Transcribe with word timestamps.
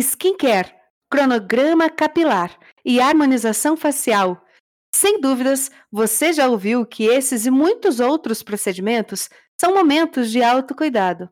skincare, 0.00 0.74
cronograma 1.10 1.88
capilar 1.88 2.56
e 2.84 3.00
harmonização 3.00 3.76
facial. 3.76 4.44
Sem 4.94 5.20
dúvidas, 5.20 5.70
você 5.90 6.32
já 6.32 6.48
ouviu 6.48 6.86
que 6.86 7.04
esses 7.04 7.46
e 7.46 7.50
muitos 7.50 8.00
outros 8.00 8.42
procedimentos 8.42 9.28
são 9.60 9.74
momentos 9.74 10.30
de 10.30 10.42
autocuidado. 10.42 11.28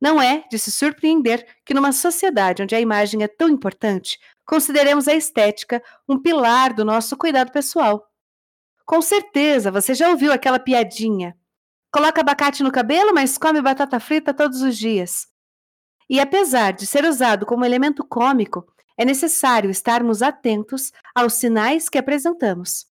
Não 0.00 0.20
é 0.20 0.44
de 0.50 0.58
se 0.58 0.72
surpreender 0.72 1.46
que, 1.64 1.72
numa 1.72 1.92
sociedade 1.92 2.62
onde 2.62 2.74
a 2.74 2.80
imagem 2.80 3.22
é 3.22 3.28
tão 3.28 3.48
importante, 3.48 4.18
consideremos 4.44 5.06
a 5.06 5.14
estética 5.14 5.80
um 6.08 6.20
pilar 6.20 6.74
do 6.74 6.84
nosso 6.84 7.16
cuidado 7.16 7.52
pessoal. 7.52 8.04
Com 8.84 9.00
certeza 9.00 9.70
você 9.70 9.94
já 9.94 10.08
ouviu 10.08 10.32
aquela 10.32 10.58
piadinha. 10.58 11.36
Coloca 11.92 12.20
abacate 12.20 12.62
no 12.62 12.72
cabelo, 12.72 13.14
mas 13.14 13.38
come 13.38 13.62
batata 13.62 14.00
frita 14.00 14.34
todos 14.34 14.60
os 14.60 14.76
dias. 14.76 15.31
E 16.08 16.20
apesar 16.20 16.72
de 16.72 16.86
ser 16.86 17.04
usado 17.04 17.46
como 17.46 17.64
elemento 17.64 18.04
cômico, 18.04 18.66
é 18.96 19.04
necessário 19.04 19.70
estarmos 19.70 20.22
atentos 20.22 20.92
aos 21.14 21.34
sinais 21.34 21.88
que 21.88 21.98
apresentamos. 21.98 22.86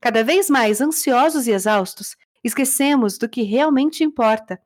Cada 0.00 0.24
vez 0.24 0.50
mais 0.50 0.80
ansiosos 0.80 1.46
e 1.46 1.52
exaustos, 1.52 2.16
esquecemos 2.42 3.18
do 3.18 3.28
que 3.28 3.42
realmente 3.42 4.02
importa. 4.02 4.60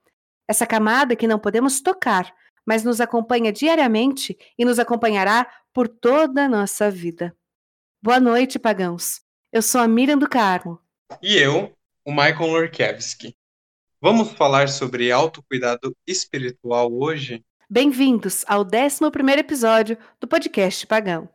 Essa 0.48 0.66
camada 0.66 1.16
que 1.16 1.26
não 1.26 1.38
podemos 1.38 1.80
tocar, 1.80 2.32
mas 2.64 2.82
nos 2.82 3.00
acompanha 3.00 3.52
diariamente 3.52 4.36
e 4.58 4.64
nos 4.64 4.78
acompanhará 4.78 5.46
por 5.72 5.88
toda 5.88 6.44
a 6.44 6.48
nossa 6.48 6.90
vida. 6.90 7.36
Boa 8.02 8.18
noite, 8.18 8.58
pagãos. 8.58 9.20
Eu 9.52 9.62
sou 9.62 9.80
a 9.80 9.88
Miriam 9.88 10.18
do 10.18 10.28
Carmo. 10.28 10.80
E 11.22 11.36
eu, 11.36 11.72
o 12.04 12.10
Michael 12.10 12.50
Lorkevski. 12.50 13.36
Vamos 14.00 14.32
falar 14.32 14.68
sobre 14.68 15.10
autocuidado 15.10 15.96
espiritual 16.06 16.92
hoje? 16.92 17.44
Bem-vindos 17.68 18.44
ao 18.46 18.62
11 18.62 19.00
episódio 19.40 19.98
do 20.20 20.28
podcast 20.28 20.86
Pagão. 20.86 21.28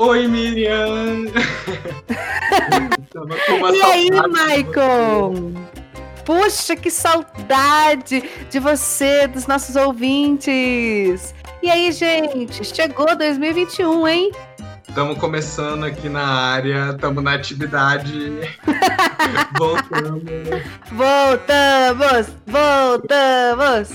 Oi, 0.00 0.26
Miriam! 0.26 1.26
e 3.74 3.82
aí, 3.82 4.10
Michael? 4.10 5.52
Puxa, 6.24 6.74
que 6.74 6.90
saudade 6.90 8.22
de 8.50 8.58
você, 8.58 9.26
dos 9.28 9.46
nossos 9.46 9.76
ouvintes! 9.76 11.34
E 11.62 11.70
aí, 11.70 11.90
gente? 11.92 12.64
Chegou 12.64 13.16
2021, 13.16 14.08
hein? 14.08 14.32
Estamos 14.88 15.18
começando 15.18 15.84
aqui 15.84 16.08
na 16.08 16.26
área, 16.26 16.90
estamos 16.90 17.22
na 17.22 17.34
atividade. 17.34 18.40
voltamos. 19.58 20.22
Voltamos! 20.92 22.32
Voltamos! 22.46 23.90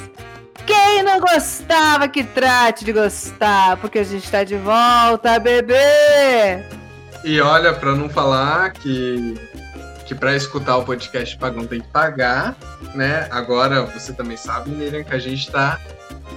Quem 0.66 1.04
não 1.04 1.20
gostava 1.20 2.08
que 2.08 2.24
trate 2.24 2.86
de 2.86 2.94
gostar, 2.94 3.78
porque 3.78 4.00
a 4.00 4.04
gente 4.04 4.30
tá 4.30 4.44
de 4.44 4.58
volta, 4.58 5.40
bebê! 5.40 6.81
E 7.24 7.40
olha, 7.40 7.74
para 7.74 7.96
não 7.96 8.10
falar 8.10 8.72
que 8.72 9.36
que 10.12 10.16
para 10.16 10.36
escutar 10.36 10.76
o 10.76 10.84
podcast 10.84 11.38
pagão 11.38 11.66
tem 11.66 11.80
que 11.80 11.88
pagar, 11.88 12.54
né? 12.94 13.30
Agora 13.32 13.84
você 13.84 14.12
também 14.12 14.36
sabe, 14.36 14.70
Miriam, 14.70 15.06
que 15.06 15.14
a 15.14 15.20
gente 15.20 15.50
tá 15.50 15.80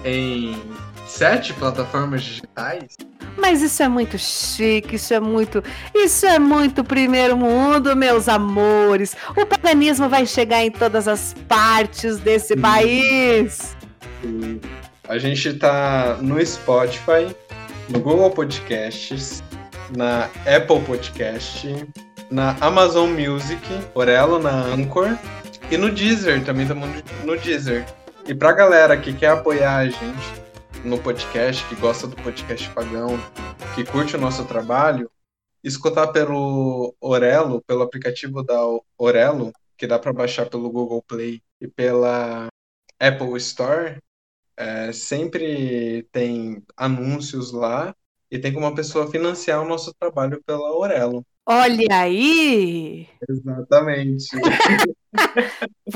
em 0.04 0.56
sete 1.08 1.52
plataformas 1.54 2.22
digitais. 2.22 2.96
Mas 3.36 3.62
isso 3.62 3.82
é 3.82 3.88
muito 3.88 4.16
chique, 4.16 4.94
isso 4.94 5.12
é 5.12 5.18
muito, 5.18 5.60
isso 5.92 6.24
é 6.24 6.38
muito 6.38 6.84
primeiro 6.84 7.36
mundo, 7.36 7.96
meus 7.96 8.28
amores. 8.28 9.16
O 9.36 9.44
paganismo 9.44 10.08
vai 10.08 10.24
chegar 10.24 10.64
em 10.64 10.70
todas 10.70 11.08
as 11.08 11.34
partes 11.48 12.18
desse 12.18 12.56
país. 12.56 13.76
A 15.08 15.18
gente 15.18 15.52
tá 15.54 16.18
no 16.20 16.44
Spotify, 16.46 17.34
no 17.88 17.98
Google 17.98 18.30
Podcasts, 18.30 19.42
na 19.96 20.24
Apple 20.46 20.80
Podcast, 20.84 21.68
na 22.30 22.56
Amazon 22.60 23.10
Music, 23.10 23.60
Orelo, 23.94 24.38
na 24.38 24.64
Anchor 24.66 25.16
e 25.70 25.76
no 25.76 25.90
Deezer, 25.90 26.44
também 26.44 26.62
estamos 26.62 26.88
no 27.24 27.38
Deezer. 27.38 27.86
E 28.26 28.34
pra 28.34 28.52
galera 28.52 28.96
que 28.96 29.12
quer 29.12 29.28
apoiar 29.28 29.76
a 29.76 29.88
gente 29.88 30.42
no 30.84 30.98
podcast, 30.98 31.64
que 31.68 31.76
gosta 31.76 32.06
do 32.06 32.16
podcast 32.16 32.68
Pagão, 32.70 33.18
que 33.74 33.84
curte 33.84 34.16
o 34.16 34.20
nosso 34.20 34.44
trabalho, 34.44 35.10
escutar 35.62 36.08
pelo 36.08 36.94
Orelo, 37.00 37.62
pelo 37.62 37.82
aplicativo 37.82 38.42
da 38.42 38.60
Orelo, 38.98 39.52
que 39.76 39.86
dá 39.86 39.98
para 39.98 40.12
baixar 40.12 40.46
pelo 40.46 40.70
Google 40.70 41.02
Play 41.02 41.40
e 41.60 41.68
pela 41.68 42.48
Apple 42.98 43.36
Store, 43.36 43.98
é, 44.56 44.92
sempre 44.92 46.06
tem 46.12 46.62
anúncios 46.76 47.52
lá 47.52 47.94
e 48.30 48.38
tem 48.38 48.52
como 48.52 48.66
a 48.66 48.74
pessoa 48.74 49.10
financiar 49.10 49.62
o 49.62 49.68
nosso 49.68 49.92
trabalho 49.98 50.42
pela 50.44 50.68
Aurelo. 50.68 51.24
Olha 51.46 52.00
aí! 52.00 53.06
Exatamente. 53.28 54.28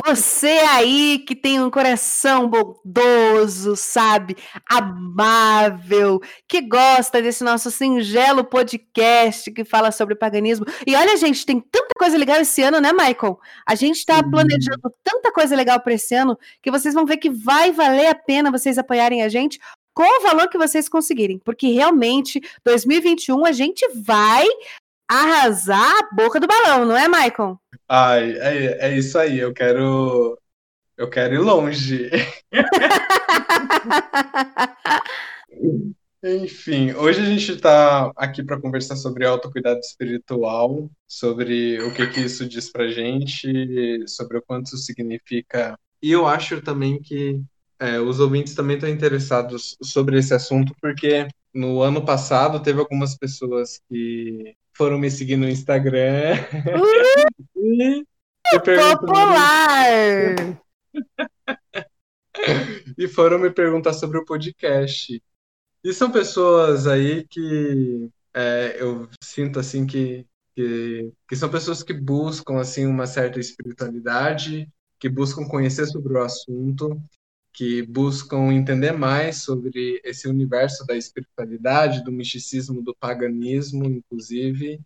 Você 0.07 0.61
aí 0.69 1.25
que 1.27 1.35
tem 1.35 1.61
um 1.61 1.71
coração 1.71 2.49
bondoso, 2.49 3.75
sabe? 3.75 4.37
Amável, 4.71 6.21
que 6.47 6.61
gosta 6.61 7.21
desse 7.21 7.43
nosso 7.43 7.71
singelo 7.71 8.45
podcast 8.45 9.51
que 9.51 9.65
fala 9.65 9.91
sobre 9.91 10.15
paganismo. 10.15 10.67
E 10.87 10.95
olha, 10.95 11.17
gente, 11.17 11.45
tem 11.45 11.61
tanta 11.61 11.95
coisa 11.99 12.17
legal 12.17 12.41
esse 12.41 12.63
ano, 12.63 12.81
né, 12.81 12.93
Michael? 12.93 13.41
A 13.67 13.75
gente 13.75 13.97
está 13.97 14.23
planejando 14.23 14.95
tanta 15.03 15.33
coisa 15.33 15.57
legal 15.57 15.81
para 15.81 15.95
esse 15.95 16.15
ano 16.15 16.39
que 16.63 16.71
vocês 16.71 16.95
vão 16.95 17.07
ver 17.07 17.17
que 17.17 17.31
vai 17.31 17.73
valer 17.73 18.07
a 18.07 18.15
pena 18.15 18.51
vocês 18.51 18.79
apoiarem 18.79 19.23
a 19.23 19.29
gente 19.29 19.59
com 19.99 20.05
o 20.05 20.23
valor 20.23 20.49
que 20.49 20.57
vocês 20.57 20.89
conseguirem, 20.89 21.41
porque 21.41 21.73
realmente 21.73 22.41
2021 22.65 23.45
a 23.45 23.51
gente 23.51 23.85
vai 23.97 24.47
arrasar 25.11 25.91
a 25.91 26.15
boca 26.15 26.39
do 26.39 26.47
balão, 26.47 26.85
não 26.85 26.97
é, 26.97 27.09
Maicon? 27.09 27.59
Ai, 27.89 28.31
é, 28.39 28.87
é 28.87 28.97
isso 28.97 29.19
aí, 29.19 29.41
eu 29.41 29.53
quero. 29.53 30.39
Eu 30.97 31.11
quero 31.11 31.35
ir 31.35 31.39
longe. 31.39 32.09
Enfim, 36.23 36.93
hoje 36.93 37.21
a 37.21 37.25
gente 37.25 37.51
está 37.51 38.13
aqui 38.15 38.45
para 38.45 38.61
conversar 38.61 38.95
sobre 38.95 39.27
autocuidado 39.27 39.81
espiritual, 39.81 40.89
sobre 41.09 41.83
o 41.83 41.93
que, 41.93 42.07
que 42.07 42.21
isso 42.21 42.49
diz 42.49 42.71
para 42.71 42.87
gente, 42.87 44.07
sobre 44.07 44.39
o 44.39 44.43
quanto 44.43 44.67
isso 44.67 44.79
significa. 44.79 45.77
E 46.01 46.13
eu 46.13 46.25
acho 46.25 46.63
também 46.63 47.03
que 47.03 47.43
é, 47.81 48.01
os 48.01 48.19
ouvintes 48.19 48.55
também 48.55 48.77
estão 48.77 48.91
interessados 48.91 49.77
sobre 49.83 50.19
esse 50.19 50.35
assunto, 50.35 50.75
porque 50.81 51.29
no 51.55 51.81
ano 51.81 52.05
passado 52.05 52.61
teve 52.61 52.81
algumas 52.81 53.17
pessoas 53.17 53.81
que 53.89 54.57
foram 54.73 54.99
me 54.99 55.11
seguir 55.11 55.37
no 55.37 55.49
Instagram. 55.49 56.35
Uh, 57.65 58.05
popular! 58.99 60.35
e 62.99 63.09
foram 63.09 63.39
me 63.39 63.51
perguntar 63.51 63.93
sobre 63.93 64.19
o 64.19 64.25
podcast. 64.25 65.23
E 65.85 65.93
são 65.93 66.11
pessoas 66.11 66.87
aí 66.87 67.25
que 67.29 68.11
é, 68.35 68.77
eu 68.81 69.09
sinto 69.23 69.59
assim 69.59 69.87
que, 69.87 70.27
que, 70.55 71.13
que 71.29 71.37
são 71.37 71.49
pessoas 71.49 71.83
que 71.83 71.95
buscam 71.95 72.61
assim 72.61 72.87
uma 72.87 73.07
certa 73.07 73.39
espiritualidade, 73.39 74.69
que 74.99 75.09
buscam 75.09 75.47
conhecer 75.47 75.87
sobre 75.87 76.15
o 76.15 76.23
assunto, 76.23 77.01
que 77.59 77.83
buscam 77.83 78.53
entender 78.53 78.93
mais 78.93 79.39
sobre 79.39 80.01
esse 80.05 80.29
universo 80.29 80.87
da 80.87 80.97
espiritualidade, 80.97 82.05
do 82.05 82.13
misticismo, 82.13 82.81
do 82.81 82.95
paganismo, 82.95 83.85
inclusive. 83.85 84.79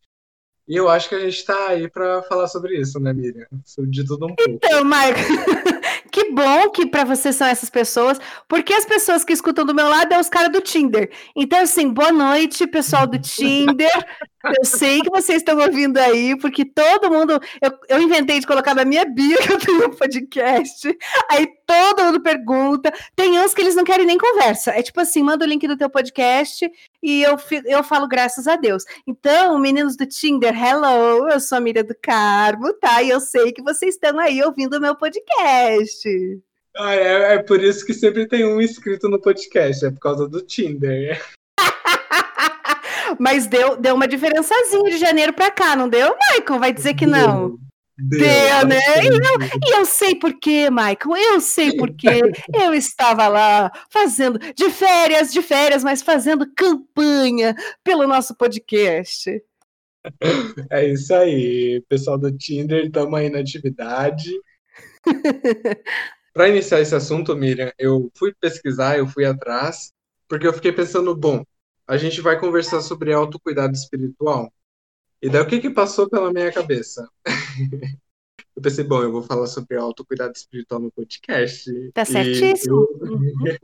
E 0.67 0.75
eu 0.75 0.89
acho 0.89 1.07
que 1.07 1.15
a 1.15 1.21
gente 1.21 1.37
está 1.37 1.69
aí 1.69 1.87
para 1.87 2.23
falar 2.23 2.49
sobre 2.49 2.81
isso, 2.81 2.99
né, 2.99 3.13
Miriam? 3.13 3.47
Sobre 3.63 3.91
de 3.91 4.07
tudo 4.07 4.25
um 4.25 4.35
pouco. 4.35 4.51
Então, 4.51 4.83
Marco, 4.85 5.21
que 6.11 6.33
bom 6.33 6.71
que 6.71 6.87
para 6.87 7.05
você 7.05 7.31
são 7.31 7.47
essas 7.47 7.69
pessoas, 7.69 8.19
porque 8.49 8.73
as 8.73 8.87
pessoas 8.87 9.23
que 9.23 9.35
escutam 9.35 9.67
do 9.67 9.75
meu 9.75 9.91
lado 9.91 10.15
é 10.15 10.19
os 10.19 10.31
caras 10.31 10.51
do 10.51 10.63
Tinder. 10.63 11.11
Então, 11.37 11.59
assim, 11.59 11.93
boa 11.93 12.11
noite, 12.11 12.67
pessoal 12.67 13.07
do 13.07 13.19
Tinder. 13.19 13.93
Eu 14.59 14.65
sei 14.65 15.03
que 15.03 15.11
vocês 15.11 15.39
estão 15.39 15.57
ouvindo 15.59 15.99
aí, 15.99 16.37
porque 16.37 16.65
todo 16.65 17.11
mundo. 17.11 17.41
Eu, 17.61 17.79
eu 17.89 18.03
inventei 18.03 18.41
de 18.41 18.47
colocar 18.47 18.75
na 18.75 18.85
minha 18.85 19.05
bio 19.05 19.39
que 19.47 19.53
eu 19.53 19.59
tenho 19.59 19.87
um 19.87 19.91
podcast. 19.91 20.99
Aí 21.31 21.47
todo 21.95 22.05
mundo 22.05 22.21
pergunta. 22.21 22.93
Tem 23.15 23.39
uns 23.39 23.55
que 23.55 23.61
eles 23.61 23.75
não 23.75 23.85
querem 23.85 24.07
nem 24.07 24.19
conversa. 24.19 24.73
É 24.73 24.83
tipo 24.83 25.01
assim, 25.01 25.23
manda 25.23 25.45
o 25.45 25.49
link 25.49 25.67
do 25.67 25.77
teu 25.77 25.91
podcast 25.91 26.71
e 27.03 27.23
eu, 27.23 27.37
eu 27.67 27.83
falo 27.85 28.07
graças 28.09 28.47
a 28.47 28.57
Deus. 28.57 28.85
Então, 29.07 29.59
meninos 29.59 29.97
do 29.97 30.07
Tinder, 30.07 30.55
hello, 30.55 31.29
eu 31.29 31.41
sou 31.41 31.59
a 31.59 31.61
Miriam 31.61 31.85
do 31.85 31.95
Carmo, 32.01 32.73
tá? 32.75 33.03
E 33.03 33.11
eu 33.11 33.21
sei 33.21 33.53
que 33.53 33.63
vocês 33.63 33.95
estão 33.95 34.19
aí 34.19 34.43
ouvindo 34.43 34.77
o 34.77 34.81
meu 34.81 34.95
podcast. 34.95 36.09
Ah, 36.77 36.95
é, 36.95 37.35
é 37.35 37.43
por 37.43 37.63
isso 37.63 37.85
que 37.85 37.93
sempre 37.93 38.27
tem 38.27 38.45
um 38.45 38.61
inscrito 38.61 39.09
no 39.09 39.21
podcast, 39.21 39.85
é 39.85 39.91
por 39.91 40.01
causa 40.01 40.29
do 40.29 40.41
Tinder. 40.41 41.23
Mas 43.19 43.47
deu, 43.47 43.77
deu 43.77 43.95
uma 43.95 44.09
diferençazinha 44.09 44.91
de 44.91 44.97
janeiro 44.97 45.33
para 45.33 45.51
cá, 45.51 45.77
não 45.77 45.89
deu, 45.89 46.17
Michael? 46.31 46.61
Vai 46.61 46.73
dizer 46.73 46.95
que 46.95 47.07
não. 47.07 47.59
Deu, 48.09 48.67
né? 48.67 48.81
E 49.03 49.07
eu, 49.07 49.15
e 49.69 49.79
eu 49.79 49.87
sei 49.87 50.15
por 50.17 50.39
quê, 50.39 50.69
Michael. 50.71 51.35
Eu 51.35 51.41
sei 51.41 51.77
por 51.77 51.95
quê. 51.95 52.21
Eu 52.53 52.75
estava 52.75 53.29
lá 53.29 53.71
fazendo, 53.91 54.39
de 54.39 54.71
férias, 54.71 55.33
de 55.33 55.41
férias, 55.41 55.85
mas 55.85 56.03
fazendo 56.03 56.51
campanha 56.55 57.55
pelo 57.85 58.07
nosso 58.07 58.37
podcast. 58.37 59.43
É 60.71 60.87
isso 60.87 61.15
aí, 61.15 61.83
pessoal 61.89 62.19
do 62.19 62.37
Tinder, 62.37 62.87
estamos 62.87 63.19
aí 63.19 63.31
na 63.31 63.39
atividade. 63.39 64.31
Para 66.35 66.49
iniciar 66.49 66.81
esse 66.81 66.95
assunto, 66.95 67.37
Miriam, 67.37 67.73
eu 67.79 68.11
fui 68.17 68.35
pesquisar, 68.35 68.99
eu 68.99 69.07
fui 69.07 69.25
atrás, 69.25 69.93
porque 70.27 70.47
eu 70.47 70.53
fiquei 70.53 70.73
pensando, 70.73 71.15
bom, 71.15 71.45
a 71.87 71.97
gente 71.97 72.21
vai 72.21 72.41
conversar 72.41 72.81
sobre 72.81 73.13
autocuidado 73.13 73.75
espiritual. 73.75 74.53
E 75.23 75.31
daí 75.31 75.41
o 75.41 75.47
que 75.47 75.61
que 75.61 75.71
passou 75.71 76.11
pela 76.11 76.33
minha 76.33 76.51
cabeça? 76.51 77.09
eu 78.57 78.63
pensei, 78.63 78.83
bom, 78.83 79.03
eu 79.03 79.13
vou 79.13 79.23
falar 79.23 79.47
sobre 79.47 79.77
autocuidado 79.77 80.33
espiritual 80.35 80.81
no 80.81 80.91
podcast. 80.91 81.71
Tá 81.95 82.05
certíssimo. 82.05 82.89
Eu... 83.01 83.13
Uhum. 83.13 83.57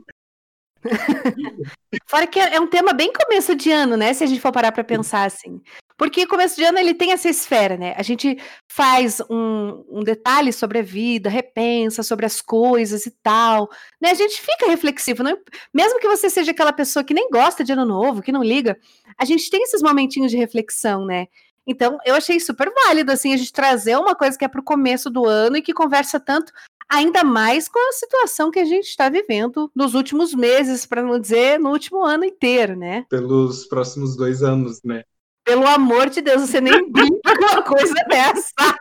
Fora 2.07 2.25
que 2.25 2.39
é 2.39 2.59
um 2.59 2.67
tema 2.67 2.93
bem 2.93 3.11
começo 3.11 3.53
de 3.55 3.71
ano, 3.71 3.97
né? 3.97 4.13
Se 4.13 4.23
a 4.23 4.27
gente 4.27 4.39
for 4.39 4.51
parar 4.51 4.71
para 4.71 4.83
pensar 4.83 5.25
assim. 5.25 5.61
Porque 5.97 6.25
começo 6.25 6.55
de 6.55 6.63
ano 6.63 6.79
ele 6.79 6.93
tem 6.93 7.11
essa 7.11 7.27
esfera, 7.27 7.75
né? 7.75 7.93
A 7.97 8.03
gente 8.03 8.37
faz 8.71 9.19
um, 9.29 9.83
um, 9.89 10.01
detalhe 10.01 10.53
sobre 10.53 10.79
a 10.79 10.81
vida, 10.81 11.29
repensa 11.29 12.01
sobre 12.01 12.25
as 12.25 12.41
coisas 12.41 13.05
e 13.05 13.11
tal. 13.21 13.69
Né? 14.01 14.11
A 14.11 14.13
gente 14.13 14.39
fica 14.39 14.67
reflexivo. 14.67 15.23
Não, 15.23 15.37
mesmo 15.73 15.99
que 15.99 16.07
você 16.07 16.29
seja 16.29 16.51
aquela 16.51 16.71
pessoa 16.71 17.03
que 17.03 17.13
nem 17.13 17.29
gosta 17.29 17.65
de 17.65 17.73
ano 17.73 17.85
novo, 17.85 18.21
que 18.21 18.31
não 18.31 18.41
liga, 18.41 18.79
a 19.17 19.25
gente 19.25 19.49
tem 19.49 19.61
esses 19.63 19.81
momentinhos 19.81 20.31
de 20.31 20.37
reflexão, 20.37 21.05
né? 21.05 21.27
Então, 21.69 21.99
eu 22.03 22.15
achei 22.15 22.39
super 22.39 22.73
válido, 22.73 23.11
assim, 23.11 23.31
a 23.31 23.37
gente 23.37 23.53
trazer 23.53 23.95
uma 23.95 24.15
coisa 24.15 24.35
que 24.35 24.43
é 24.43 24.47
para 24.47 24.59
o 24.59 24.63
começo 24.63 25.07
do 25.07 25.27
ano 25.27 25.55
e 25.55 25.61
que 25.61 25.71
conversa 25.71 26.19
tanto, 26.19 26.51
ainda 26.89 27.23
mais 27.23 27.69
com 27.69 27.77
a 27.77 27.91
situação 27.91 28.49
que 28.49 28.57
a 28.57 28.65
gente 28.65 28.87
está 28.87 29.07
vivendo 29.07 29.71
nos 29.75 29.93
últimos 29.93 30.33
meses, 30.33 30.87
para 30.87 31.03
não 31.03 31.19
dizer 31.19 31.59
no 31.59 31.69
último 31.69 32.03
ano 32.03 32.25
inteiro, 32.25 32.75
né? 32.75 33.05
Pelos 33.07 33.67
próximos 33.67 34.17
dois 34.17 34.41
anos, 34.41 34.81
né? 34.83 35.03
Pelo 35.45 35.67
amor 35.67 36.09
de 36.09 36.21
Deus, 36.21 36.41
você 36.41 36.59
nem 36.59 36.73
brinca 36.91 37.37
com 37.37 37.45
uma 37.45 37.61
coisa 37.61 37.93
dessa. 38.09 38.79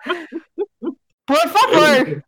Por 1.27 1.49
favor. 1.49 2.25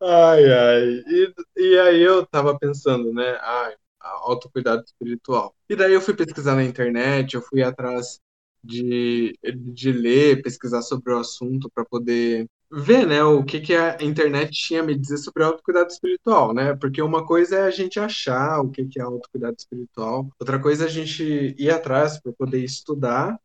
Ai, 0.00 0.52
ai. 0.52 0.84
E, 1.08 1.34
e 1.56 1.78
aí 1.80 2.00
eu 2.00 2.24
tava 2.26 2.56
pensando, 2.56 3.12
né? 3.12 3.36
Ai, 3.42 3.74
autocuidado 4.08 4.82
espiritual. 4.84 5.54
E 5.68 5.76
daí 5.76 5.92
eu 5.92 6.00
fui 6.00 6.14
pesquisar 6.14 6.54
na 6.54 6.64
internet, 6.64 7.34
eu 7.34 7.42
fui 7.42 7.62
atrás 7.62 8.20
de, 8.62 9.38
de 9.54 9.92
ler, 9.92 10.42
pesquisar 10.42 10.82
sobre 10.82 11.12
o 11.12 11.18
assunto 11.18 11.70
para 11.74 11.84
poder 11.84 12.46
ver, 12.72 13.06
né, 13.06 13.22
o 13.22 13.44
que, 13.44 13.60
que 13.60 13.74
a 13.74 13.96
internet 14.02 14.50
tinha 14.52 14.80
a 14.80 14.82
me 14.82 14.98
dizer 14.98 15.18
sobre 15.18 15.44
autocuidado 15.44 15.90
espiritual, 15.92 16.52
né? 16.52 16.74
Porque 16.74 17.00
uma 17.00 17.24
coisa 17.24 17.56
é 17.56 17.62
a 17.62 17.70
gente 17.70 18.00
achar 18.00 18.60
o 18.60 18.70
que, 18.70 18.84
que 18.86 18.98
é 18.98 19.02
autocuidado 19.02 19.56
espiritual, 19.58 20.28
outra 20.40 20.58
coisa 20.58 20.84
é 20.84 20.86
a 20.88 20.90
gente 20.90 21.54
ir 21.56 21.70
atrás 21.70 22.20
para 22.20 22.32
poder 22.32 22.64
estudar, 22.64 23.38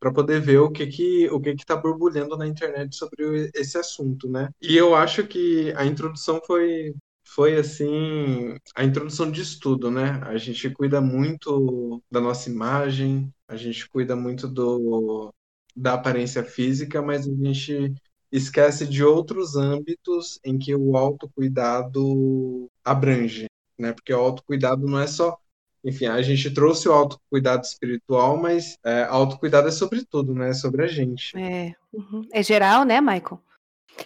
para 0.00 0.12
poder 0.12 0.40
ver 0.40 0.58
o 0.58 0.70
que 0.70 0.86
que 0.86 1.28
o 1.30 1.40
que 1.40 1.54
que 1.54 1.64
tá 1.64 1.76
borbulhando 1.76 2.36
na 2.36 2.46
internet 2.46 2.96
sobre 2.96 3.50
esse 3.54 3.78
assunto, 3.78 4.28
né? 4.28 4.50
E 4.60 4.76
eu 4.76 4.94
acho 4.94 5.26
que 5.26 5.72
a 5.76 5.84
introdução 5.86 6.40
foi 6.46 6.94
foi 7.34 7.56
assim 7.56 8.56
a 8.74 8.84
introdução 8.84 9.30
de 9.30 9.42
estudo, 9.42 9.90
né? 9.90 10.20
A 10.24 10.36
gente 10.36 10.70
cuida 10.70 11.00
muito 11.00 12.00
da 12.10 12.20
nossa 12.20 12.48
imagem, 12.48 13.32
a 13.48 13.56
gente 13.56 13.88
cuida 13.88 14.14
muito 14.14 14.46
do 14.46 15.32
da 15.76 15.94
aparência 15.94 16.44
física, 16.44 17.02
mas 17.02 17.26
a 17.26 17.34
gente 17.34 17.92
esquece 18.30 18.86
de 18.86 19.02
outros 19.02 19.56
âmbitos 19.56 20.38
em 20.44 20.56
que 20.56 20.74
o 20.74 20.96
autocuidado 20.96 22.70
abrange, 22.84 23.46
né? 23.76 23.92
Porque 23.92 24.14
o 24.14 24.20
autocuidado 24.20 24.86
não 24.86 25.00
é 25.00 25.06
só 25.06 25.36
enfim, 25.84 26.06
a 26.06 26.22
gente 26.22 26.50
trouxe 26.50 26.88
o 26.88 26.92
autocuidado 26.92 27.62
espiritual, 27.62 28.38
mas 28.38 28.78
é, 28.82 29.02
autocuidado 29.02 29.68
é 29.68 29.70
sobre 29.70 30.02
tudo, 30.02 30.32
né? 30.34 30.50
É 30.50 30.54
sobre 30.54 30.82
a 30.82 30.86
gente. 30.86 31.36
É, 31.36 31.74
uhum. 31.92 32.22
é 32.32 32.42
geral, 32.42 32.84
né, 32.84 33.02
Michael? 33.02 33.38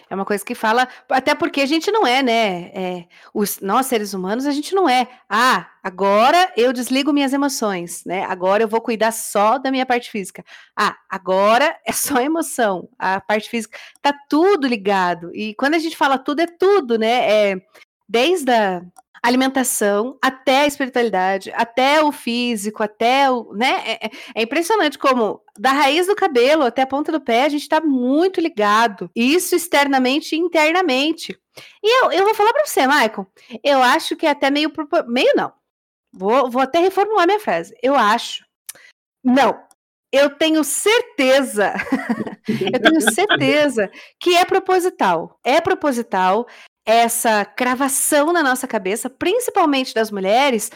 É 0.09 0.15
uma 0.15 0.25
coisa 0.25 0.43
que 0.43 0.55
fala, 0.55 0.87
até 1.09 1.33
porque 1.33 1.61
a 1.61 1.65
gente 1.65 1.91
não 1.91 2.05
é, 2.05 2.21
né? 2.21 2.71
É, 2.73 3.05
os, 3.33 3.59
nós, 3.59 3.85
seres 3.87 4.13
humanos, 4.13 4.45
a 4.45 4.51
gente 4.51 4.73
não 4.73 4.87
é. 4.87 5.07
Ah, 5.29 5.67
agora 5.83 6.51
eu 6.55 6.71
desligo 6.73 7.13
minhas 7.13 7.33
emoções, 7.33 8.03
né? 8.05 8.23
Agora 8.25 8.63
eu 8.63 8.67
vou 8.67 8.81
cuidar 8.81 9.11
só 9.11 9.57
da 9.57 9.71
minha 9.71 9.85
parte 9.85 10.11
física. 10.11 10.43
Ah, 10.75 10.95
agora 11.09 11.77
é 11.85 11.91
só 11.91 12.19
emoção. 12.19 12.89
A 12.97 13.19
parte 13.19 13.49
física 13.49 13.77
tá 14.01 14.13
tudo 14.29 14.67
ligado. 14.67 15.33
E 15.33 15.55
quando 15.55 15.75
a 15.75 15.79
gente 15.79 15.97
fala 15.97 16.17
tudo, 16.17 16.41
é 16.41 16.47
tudo, 16.47 16.97
né? 16.97 17.51
É, 17.51 17.55
desde 18.09 18.51
a 18.51 18.81
alimentação, 19.21 20.17
até 20.21 20.61
a 20.61 20.67
espiritualidade, 20.67 21.51
até 21.53 22.03
o 22.03 22.11
físico, 22.11 22.81
até 22.81 23.29
o. 23.29 23.53
Né? 23.53 23.83
É, 23.85 24.05
é, 24.05 24.11
é, 24.35 24.41
impressionante 24.41 24.97
como, 24.97 25.41
da 25.57 25.71
raiz 25.71 26.07
do 26.07 26.15
cabelo 26.15 26.63
até 26.63 26.81
a 26.81 26.87
ponta 26.87 27.11
do 27.11 27.21
pé, 27.21 27.43
a 27.43 27.49
gente 27.49 27.61
está 27.61 27.79
muito 27.79 28.41
ligado. 28.41 29.11
Isso 29.15 29.55
externamente 29.55 30.35
e 30.35 30.39
internamente. 30.39 31.37
E 31.83 32.03
eu, 32.03 32.11
eu 32.11 32.25
vou 32.25 32.33
falar 32.33 32.53
para 32.53 32.65
você, 32.65 32.87
Michael, 32.87 33.27
eu 33.63 33.83
acho 33.83 34.15
que 34.15 34.25
é 34.25 34.31
até 34.31 34.49
meio. 34.49 34.71
Meio 35.07 35.33
não. 35.35 35.53
Vou, 36.11 36.49
vou 36.49 36.61
até 36.61 36.79
reformular 36.79 37.27
minha 37.27 37.39
frase. 37.39 37.75
Eu 37.83 37.95
acho. 37.95 38.43
Não, 39.23 39.61
eu 40.11 40.29
tenho 40.29 40.63
certeza, 40.63 41.73
eu 42.73 42.81
tenho 42.81 43.01
certeza 43.13 43.91
que 44.19 44.35
é 44.35 44.43
proposital. 44.43 45.39
É 45.43 45.61
proposital 45.61 46.47
essa 46.89 47.45
cravação 47.45 48.33
na 48.33 48.41
nossa 48.41 48.67
cabeça, 48.67 49.11
principalmente 49.11 49.93
das 49.93 50.09
mulheres, 50.09 50.71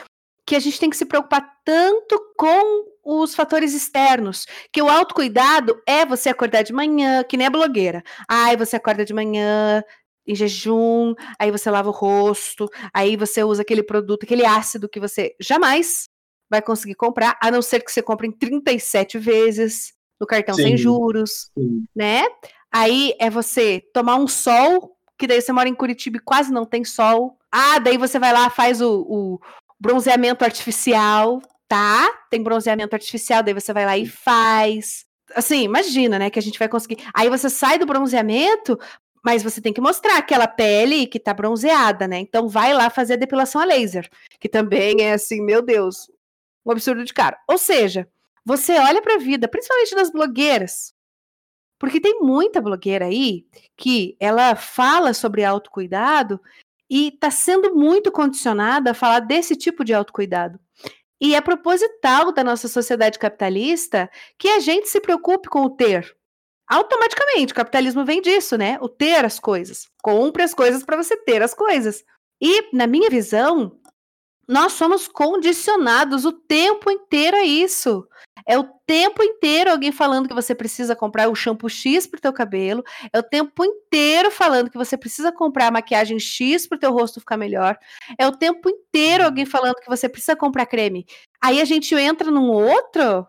que 0.45 0.55
a 0.55 0.59
gente 0.59 0.79
tem 0.79 0.87
que 0.87 0.95
se 0.95 1.07
preocupar 1.07 1.43
tanto 1.65 2.19
com 2.37 2.85
os 3.03 3.33
fatores 3.33 3.73
externos, 3.73 4.45
que 4.71 4.79
o 4.79 4.89
autocuidado 4.89 5.81
é 5.87 6.05
você 6.05 6.29
acordar 6.29 6.61
de 6.61 6.71
manhã, 6.71 7.23
que 7.23 7.35
nem 7.35 7.47
a 7.47 7.49
blogueira. 7.49 8.03
Ai, 8.29 8.55
você 8.55 8.75
acorda 8.75 9.03
de 9.03 9.11
manhã 9.11 9.83
em 10.27 10.35
jejum, 10.35 11.15
aí 11.39 11.49
você 11.49 11.71
lava 11.71 11.89
o 11.89 11.93
rosto, 11.93 12.69
aí 12.93 13.17
você 13.17 13.43
usa 13.43 13.63
aquele 13.63 13.81
produto, 13.81 14.23
aquele 14.23 14.45
ácido 14.45 14.87
que 14.87 14.99
você 14.99 15.35
jamais 15.41 16.07
vai 16.47 16.61
conseguir 16.61 16.95
comprar, 16.95 17.39
a 17.41 17.49
não 17.49 17.63
ser 17.63 17.83
que 17.83 17.91
você 17.91 18.03
compre 18.03 18.27
em 18.27 18.31
37 18.31 19.17
vezes 19.17 19.93
no 20.21 20.27
cartão 20.27 20.53
sim, 20.53 20.61
sem 20.61 20.77
juros, 20.77 21.49
sim. 21.57 21.83
né? 21.95 22.23
Aí 22.71 23.15
é 23.19 23.31
você 23.31 23.81
tomar 23.91 24.17
um 24.17 24.27
sol 24.27 24.95
que 25.17 25.27
daí 25.27 25.41
você 25.41 25.51
mora 25.51 25.69
em 25.69 25.75
Curitiba 25.75 26.17
e 26.17 26.21
quase 26.21 26.51
não 26.51 26.65
tem 26.65 26.83
sol. 26.83 27.37
Ah, 27.51 27.79
daí 27.79 27.97
você 27.97 28.19
vai 28.19 28.33
lá, 28.33 28.49
faz 28.49 28.81
o, 28.81 29.01
o 29.07 29.39
bronzeamento 29.79 30.43
artificial, 30.43 31.41
tá? 31.67 32.09
Tem 32.29 32.41
bronzeamento 32.41 32.95
artificial, 32.95 33.43
daí 33.43 33.53
você 33.53 33.73
vai 33.73 33.85
lá 33.85 33.97
e 33.97 34.05
faz. 34.05 35.05
Assim, 35.35 35.63
imagina, 35.63 36.19
né, 36.19 36.29
que 36.29 36.39
a 36.39 36.41
gente 36.41 36.59
vai 36.59 36.67
conseguir. 36.67 36.97
Aí 37.13 37.29
você 37.29 37.49
sai 37.49 37.77
do 37.77 37.85
bronzeamento, 37.85 38.77
mas 39.23 39.41
você 39.41 39.61
tem 39.61 39.71
que 39.71 39.81
mostrar 39.81 40.17
aquela 40.17 40.47
pele 40.47 41.07
que 41.07 41.19
tá 41.19 41.33
bronzeada, 41.33 42.07
né? 42.07 42.19
Então 42.19 42.47
vai 42.47 42.73
lá 42.73 42.89
fazer 42.89 43.13
a 43.13 43.17
depilação 43.17 43.61
a 43.61 43.65
laser, 43.65 44.09
que 44.39 44.49
também 44.49 45.01
é 45.01 45.13
assim, 45.13 45.41
meu 45.41 45.61
Deus, 45.61 46.11
um 46.65 46.71
absurdo 46.71 47.03
de 47.05 47.13
cara. 47.13 47.37
Ou 47.47 47.57
seja, 47.57 48.07
você 48.45 48.77
olha 48.77 49.01
para 49.01 49.15
a 49.15 49.19
vida, 49.19 49.47
principalmente 49.47 49.95
das 49.95 50.11
blogueiras, 50.11 50.93
porque 51.83 51.99
tem 51.99 52.21
muita 52.21 52.61
blogueira 52.61 53.07
aí 53.07 53.45
que 53.75 54.15
ela 54.17 54.55
fala 54.55 55.13
sobre 55.13 55.43
autocuidado 55.43 56.39
e 56.89 57.09
está 57.09 57.29
sendo 57.29 57.75
muito 57.75 58.09
condicionada 58.09 58.91
a 58.91 58.93
falar 58.93 59.19
desse 59.19 59.53
tipo 59.53 59.83
de 59.83 59.93
autocuidado. 59.93 60.57
E 61.19 61.35
é 61.35 61.41
proposital 61.41 62.31
da 62.31 62.41
nossa 62.41 62.69
sociedade 62.69 63.19
capitalista 63.19 64.09
que 64.39 64.47
a 64.47 64.61
gente 64.61 64.87
se 64.87 65.01
preocupe 65.01 65.49
com 65.49 65.63
o 65.63 65.69
ter. 65.71 66.15
Automaticamente, 66.69 67.51
o 67.51 67.55
capitalismo 67.57 68.05
vem 68.05 68.21
disso, 68.21 68.57
né? 68.57 68.77
O 68.79 68.87
ter 68.87 69.25
as 69.25 69.37
coisas. 69.37 69.89
Compre 70.01 70.41
as 70.41 70.53
coisas 70.53 70.85
para 70.85 70.95
você 70.95 71.17
ter 71.17 71.41
as 71.41 71.53
coisas. 71.53 72.05
E, 72.39 72.73
na 72.73 72.87
minha 72.87 73.09
visão, 73.09 73.77
Nós 74.47 74.73
somos 74.73 75.07
condicionados 75.07 76.25
o 76.25 76.31
tempo 76.31 76.91
inteiro 76.91 77.37
a 77.37 77.43
isso. 77.43 78.07
É 78.45 78.57
o 78.57 78.65
tempo 78.85 79.23
inteiro 79.23 79.71
alguém 79.71 79.91
falando 79.91 80.27
que 80.27 80.33
você 80.33 80.53
precisa 80.53 80.95
comprar 80.95 81.29
o 81.29 81.35
shampoo 81.35 81.69
X 81.69 82.05
pro 82.05 82.19
teu 82.19 82.33
cabelo. 82.33 82.83
É 83.13 83.19
o 83.19 83.23
tempo 83.23 83.63
inteiro 83.63 84.29
falando 84.29 84.69
que 84.69 84.77
você 84.77 84.97
precisa 84.97 85.31
comprar 85.31 85.67
a 85.67 85.71
maquiagem 85.71 86.19
X 86.19 86.67
pro 86.67 86.77
teu 86.77 86.91
rosto 86.91 87.21
ficar 87.21 87.37
melhor. 87.37 87.77
É 88.17 88.27
o 88.27 88.35
tempo 88.35 88.69
inteiro 88.69 89.23
alguém 89.23 89.45
falando 89.45 89.75
que 89.75 89.87
você 89.87 90.09
precisa 90.09 90.35
comprar 90.35 90.65
creme. 90.65 91.05
Aí 91.41 91.61
a 91.61 91.65
gente 91.65 91.95
entra 91.95 92.29
num 92.29 92.49
outro, 92.51 93.25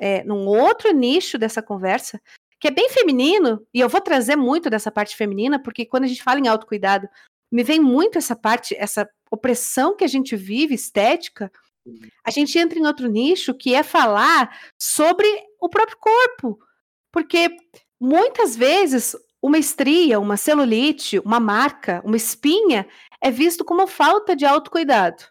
é, 0.00 0.24
num 0.24 0.46
outro 0.48 0.92
nicho 0.92 1.38
dessa 1.38 1.62
conversa, 1.62 2.20
que 2.58 2.66
é 2.66 2.70
bem 2.70 2.88
feminino, 2.88 3.64
e 3.72 3.80
eu 3.80 3.88
vou 3.88 4.00
trazer 4.00 4.36
muito 4.36 4.70
dessa 4.70 4.90
parte 4.90 5.16
feminina, 5.16 5.60
porque 5.60 5.84
quando 5.84 6.04
a 6.04 6.06
gente 6.06 6.22
fala 6.22 6.40
em 6.40 6.48
autocuidado, 6.48 7.08
me 7.50 7.62
vem 7.62 7.80
muito 7.80 8.18
essa 8.18 8.34
parte, 8.34 8.74
essa 8.76 9.08
opressão 9.32 9.96
que 9.96 10.04
a 10.04 10.08
gente 10.08 10.36
vive, 10.36 10.74
estética, 10.74 11.50
a 12.22 12.30
gente 12.30 12.56
entra 12.58 12.78
em 12.78 12.86
outro 12.86 13.08
nicho 13.08 13.54
que 13.54 13.74
é 13.74 13.82
falar 13.82 14.56
sobre 14.78 15.26
o 15.58 15.68
próprio 15.68 15.96
corpo. 15.98 16.58
Porque 17.10 17.56
muitas 17.98 18.54
vezes 18.54 19.16
uma 19.40 19.58
estria, 19.58 20.20
uma 20.20 20.36
celulite, 20.36 21.18
uma 21.18 21.40
marca, 21.40 22.02
uma 22.04 22.16
espinha 22.16 22.86
é 23.20 23.30
visto 23.30 23.64
como 23.64 23.86
falta 23.86 24.36
de 24.36 24.44
autocuidado. 24.44 25.24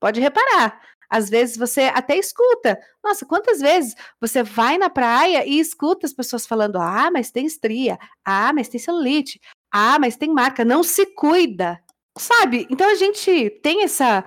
Pode 0.00 0.20
reparar. 0.20 0.82
Às 1.08 1.30
vezes 1.30 1.56
você 1.56 1.82
até 1.82 2.16
escuta. 2.18 2.78
Nossa, 3.02 3.24
quantas 3.24 3.60
vezes 3.60 3.94
você 4.20 4.42
vai 4.42 4.76
na 4.76 4.90
praia 4.90 5.46
e 5.46 5.60
escuta 5.60 6.06
as 6.06 6.12
pessoas 6.12 6.46
falando: 6.46 6.76
ah, 6.76 7.08
mas 7.12 7.30
tem 7.30 7.46
estria, 7.46 7.98
ah, 8.24 8.52
mas 8.52 8.68
tem 8.68 8.80
celulite, 8.80 9.40
ah, 9.70 9.98
mas 9.98 10.16
tem 10.16 10.30
marca, 10.30 10.64
não 10.64 10.82
se 10.82 11.06
cuida. 11.14 11.80
Sabe? 12.16 12.66
Então 12.70 12.88
a 12.88 12.94
gente 12.94 13.50
tem 13.62 13.82
essa 13.82 14.24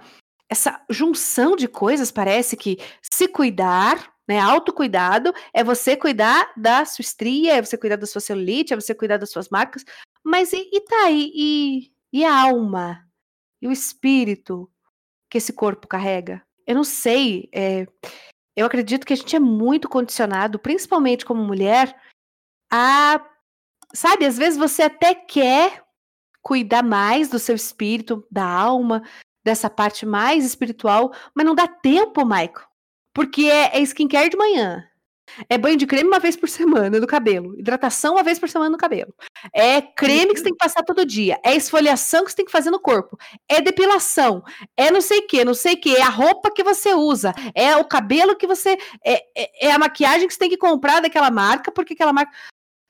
essa 0.49 0.81
junção 0.89 1.55
de 1.55 1.67
coisas, 1.67 2.09
parece 2.09 2.55
que 2.55 2.77
se 3.01 3.27
cuidar, 3.27 4.13
né, 4.27 4.39
autocuidado, 4.39 5.33
é 5.53 5.63
você 5.63 5.95
cuidar 5.95 6.51
da 6.55 6.85
sua 6.85 7.01
estria, 7.01 7.55
é 7.55 7.61
você 7.61 7.77
cuidar 7.77 7.97
da 7.97 8.05
sua 8.05 8.21
celulite, 8.21 8.73
é 8.73 8.75
você 8.75 8.95
cuidar 8.95 9.17
das 9.17 9.29
suas 9.29 9.49
marcas, 9.49 9.83
mas 10.23 10.53
e, 10.53 10.69
e 10.71 10.81
tá 10.81 11.05
aí, 11.05 11.31
e, 11.33 11.91
e 12.13 12.25
a 12.25 12.43
alma, 12.43 13.05
e 13.61 13.67
o 13.67 13.71
espírito 13.71 14.69
que 15.29 15.37
esse 15.37 15.53
corpo 15.53 15.87
carrega? 15.87 16.41
Eu 16.65 16.75
não 16.75 16.83
sei, 16.83 17.49
é, 17.53 17.85
eu 18.55 18.65
acredito 18.65 19.05
que 19.05 19.13
a 19.13 19.17
gente 19.17 19.35
é 19.35 19.39
muito 19.39 19.89
condicionado, 19.89 20.59
principalmente 20.59 21.25
como 21.25 21.43
mulher, 21.43 21.93
a, 22.71 23.21
sabe, 23.93 24.25
às 24.25 24.37
vezes 24.37 24.57
você 24.57 24.83
até 24.83 25.13
quer 25.13 25.86
cuidar 26.47 26.81
mais 26.81 27.27
do 27.27 27.37
seu 27.37 27.53
espírito, 27.53 28.25
da 28.31 28.45
alma, 28.45 29.03
dessa 29.43 29.69
parte 29.69 30.05
mais 30.05 30.45
espiritual, 30.45 31.11
mas 31.35 31.45
não 31.45 31.53
dá 31.53 31.67
tempo, 31.67 32.23
Michael. 32.23 32.65
Porque 33.13 33.43
é, 33.43 33.77
é 33.77 33.81
skincare 33.81 34.29
de 34.29 34.37
manhã. 34.37 34.81
É 35.49 35.57
banho 35.57 35.75
de 35.75 35.85
creme 35.85 36.07
uma 36.07 36.19
vez 36.19 36.37
por 36.37 36.47
semana 36.47 37.01
no 37.01 37.05
cabelo. 37.05 37.59
Hidratação 37.59 38.13
uma 38.13 38.23
vez 38.23 38.39
por 38.39 38.47
semana 38.47 38.69
no 38.69 38.77
cabelo. 38.77 39.13
É 39.51 39.81
creme 39.81 40.31
que 40.31 40.37
você 40.37 40.45
tem 40.45 40.53
que 40.53 40.57
passar 40.57 40.83
todo 40.83 41.05
dia. 41.05 41.37
É 41.43 41.53
esfoliação 41.53 42.23
que 42.23 42.31
você 42.31 42.37
tem 42.37 42.45
que 42.45 42.51
fazer 42.51 42.71
no 42.71 42.79
corpo. 42.79 43.17
É 43.49 43.59
depilação. 43.59 44.41
É 44.77 44.89
não 44.89 45.01
sei 45.01 45.19
o 45.19 45.27
que, 45.27 45.43
não 45.43 45.53
sei 45.53 45.73
o 45.73 45.81
que. 45.81 45.97
É 45.97 46.01
a 46.01 46.09
roupa 46.09 46.49
que 46.49 46.63
você 46.63 46.93
usa. 46.93 47.35
É 47.53 47.75
o 47.75 47.83
cabelo 47.83 48.37
que 48.37 48.47
você. 48.47 48.77
É, 49.03 49.15
é, 49.37 49.67
é, 49.67 49.71
a 49.73 49.77
maquiagem 49.77 50.25
que 50.29 50.33
você 50.33 50.39
tem 50.39 50.49
que 50.49 50.55
comprar 50.57 51.01
daquela 51.01 51.29
marca, 51.29 51.73
porque 51.73 51.91
aquela 51.91 52.13
marca. 52.13 52.31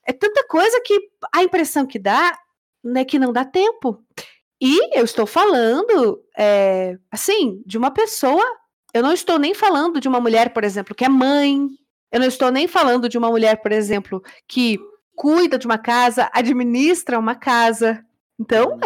É 0.05 0.13
tanta 0.13 0.47
coisa 0.47 0.79
que 0.85 1.09
a 1.33 1.41
impressão 1.41 1.87
que 1.87 1.97
dá 1.97 2.37
é 2.95 3.05
que 3.05 3.19
não 3.19 3.33
dá 3.33 3.43
tempo. 3.45 4.03
E 4.61 4.97
eu 4.97 5.03
estou 5.03 5.25
falando, 5.27 6.21
é, 6.37 6.97
assim, 7.11 7.61
de 7.65 7.77
uma 7.77 7.91
pessoa. 7.91 8.43
Eu 8.93 9.03
não 9.03 9.13
estou 9.13 9.37
nem 9.37 9.53
falando 9.53 9.99
de 9.99 10.07
uma 10.07 10.19
mulher, 10.19 10.53
por 10.53 10.63
exemplo, 10.63 10.95
que 10.95 11.05
é 11.05 11.09
mãe. 11.09 11.67
Eu 12.11 12.19
não 12.19 12.27
estou 12.27 12.51
nem 12.51 12.67
falando 12.67 13.07
de 13.07 13.17
uma 13.17 13.29
mulher, 13.29 13.61
por 13.61 13.71
exemplo, 13.71 14.23
que 14.47 14.79
cuida 15.15 15.57
de 15.57 15.65
uma 15.65 15.77
casa, 15.77 16.29
administra 16.33 17.19
uma 17.19 17.35
casa. 17.35 18.03
Então, 18.39 18.71
uhum. 18.71 18.79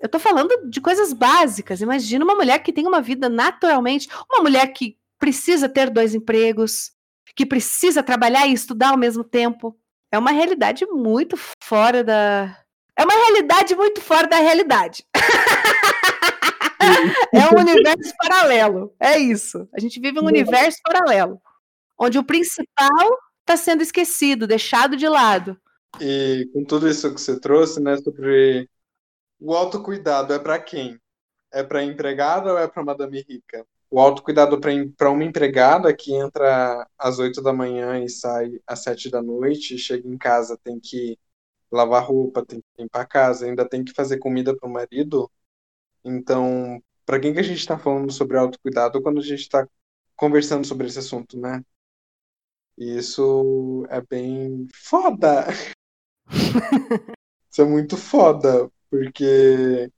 eu 0.00 0.06
estou 0.06 0.20
falando 0.20 0.68
de 0.68 0.80
coisas 0.80 1.12
básicas. 1.12 1.80
Imagina 1.80 2.24
uma 2.24 2.34
mulher 2.34 2.58
que 2.58 2.72
tem 2.72 2.86
uma 2.86 3.00
vida 3.00 3.28
naturalmente, 3.28 4.08
uma 4.30 4.42
mulher 4.42 4.72
que 4.72 4.98
precisa 5.18 5.68
ter 5.68 5.88
dois 5.88 6.14
empregos, 6.14 6.92
que 7.34 7.46
precisa 7.46 8.02
trabalhar 8.02 8.46
e 8.46 8.52
estudar 8.52 8.90
ao 8.90 8.98
mesmo 8.98 9.24
tempo. 9.24 9.76
É 10.12 10.18
uma 10.18 10.30
realidade 10.30 10.86
muito 10.86 11.36
fora 11.62 12.04
da, 12.04 12.56
é 12.96 13.02
uma 13.02 13.14
realidade 13.14 13.74
muito 13.74 14.00
fora 14.00 14.26
da 14.26 14.36
realidade. 14.36 15.04
é 17.32 17.54
um 17.54 17.60
universo 17.60 18.14
paralelo. 18.18 18.94
É 19.00 19.18
isso. 19.18 19.68
A 19.72 19.80
gente 19.80 20.00
vive 20.00 20.20
um 20.20 20.26
universo 20.26 20.78
paralelo. 20.82 21.40
Onde 21.98 22.18
o 22.18 22.24
principal 22.24 23.18
está 23.40 23.56
sendo 23.56 23.82
esquecido, 23.82 24.46
deixado 24.46 24.96
de 24.96 25.08
lado. 25.08 25.56
E 26.00 26.48
com 26.52 26.64
tudo 26.64 26.88
isso 26.88 27.12
que 27.14 27.20
você 27.20 27.38
trouxe, 27.38 27.80
né, 27.80 27.96
sobre 27.98 28.68
o 29.40 29.54
autocuidado, 29.54 30.32
é 30.32 30.38
para 30.38 30.58
quem? 30.58 30.98
É 31.52 31.62
para 31.62 31.84
empregada 31.84 32.52
ou 32.52 32.58
é 32.58 32.66
para 32.66 32.84
madame 32.84 33.24
rica? 33.28 33.64
O 33.90 34.00
autocuidado 34.00 34.60
para 34.60 35.10
uma 35.10 35.24
empregada 35.24 35.94
que 35.94 36.14
entra 36.14 36.86
às 36.98 37.18
8 37.18 37.40
da 37.40 37.52
manhã 37.52 38.02
e 38.02 38.08
sai 38.08 38.60
às 38.66 38.82
7 38.82 39.10
da 39.10 39.22
noite, 39.22 39.78
chega 39.78 40.08
em 40.08 40.18
casa, 40.18 40.58
tem 40.64 40.80
que 40.80 41.16
lavar 41.74 42.04
roupa, 42.04 42.44
tem 42.46 42.60
que 42.60 42.82
limpar 42.82 43.02
a 43.02 43.06
casa, 43.06 43.46
ainda 43.46 43.68
tem 43.68 43.84
que 43.84 43.92
fazer 43.92 44.18
comida 44.18 44.56
para 44.56 44.68
o 44.68 44.72
marido. 44.72 45.30
Então, 46.04 46.82
para 47.04 47.20
quem 47.20 47.34
que 47.34 47.40
a 47.40 47.42
gente 47.42 47.58
está 47.58 47.78
falando 47.78 48.12
sobre 48.12 48.38
autocuidado 48.38 49.02
quando 49.02 49.18
a 49.20 49.22
gente 49.22 49.40
está 49.40 49.66
conversando 50.16 50.66
sobre 50.66 50.86
esse 50.86 51.00
assunto, 51.00 51.38
né? 51.38 51.62
E 52.78 52.96
isso 52.98 53.84
é 53.90 54.00
bem 54.00 54.68
foda. 54.74 55.46
isso 57.50 57.62
é 57.62 57.64
muito 57.64 57.96
foda, 57.96 58.70
porque 58.90 59.90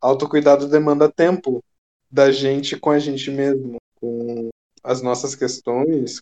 autocuidado 0.00 0.68
demanda 0.68 1.10
tempo 1.10 1.64
da 2.10 2.30
gente 2.30 2.78
com 2.78 2.90
a 2.90 2.98
gente 2.98 3.30
mesmo, 3.30 3.78
com 3.96 4.50
as 4.82 5.02
nossas 5.02 5.34
questões, 5.34 6.20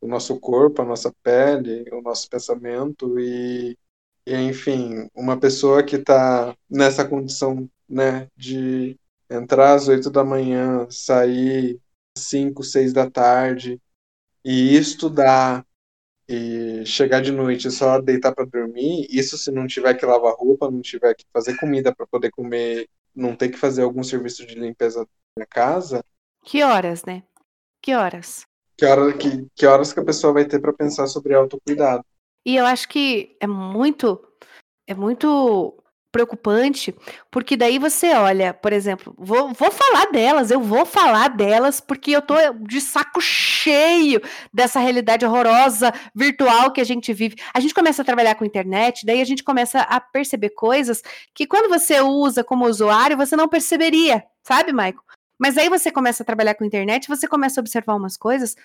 o 0.00 0.06
nosso 0.06 0.38
corpo, 0.38 0.82
a 0.82 0.84
nossa 0.84 1.12
pele, 1.22 1.84
o 1.92 2.00
nosso 2.00 2.28
pensamento 2.28 3.18
e 3.18 3.76
e, 3.76 3.78
enfim, 4.26 5.08
uma 5.14 5.38
pessoa 5.38 5.82
que 5.84 5.96
está 5.96 6.56
nessa 6.68 7.06
condição 7.06 7.68
né, 7.88 8.28
de 8.36 8.98
entrar 9.30 9.74
às 9.74 9.88
oito 9.88 10.10
da 10.10 10.24
manhã, 10.24 10.86
sair 10.90 11.80
às 12.16 12.24
cinco, 12.24 12.62
seis 12.62 12.92
da 12.92 13.08
tarde 13.08 13.80
e 14.44 14.76
estudar 14.76 15.64
e 16.28 16.84
chegar 16.84 17.20
de 17.20 17.30
noite 17.30 17.70
só 17.70 18.00
deitar 18.00 18.34
para 18.34 18.44
dormir, 18.44 19.06
isso 19.08 19.38
se 19.38 19.50
não 19.52 19.66
tiver 19.66 19.94
que 19.94 20.04
lavar 20.04 20.34
roupa, 20.34 20.70
não 20.70 20.80
tiver 20.80 21.14
que 21.14 21.24
fazer 21.32 21.56
comida 21.56 21.94
para 21.94 22.06
poder 22.06 22.30
comer, 22.32 22.88
não 23.14 23.36
ter 23.36 23.48
que 23.48 23.56
fazer 23.56 23.82
algum 23.82 24.02
serviço 24.02 24.44
de 24.44 24.56
limpeza 24.56 25.06
na 25.38 25.46
casa. 25.46 26.04
Que 26.44 26.64
horas, 26.64 27.04
né? 27.04 27.22
Que 27.80 27.94
horas? 27.94 28.44
Que, 28.76 28.84
hora, 28.84 29.16
que, 29.16 29.46
que 29.54 29.66
horas 29.66 29.92
que 29.92 30.00
a 30.00 30.04
pessoa 30.04 30.32
vai 30.32 30.44
ter 30.44 30.60
para 30.60 30.72
pensar 30.72 31.06
sobre 31.06 31.34
autocuidado? 31.34 32.04
E 32.46 32.54
eu 32.54 32.64
acho 32.64 32.88
que 32.88 33.36
é 33.40 33.46
muito 33.46 34.22
é 34.86 34.94
muito 34.94 35.82
preocupante, 36.12 36.94
porque 37.30 37.56
daí 37.56 37.78
você 37.78 38.14
olha, 38.14 38.54
por 38.54 38.72
exemplo, 38.72 39.12
vou, 39.18 39.52
vou 39.52 39.70
falar 39.70 40.06
delas, 40.12 40.50
eu 40.50 40.60
vou 40.60 40.86
falar 40.86 41.28
delas, 41.28 41.78
porque 41.78 42.12
eu 42.12 42.22
tô 42.22 42.36
de 42.60 42.80
saco 42.80 43.20
cheio 43.20 44.22
dessa 44.54 44.78
realidade 44.78 45.26
horrorosa 45.26 45.92
virtual 46.14 46.72
que 46.72 46.80
a 46.80 46.84
gente 46.84 47.12
vive. 47.12 47.36
A 47.52 47.60
gente 47.60 47.74
começa 47.74 48.00
a 48.00 48.04
trabalhar 48.04 48.36
com 48.36 48.46
internet, 48.46 49.04
daí 49.04 49.20
a 49.20 49.26
gente 49.26 49.42
começa 49.44 49.80
a 49.80 50.00
perceber 50.00 50.50
coisas 50.50 51.02
que 51.34 51.46
quando 51.46 51.68
você 51.68 52.00
usa 52.00 52.44
como 52.44 52.64
usuário, 52.64 53.16
você 53.16 53.36
não 53.36 53.48
perceberia, 53.48 54.24
sabe, 54.42 54.72
Michael? 54.72 55.02
Mas 55.38 55.58
aí 55.58 55.68
você 55.68 55.90
começa 55.90 56.22
a 56.22 56.26
trabalhar 56.26 56.54
com 56.54 56.64
internet, 56.64 57.08
você 57.08 57.28
começa 57.28 57.60
a 57.60 57.62
observar 57.62 57.94
umas 57.94 58.16
coisas 58.16 58.56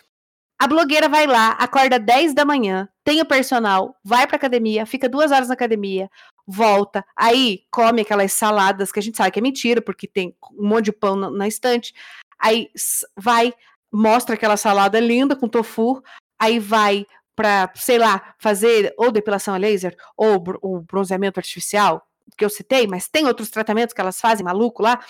a 0.61 0.67
blogueira 0.67 1.09
vai 1.09 1.25
lá, 1.25 1.53
acorda 1.53 1.97
10 1.97 2.35
da 2.35 2.45
manhã, 2.45 2.87
tem 3.03 3.19
o 3.19 3.25
personal, 3.25 3.95
vai 4.03 4.27
pra 4.27 4.35
academia, 4.35 4.85
fica 4.85 5.09
duas 5.09 5.31
horas 5.31 5.47
na 5.47 5.55
academia, 5.55 6.07
volta, 6.45 7.03
aí 7.17 7.63
come 7.71 8.01
aquelas 8.01 8.31
saladas 8.33 8.91
que 8.91 8.99
a 8.99 9.01
gente 9.01 9.17
sabe 9.17 9.31
que 9.31 9.39
é 9.39 9.41
mentira, 9.41 9.81
porque 9.81 10.07
tem 10.07 10.35
um 10.53 10.67
monte 10.67 10.85
de 10.85 10.91
pão 10.91 11.15
na, 11.15 11.31
na 11.31 11.47
estante. 11.47 11.95
Aí 12.39 12.69
vai, 13.17 13.51
mostra 13.91 14.35
aquela 14.35 14.55
salada 14.55 14.99
linda 14.99 15.35
com 15.35 15.47
tofu, 15.47 15.99
aí 16.39 16.59
vai 16.59 17.07
para, 17.35 17.71
sei 17.73 17.97
lá, 17.97 18.35
fazer 18.37 18.93
ou 18.99 19.11
depilação 19.11 19.55
a 19.55 19.57
laser 19.57 19.97
ou 20.15 20.43
o 20.61 20.79
bronzeamento 20.81 21.39
artificial, 21.39 22.07
que 22.37 22.45
eu 22.45 22.49
citei, 22.51 22.85
mas 22.85 23.07
tem 23.07 23.25
outros 23.25 23.49
tratamentos 23.49 23.95
que 23.95 24.01
elas 24.01 24.21
fazem 24.21 24.45
maluco 24.45 24.83
lá. 24.83 25.03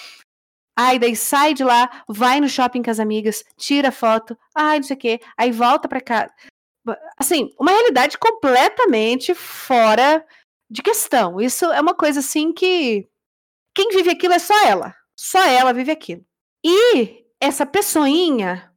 Aí 0.77 0.97
daí 0.97 1.15
sai 1.15 1.53
de 1.53 1.63
lá, 1.63 2.03
vai 2.07 2.39
no 2.39 2.47
shopping 2.47 2.81
com 2.81 2.91
as 2.91 2.99
amigas, 2.99 3.43
tira 3.57 3.91
foto, 3.91 4.37
ai, 4.55 4.77
não 4.77 4.83
sei 4.83 4.95
o 4.95 4.99
quê, 4.99 5.19
aí 5.37 5.51
volta 5.51 5.87
pra 5.87 6.01
cá. 6.01 6.31
Assim, 7.19 7.53
uma 7.59 7.71
realidade 7.71 8.17
completamente 8.17 9.35
fora 9.35 10.25
de 10.69 10.81
questão. 10.81 11.39
Isso 11.39 11.65
é 11.65 11.81
uma 11.81 11.93
coisa 11.93 12.21
assim 12.21 12.53
que 12.53 13.07
quem 13.75 13.89
vive 13.89 14.11
aquilo 14.11 14.33
é 14.33 14.39
só 14.39 14.65
ela. 14.65 14.95
Só 15.15 15.43
ela 15.43 15.73
vive 15.73 15.91
aquilo. 15.91 16.25
E 16.63 17.25
essa 17.39 17.65
pessoinha, 17.65 18.71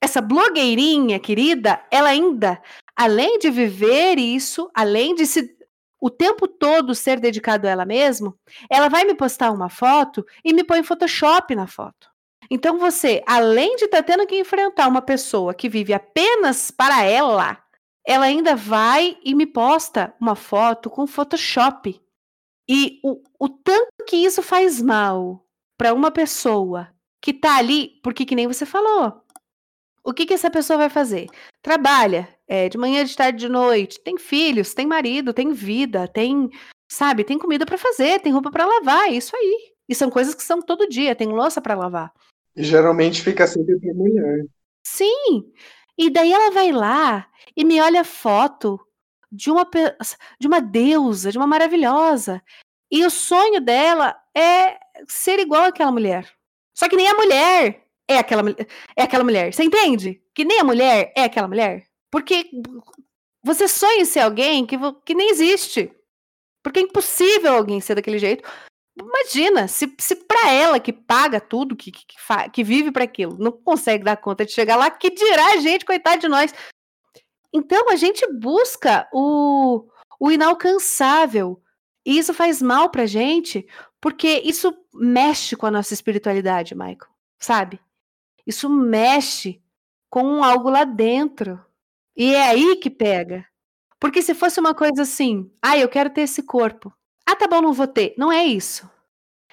essa 0.00 0.20
blogueirinha 0.20 1.18
querida, 1.18 1.84
ela 1.90 2.10
ainda, 2.10 2.62
além 2.96 3.38
de 3.38 3.50
viver 3.50 4.18
isso, 4.18 4.70
além 4.74 5.14
de 5.14 5.26
se 5.26 5.56
o 6.02 6.10
tempo 6.10 6.48
todo 6.48 6.96
ser 6.96 7.20
dedicado 7.20 7.64
a 7.64 7.70
ela 7.70 7.84
mesma, 7.84 8.34
ela 8.68 8.88
vai 8.88 9.04
me 9.04 9.14
postar 9.14 9.52
uma 9.52 9.68
foto 9.68 10.26
e 10.44 10.52
me 10.52 10.64
põe 10.64 10.82
Photoshop 10.82 11.54
na 11.54 11.68
foto. 11.68 12.10
Então 12.50 12.76
você, 12.76 13.22
além 13.24 13.76
de 13.76 13.84
estar 13.84 13.98
tá 13.98 14.02
tendo 14.02 14.26
que 14.26 14.36
enfrentar 14.36 14.88
uma 14.88 15.00
pessoa 15.00 15.54
que 15.54 15.68
vive 15.68 15.92
apenas 15.92 16.72
para 16.72 17.04
ela, 17.04 17.56
ela 18.04 18.24
ainda 18.24 18.56
vai 18.56 19.16
e 19.22 19.32
me 19.32 19.46
posta 19.46 20.12
uma 20.20 20.34
foto 20.34 20.90
com 20.90 21.06
Photoshop. 21.06 22.02
E 22.68 22.98
o, 23.04 23.22
o 23.38 23.48
tanto 23.48 24.04
que 24.04 24.16
isso 24.16 24.42
faz 24.42 24.82
mal 24.82 25.46
para 25.78 25.94
uma 25.94 26.10
pessoa 26.10 26.88
que 27.20 27.32
tá 27.32 27.58
ali, 27.58 28.00
porque 28.02 28.26
que 28.26 28.34
nem 28.34 28.48
você 28.48 28.66
falou. 28.66 29.22
O 30.02 30.12
que 30.12 30.26
que 30.26 30.34
essa 30.34 30.50
pessoa 30.50 30.78
vai 30.78 30.90
fazer? 30.90 31.28
Trabalha, 31.62 32.28
é, 32.48 32.68
de 32.68 32.76
manhã, 32.78 33.04
de 33.04 33.16
tarde, 33.16 33.38
de 33.38 33.48
noite, 33.48 34.00
tem 34.00 34.18
filhos, 34.18 34.74
tem 34.74 34.86
marido, 34.86 35.32
tem 35.32 35.52
vida, 35.52 36.06
tem, 36.08 36.50
sabe, 36.90 37.24
tem 37.24 37.38
comida 37.38 37.64
para 37.64 37.78
fazer, 37.78 38.20
tem 38.20 38.32
roupa 38.32 38.50
para 38.50 38.66
lavar, 38.66 39.08
é 39.08 39.12
isso 39.12 39.34
aí. 39.36 39.72
E 39.88 39.94
são 39.94 40.10
coisas 40.10 40.34
que 40.34 40.42
são 40.42 40.60
todo 40.60 40.88
dia, 40.88 41.14
tem 41.14 41.28
louça 41.28 41.60
para 41.60 41.74
lavar. 41.74 42.12
E 42.54 42.62
geralmente 42.62 43.22
fica 43.22 43.46
sempre 43.46 43.78
pra 43.78 43.94
mulher. 43.94 44.44
Sim. 44.86 45.52
E 45.96 46.10
daí 46.10 46.32
ela 46.32 46.50
vai 46.50 46.72
lá 46.72 47.28
e 47.56 47.64
me 47.64 47.80
olha 47.80 48.04
foto 48.04 48.80
de 49.30 49.50
uma 49.50 49.68
de 50.38 50.46
uma 50.46 50.60
deusa, 50.60 51.30
de 51.30 51.38
uma 51.38 51.46
maravilhosa. 51.46 52.42
E 52.90 53.04
o 53.06 53.10
sonho 53.10 53.60
dela 53.60 54.14
é 54.36 54.78
ser 55.08 55.38
igual 55.38 55.64
àquela 55.64 55.90
mulher. 55.90 56.30
Só 56.74 56.88
que 56.88 56.96
nem 56.96 57.08
a 57.08 57.14
mulher 57.14 57.86
é 58.08 58.18
aquela, 58.18 58.42
é 58.96 59.02
aquela 59.02 59.24
mulher. 59.24 59.52
Você 59.52 59.64
entende? 59.64 60.22
Que 60.34 60.44
nem 60.44 60.60
a 60.60 60.64
mulher 60.64 61.12
é 61.16 61.24
aquela 61.24 61.48
mulher. 61.48 61.86
Porque 62.12 62.50
você 63.42 63.66
sonha 63.66 64.02
em 64.02 64.04
ser 64.04 64.20
alguém 64.20 64.66
que, 64.66 64.76
que 65.04 65.14
nem 65.14 65.30
existe. 65.30 65.90
Porque 66.62 66.78
é 66.78 66.82
impossível 66.82 67.54
alguém 67.54 67.80
ser 67.80 67.94
daquele 67.94 68.18
jeito. 68.18 68.48
Imagina, 68.94 69.66
se, 69.66 69.92
se 69.98 70.14
para 70.14 70.50
ela 70.50 70.78
que 70.78 70.92
paga 70.92 71.40
tudo, 71.40 71.74
que, 71.74 71.90
que, 71.90 72.04
que 72.52 72.62
vive 72.62 72.92
para 72.92 73.04
aquilo, 73.04 73.38
não 73.38 73.50
consegue 73.50 74.04
dar 74.04 74.18
conta 74.18 74.44
de 74.44 74.52
chegar 74.52 74.76
lá, 74.76 74.90
que 74.90 75.08
dirá 75.10 75.54
a 75.54 75.56
gente, 75.56 75.86
coitado 75.86 76.20
de 76.20 76.28
nós. 76.28 76.54
Então 77.50 77.88
a 77.90 77.96
gente 77.96 78.30
busca 78.30 79.08
o, 79.12 79.88
o 80.20 80.30
inalcançável. 80.30 81.60
E 82.04 82.18
isso 82.18 82.34
faz 82.34 82.60
mal 82.60 82.90
pra 82.90 83.06
gente, 83.06 83.66
porque 84.00 84.42
isso 84.44 84.76
mexe 84.92 85.56
com 85.56 85.66
a 85.66 85.70
nossa 85.70 85.94
espiritualidade, 85.94 86.74
Michael, 86.74 87.10
sabe? 87.38 87.80
Isso 88.46 88.68
mexe 88.68 89.62
com 90.10 90.44
algo 90.44 90.68
lá 90.68 90.84
dentro. 90.84 91.64
E 92.16 92.34
é 92.34 92.44
aí 92.44 92.76
que 92.76 92.90
pega. 92.90 93.44
Porque 94.00 94.22
se 94.22 94.34
fosse 94.34 94.58
uma 94.60 94.74
coisa 94.74 95.02
assim, 95.02 95.50
ah, 95.62 95.78
eu 95.78 95.88
quero 95.88 96.10
ter 96.10 96.22
esse 96.22 96.42
corpo. 96.42 96.92
Ah, 97.26 97.36
tá 97.36 97.46
bom, 97.46 97.62
não 97.62 97.72
vou 97.72 97.86
ter. 97.86 98.14
Não 98.18 98.32
é 98.32 98.44
isso. 98.44 98.90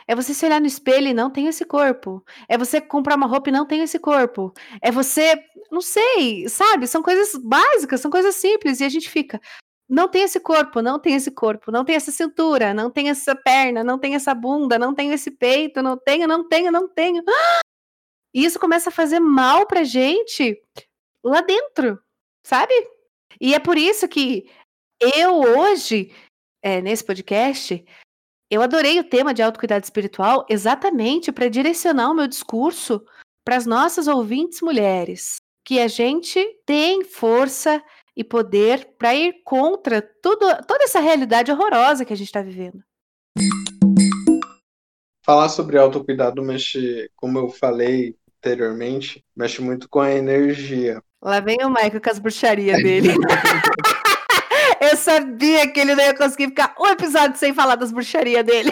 É 0.07 0.15
você 0.15 0.33
se 0.33 0.43
olhar 0.43 0.59
no 0.59 0.65
espelho 0.65 1.07
e 1.07 1.13
não 1.13 1.29
tem 1.29 1.45
esse 1.47 1.63
corpo. 1.63 2.23
É 2.47 2.57
você 2.57 2.81
comprar 2.81 3.15
uma 3.15 3.27
roupa 3.27 3.49
e 3.49 3.51
não 3.51 3.65
tem 3.65 3.81
esse 3.81 3.99
corpo. 3.99 4.51
É 4.81 4.91
você, 4.91 5.39
não 5.71 5.81
sei, 5.81 6.49
sabe? 6.49 6.87
São 6.87 7.03
coisas 7.03 7.35
básicas, 7.35 8.01
são 8.01 8.09
coisas 8.09 8.33
simples. 8.35 8.79
E 8.79 8.85
a 8.85 8.89
gente 8.89 9.07
fica, 9.07 9.39
não 9.87 10.07
tem 10.07 10.23
esse 10.23 10.39
corpo, 10.39 10.81
não 10.81 10.99
tem 10.99 11.15
esse 11.15 11.31
corpo, 11.31 11.71
não 11.71 11.85
tem 11.85 11.95
essa 11.95 12.11
cintura, 12.11 12.73
não 12.73 12.91
tem 12.91 13.09
essa 13.09 13.35
perna, 13.35 13.83
não 13.83 13.99
tem 13.99 14.15
essa 14.15 14.33
bunda, 14.35 14.79
não 14.79 14.95
tem 14.95 15.11
esse 15.11 15.31
peito, 15.31 15.81
não 15.81 15.97
tenho, 15.97 16.27
não 16.27 16.47
tenho, 16.47 16.71
não 16.71 16.87
tenho. 16.87 17.23
E 18.31 18.45
isso 18.45 18.59
começa 18.59 18.89
a 18.89 18.91
fazer 18.93 19.19
mal 19.19 19.65
pra 19.65 19.83
gente 19.83 20.55
lá 21.23 21.41
dentro, 21.41 21.99
sabe? 22.49 22.73
E 23.39 23.53
é 23.53 23.59
por 23.59 23.77
isso 23.77 24.07
que 24.07 24.49
eu 24.99 25.39
hoje, 25.39 26.11
é, 26.63 26.81
nesse 26.81 27.05
podcast, 27.05 27.85
eu 28.49 28.63
adorei 28.63 28.99
o 28.99 29.03
tema 29.07 29.35
de 29.35 29.43
autocuidado 29.43 29.83
espiritual 29.83 30.45
exatamente 30.49 31.31
para 31.31 31.47
direcionar 31.47 32.09
o 32.09 32.15
meu 32.15 32.27
discurso 32.27 33.05
para 33.45 33.55
as 33.55 33.67
nossas 33.67 34.07
ouvintes 34.07 34.61
mulheres, 34.61 35.35
que 35.63 35.79
a 35.79 35.87
gente 35.87 36.43
tem 36.65 37.03
força 37.03 37.83
e 38.17 38.23
poder 38.23 38.95
para 38.97 39.13
ir 39.13 39.43
contra 39.43 40.01
tudo, 40.01 40.45
toda 40.67 40.83
essa 40.83 40.99
realidade 40.99 41.51
horrorosa 41.51 42.03
que 42.03 42.13
a 42.13 42.17
gente 42.17 42.27
está 42.27 42.41
vivendo. 42.41 42.83
Falar 45.23 45.49
sobre 45.49 45.77
autocuidado 45.77 46.41
mexe, 46.41 47.11
como 47.15 47.37
eu 47.37 47.49
falei 47.49 48.17
anteriormente, 48.39 49.23
mexe 49.35 49.61
muito 49.61 49.87
com 49.87 49.99
a 49.99 50.11
energia. 50.11 51.03
Lá 51.21 51.39
vem 51.39 51.57
o 51.63 51.69
Michael 51.69 52.01
com 52.01 52.09
as 52.09 52.19
bruxarias 52.19 52.81
dele. 52.81 53.09
Eu 54.81 54.95
sabia 54.95 55.69
que 55.71 55.79
ele 55.79 55.93
não 55.93 56.03
ia 56.03 56.15
conseguir 56.15 56.47
ficar 56.47 56.73
um 56.79 56.87
episódio 56.87 57.37
sem 57.37 57.53
falar 57.53 57.75
das 57.75 57.91
bruxarias 57.91 58.45
dele. 58.45 58.71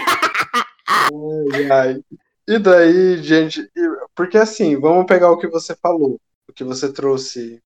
ai, 1.53 1.71
ai. 1.71 2.01
E 2.47 2.57
daí, 2.57 3.21
gente, 3.21 3.69
porque 4.15 4.37
assim, 4.37 4.79
vamos 4.79 5.05
pegar 5.05 5.29
o 5.29 5.37
que 5.37 5.47
você 5.47 5.75
falou, 5.75 6.17
o 6.47 6.53
que 6.53 6.63
você 6.63 6.93
trouxe 6.93 7.61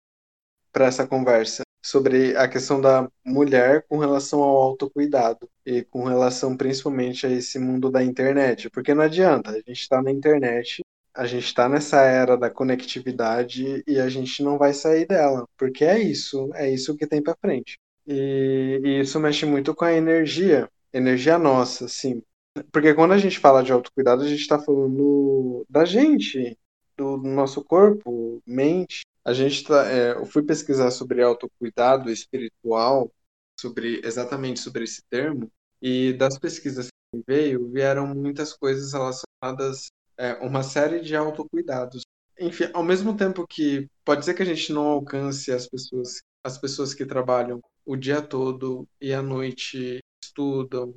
para 0.72 0.86
essa 0.86 1.06
conversa 1.06 1.62
sobre 1.84 2.36
a 2.36 2.48
questão 2.48 2.82
da 2.82 3.08
mulher 3.24 3.86
com 3.88 4.00
relação 4.00 4.42
ao 4.42 4.58
autocuidado 4.58 5.48
e 5.66 5.84
com 5.84 6.04
relação 6.06 6.58
principalmente 6.58 7.28
a 7.28 7.30
esse 7.30 7.60
mundo 7.60 7.92
da 7.92 8.04
internet, 8.04 8.70
porque 8.70 8.94
não 8.94 9.04
adianta, 9.04 9.52
a 9.52 9.56
gente 9.56 9.74
está 9.74 10.02
na 10.02 10.12
internet, 10.12 10.82
a 11.14 11.26
gente 11.26 11.46
está 11.46 11.68
nessa 11.68 12.02
era 12.02 12.38
da 12.38 12.50
conectividade 12.50 13.84
e 13.88 14.00
a 14.00 14.10
gente 14.10 14.44
não 14.44 14.58
vai 14.58 14.74
sair 14.74 15.06
dela, 15.06 15.48
porque 15.58 15.84
é 15.84 16.00
isso, 16.00 16.50
é 16.54 16.70
isso 16.72 16.96
que 16.96 17.08
tem 17.08 17.22
para 17.22 17.38
frente. 17.40 17.78
E, 18.08 18.82
e, 18.84 19.00
isso 19.02 19.20
mexe 19.20 19.46
muito 19.46 19.76
com 19.76 19.86
a 19.86 19.94
energia, 19.94 20.70
energia 20.94 21.38
nossa, 21.38 21.86
assim. 21.86 22.24
Porque 22.72 22.94
quando 22.94 23.14
a 23.14 23.18
gente 23.18 23.40
fala 23.40 23.64
de 23.64 23.72
autocuidado, 23.72 24.24
a 24.24 24.28
gente 24.28 24.42
está 24.42 24.60
falando 24.60 25.66
da 25.70 25.86
gente, 25.86 26.58
do 26.98 27.18
nosso 27.18 27.64
corpo, 27.64 28.42
mente. 28.46 29.02
A 29.24 29.34
gente 29.34 29.64
tá, 29.64 29.90
é, 29.92 30.14
eu 30.14 30.26
fui 30.26 30.44
pesquisar 30.44 30.92
sobre 30.92 31.22
autocuidado 31.22 32.10
espiritual, 32.10 33.12
sobre 33.60 34.02
exatamente 34.04 34.60
sobre 34.60 34.84
esse 34.84 35.02
termo, 35.10 35.52
e 35.82 36.14
das 36.14 36.38
pesquisas 36.40 36.88
que 36.88 37.24
veio, 37.28 37.70
vieram 37.72 38.08
muitas 38.08 38.54
coisas 38.54 38.94
relacionadas 38.94 39.92
é, 40.18 40.34
uma 40.36 40.64
série 40.64 41.00
de 41.02 41.16
autocuidados. 41.16 42.04
Enfim, 42.40 42.70
ao 42.74 42.84
mesmo 42.84 43.16
tempo 43.16 43.46
que 43.48 43.88
pode 44.04 44.26
ser 44.26 44.34
que 44.34 44.42
a 44.42 44.46
gente 44.46 44.74
não 44.74 44.88
alcance 44.88 45.52
as 45.52 45.68
pessoas, 45.68 46.22
as 46.44 46.58
pessoas 46.58 46.94
que 46.94 47.06
trabalham 47.06 47.62
o 47.86 47.96
dia 47.96 48.22
todo 48.22 48.88
e 49.00 49.14
à 49.14 49.22
noite 49.22 50.00
estudam 50.24 50.96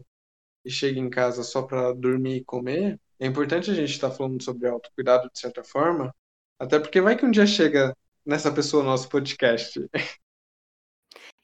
e 0.65 0.71
chegam 0.71 1.05
em 1.05 1.11
casa 1.11 1.43
só 1.43 1.63
para 1.63 1.93
dormir 1.93 2.37
e 2.37 2.45
comer, 2.45 2.99
é 3.21 3.27
importante 3.27 3.71
a 3.71 3.75
gente 3.75 3.91
estar 3.91 4.11
tá 4.11 4.15
falando 4.15 4.43
sobre 4.43 4.69
autocuidado 4.69 5.31
de 5.33 5.39
certa 5.39 5.63
forma, 5.63 6.15
até 6.59 6.79
porque 6.79 7.01
vai 7.01 7.17
que 7.17 7.27
um 7.27 7.31
dia 7.31 7.47
chega 7.47 7.95
nessa 8.25 8.53
pessoa 8.53 8.83
nosso 8.83 9.09
podcast. 9.09 9.81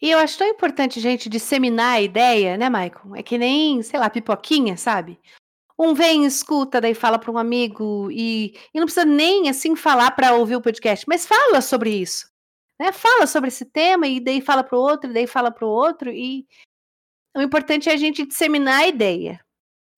E 0.03 0.11
eu 0.11 0.19
acho 0.19 0.39
tão 0.39 0.47
importante 0.47 0.99
gente 0.99 1.29
disseminar 1.29 1.97
a 1.97 2.01
ideia, 2.01 2.57
né, 2.57 2.71
Maicon? 2.71 3.15
É 3.15 3.23
que 3.23 3.37
nem, 3.37 3.83
sei 3.83 4.01
lá, 4.01 4.09
pipoquinha, 4.09 4.75
sabe? 4.77 5.21
Um 5.81 5.95
vem, 5.95 6.27
escuta, 6.27 6.81
daí 6.81 6.95
fala 6.95 7.19
para 7.19 7.31
um 7.31 7.39
amigo 7.39 8.11
e, 8.11 8.55
e 8.75 8.79
não 8.79 8.85
precisa 8.85 9.07
nem 9.07 9.49
assim 9.49 9.75
falar 9.75 10.11
para 10.11 10.35
ouvir 10.35 10.57
o 10.57 10.61
podcast, 10.61 11.07
mas 11.09 11.27
fala 11.27 11.63
sobre 11.63 11.91
isso 11.91 12.31
né, 12.81 12.93
fala 12.93 13.27
sobre 13.27 13.49
esse 13.49 13.67
tema 13.67 14.07
e 14.07 14.19
daí 14.19 14.41
fala 14.41 14.65
para 14.65 14.79
o 14.79 14.81
outro, 14.81 15.11
e 15.11 15.13
daí 15.13 15.27
fala 15.27 15.51
para 15.51 15.67
o 15.67 15.69
outro 15.69 16.11
e 16.11 16.47
o 17.37 17.43
importante 17.43 17.91
é 17.91 17.93
a 17.93 17.97
gente 17.97 18.27
disseminar 18.27 18.81
a 18.81 18.87
ideia, 18.87 19.39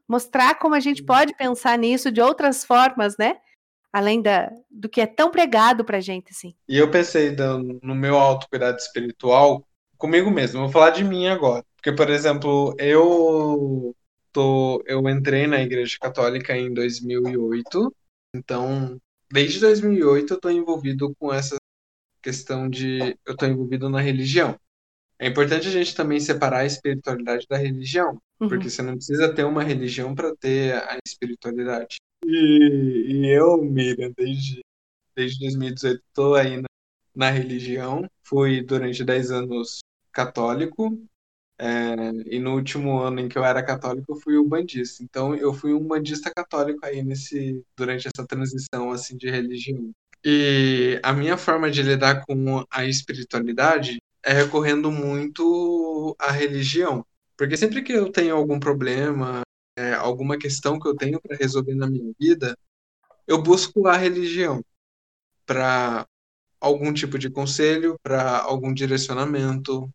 mostrar 0.09 0.59
como 0.59 0.75
a 0.75 0.81
gente 0.81 1.03
pode 1.03 1.33
pensar 1.37 1.79
nisso 1.79 2.11
de 2.11 2.21
outras 2.21 2.65
formas, 2.65 3.17
né? 3.17 3.39
Além 3.93 4.21
da, 4.21 4.51
do 4.69 4.89
que 4.89 5.01
é 5.01 5.07
tão 5.07 5.31
pregado 5.31 5.85
pra 5.85 6.01
gente, 6.01 6.31
assim. 6.31 6.55
E 6.69 6.77
eu 6.77 6.91
pensei 6.91 7.35
no 7.83 7.95
meu 7.95 8.19
autocuidado 8.19 8.79
espiritual 8.79 9.67
comigo 9.97 10.31
mesmo. 10.31 10.63
vou 10.63 10.71
falar 10.71 10.91
de 10.91 11.05
mim 11.05 11.29
agora. 11.29 11.65
Porque, 11.77 11.93
por 11.93 12.11
exemplo, 12.11 12.75
eu 12.79 13.95
tô, 14.33 14.83
eu 14.87 15.07
entrei 15.09 15.47
na 15.47 15.61
Igreja 15.61 15.97
Católica 16.01 16.57
em 16.57 16.73
2008. 16.73 17.95
Então, 18.35 19.01
desde 19.31 19.61
2008 19.61 20.35
eu 20.35 20.41
tô 20.41 20.51
envolvido 20.51 21.15
com 21.19 21.33
essa 21.33 21.57
questão 22.23 22.69
de 22.69 23.17
eu 23.27 23.33
estou 23.33 23.49
envolvido 23.49 23.89
na 23.89 24.01
religião. 24.01 24.59
É 25.19 25.29
importante 25.29 25.69
a 25.69 25.71
gente 25.71 25.95
também 25.95 26.19
separar 26.19 26.61
a 26.61 26.67
espiritualidade 26.67 27.47
da 27.49 27.57
religião, 27.57 28.21
uhum. 28.41 28.49
porque 28.49 28.69
você 28.69 28.83
não 28.83 28.95
precisa 28.95 29.33
ter 29.33 29.45
uma 29.45 29.63
religião 29.63 30.15
para 30.15 30.35
ter 30.35 30.75
a 30.75 30.99
espiritualidade. 31.07 31.97
E, 32.25 33.07
e, 33.09 33.27
eu, 33.29 33.63
Miriam, 33.63 34.13
desde, 34.17 34.61
desde 35.15 35.39
2018 35.41 36.03
estou 36.09 36.35
aí 36.35 36.57
na, 36.57 36.69
na, 37.15 37.31
religião. 37.31 38.09
Fui 38.23 38.63
durante 38.63 39.05
10 39.05 39.31
anos 39.31 39.81
católico. 40.13 40.99
É, 41.65 41.95
e 42.27 42.41
no 42.41 42.57
último 42.57 42.99
ano 42.99 43.21
em 43.21 43.29
que 43.29 43.39
eu 43.39 43.45
era 43.45 43.63
católico, 43.63 44.13
eu 44.13 44.21
fui 44.21 44.37
um 44.37 44.49
bandista. 44.49 45.01
Então, 45.05 45.33
eu 45.33 45.55
fui 45.55 45.73
um 45.73 45.87
bandista 45.87 46.29
católico 46.35 46.85
aí 46.85 47.05
nesse 47.05 47.65
durante 47.77 48.09
essa 48.09 48.27
transição 48.27 48.91
assim 48.91 49.17
de 49.17 49.31
religião. 49.31 49.93
E 50.25 50.99
a 51.05 51.13
minha 51.13 51.37
forma 51.37 51.71
de 51.71 51.81
lidar 51.83 52.25
com 52.27 52.65
a 52.69 52.85
espiritualidade 52.85 53.99
é 54.25 54.33
recorrendo 54.33 54.91
muito 54.91 56.17
à 56.19 56.33
religião. 56.33 57.07
Porque 57.37 57.57
sempre 57.57 57.83
que 57.83 57.93
eu 57.93 58.11
tenho 58.11 58.35
algum 58.35 58.59
problema, 58.59 59.43
é, 59.79 59.95
alguma 59.95 60.37
questão 60.37 60.81
que 60.81 60.89
eu 60.89 60.97
tenho 60.97 61.21
para 61.21 61.37
resolver 61.37 61.77
na 61.77 61.89
minha 61.89 62.13
vida, 62.19 62.57
eu 63.27 63.41
busco 63.41 63.87
a 63.87 63.97
religião 63.97 64.65
para 65.47 66.07
algum 66.61 66.93
tipo 66.93 67.19
de 67.19 67.31
conselho, 67.31 67.97
para 68.03 68.41
algum 68.41 68.75
direcionamento, 68.75 69.89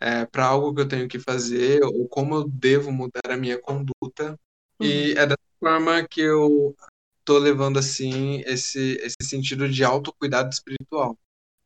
é, 0.00 0.26
para 0.26 0.46
algo 0.46 0.74
que 0.74 0.80
eu 0.82 0.88
tenho 0.88 1.08
que 1.08 1.18
fazer 1.18 1.82
ou 1.84 2.08
como 2.08 2.34
eu 2.34 2.48
devo 2.48 2.92
mudar 2.92 3.30
a 3.30 3.36
minha 3.36 3.58
conduta. 3.60 4.38
Uhum. 4.80 4.86
E 4.86 5.12
é 5.12 5.26
dessa 5.26 5.38
forma 5.58 6.06
que 6.06 6.20
eu 6.20 6.76
tô 7.24 7.38
levando 7.38 7.78
assim 7.78 8.42
esse 8.46 9.00
esse 9.02 9.28
sentido 9.28 9.68
de 9.68 9.84
autocuidado 9.84 10.50
espiritual. 10.50 11.18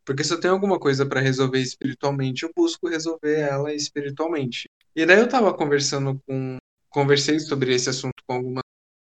Porque 0.04 0.24
se 0.24 0.32
eu 0.32 0.40
tenho 0.40 0.54
alguma 0.54 0.78
coisa 0.78 1.06
para 1.06 1.20
resolver 1.20 1.60
espiritualmente, 1.60 2.42
eu 2.42 2.50
busco 2.56 2.88
resolver 2.88 3.38
ela 3.38 3.72
espiritualmente. 3.72 4.68
E 4.96 5.06
daí 5.06 5.20
eu 5.20 5.28
tava 5.28 5.54
conversando 5.54 6.20
com 6.26 6.58
conversei 6.88 7.38
sobre 7.38 7.74
esse 7.74 7.88
assunto 7.88 8.22
com 8.26 8.34
algumas 8.34 8.62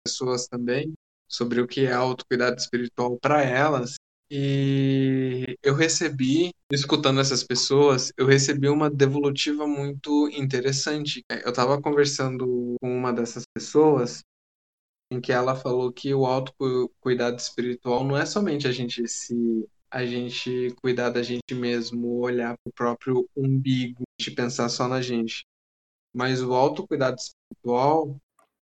pessoas 0.06 0.48
também, 0.48 0.94
sobre 1.28 1.62
o 1.62 1.68
que 1.68 1.86
é 1.86 1.94
autocuidado 1.94 2.58
espiritual 2.58 3.18
para 3.20 3.42
elas, 3.42 3.96
e 4.34 5.58
eu 5.62 5.76
recebi, 5.76 6.54
escutando 6.72 7.20
essas 7.20 7.44
pessoas, 7.44 8.14
eu 8.16 8.26
recebi 8.26 8.70
uma 8.70 8.90
devolutiva 8.90 9.68
muito 9.68 10.30
interessante. 10.30 11.22
Eu 11.30 11.50
estava 11.50 11.82
conversando 11.82 12.78
com 12.80 12.98
uma 12.98 13.12
dessas 13.12 13.44
pessoas 13.54 14.24
em 15.12 15.20
que 15.20 15.34
ela 15.34 15.54
falou 15.54 15.92
que 15.92 16.14
o 16.14 16.26
autocuidado 16.26 17.36
espiritual 17.36 18.06
não 18.06 18.16
é 18.16 18.26
somente 18.26 18.66
a 18.70 18.72
gente 18.72 19.06
se 19.06 19.68
a 19.92 20.06
gente 20.06 20.74
cuidar 20.82 21.10
da 21.10 21.22
gente 21.22 21.54
mesmo, 21.54 22.20
olhar 22.22 22.56
para 22.64 22.70
o 22.70 22.74
próprio 22.74 23.30
umbigo, 23.36 24.04
de 24.18 24.32
pensar 24.32 24.70
só 24.70 24.88
na 24.88 25.02
gente. 25.02 25.46
Mas 26.14 26.42
o 26.42 26.54
autocuidado 26.54 27.18
espiritual 27.18 28.16